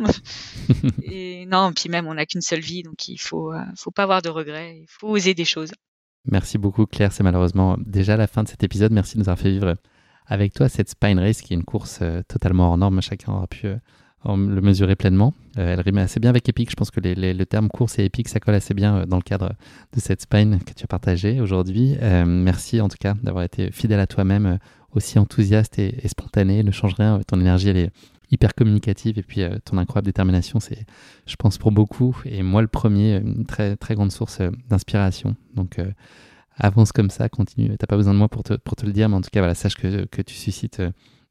[1.03, 4.03] et non, puis même on n'a qu'une seule vie, donc il faut, euh, faut pas
[4.03, 5.71] avoir de regrets, il faut oser des choses.
[6.25, 8.91] Merci beaucoup Claire, c'est malheureusement déjà la fin de cet épisode.
[8.91, 9.75] Merci de nous avoir fait vivre
[10.25, 13.47] avec toi cette Spine Race qui est une course euh, totalement hors norme, chacun aura
[13.47, 13.77] pu euh,
[14.26, 15.34] le mesurer pleinement.
[15.56, 18.39] elle rime assez bien avec Epic, je pense que le terme course et Epic, ça
[18.39, 19.53] colle assez bien dans le cadre
[19.93, 21.95] de cette Spine que tu as partagée aujourd'hui.
[22.26, 24.60] merci en tout cas d'avoir été fidèle à toi-même
[24.95, 27.19] aussi enthousiaste et, spontané, ne change rien.
[27.27, 27.91] Ton énergie, elle est
[28.31, 30.85] hyper communicative et puis euh, ton incroyable détermination, c'est,
[31.27, 35.35] je pense, pour beaucoup, et moi le premier, une très, grande source euh, d'inspiration.
[35.53, 35.91] Donc, euh,
[36.57, 37.76] avance comme ça, continue.
[37.77, 39.41] T'as pas besoin de moi pour te, pour te le dire, mais en tout cas,
[39.41, 40.81] voilà, sache que tu suscites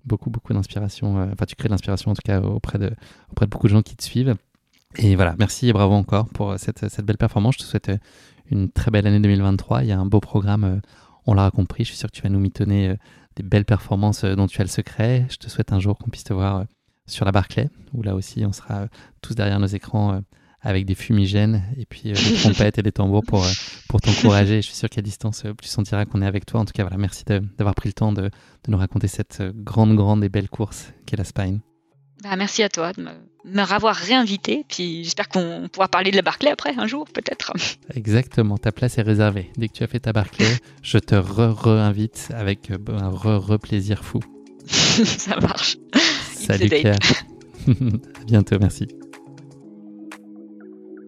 [0.05, 1.17] beaucoup, beaucoup d'inspiration.
[1.33, 2.93] Enfin, tu crées de l'inspiration, en tout cas, auprès de,
[3.31, 4.35] auprès de beaucoup de gens qui te suivent.
[4.97, 7.55] Et voilà, merci et bravo encore pour cette, cette belle performance.
[7.55, 7.91] Je te souhaite
[8.51, 9.83] une très belle année 2023.
[9.83, 10.81] Il y a un beau programme,
[11.27, 11.85] on l'aura compris.
[11.85, 12.97] Je suis sûr que tu vas nous mitonner
[13.37, 15.27] des belles performances euh, dont tu as le secret.
[15.31, 16.65] Je te souhaite un jour qu'on puisse te voir euh,
[17.07, 18.87] sur la Barclay, où là aussi on sera euh,
[19.21, 20.21] tous derrière nos écrans
[20.65, 23.47] avec des fumigènes et puis des trompettes et des tambours pour,
[23.89, 24.57] pour t'encourager.
[24.57, 26.61] Je suis sûr qu'à distance, tu sentiras qu'on est avec toi.
[26.61, 28.31] En tout cas, voilà, merci d'avoir pris le temps de, de,
[28.69, 31.61] nous raconter cette grande, grande et belle course qu'est la Spine.
[32.23, 33.11] Bah, merci à toi de me,
[33.45, 34.65] me avoir réinvité.
[34.67, 37.53] Puis j'espère qu'on pourra parler de la Barclay après, un jour, peut-être.
[37.95, 39.51] Exactement, ta place est réservée.
[39.59, 40.47] Dès que tu as fait ta Barclay,
[40.83, 44.21] je te re-re-invite avec euh, un re-re-plaisir fou.
[44.67, 45.77] Ça marche.
[46.33, 46.97] Salut Claire.
[47.69, 48.89] à bientôt, merci.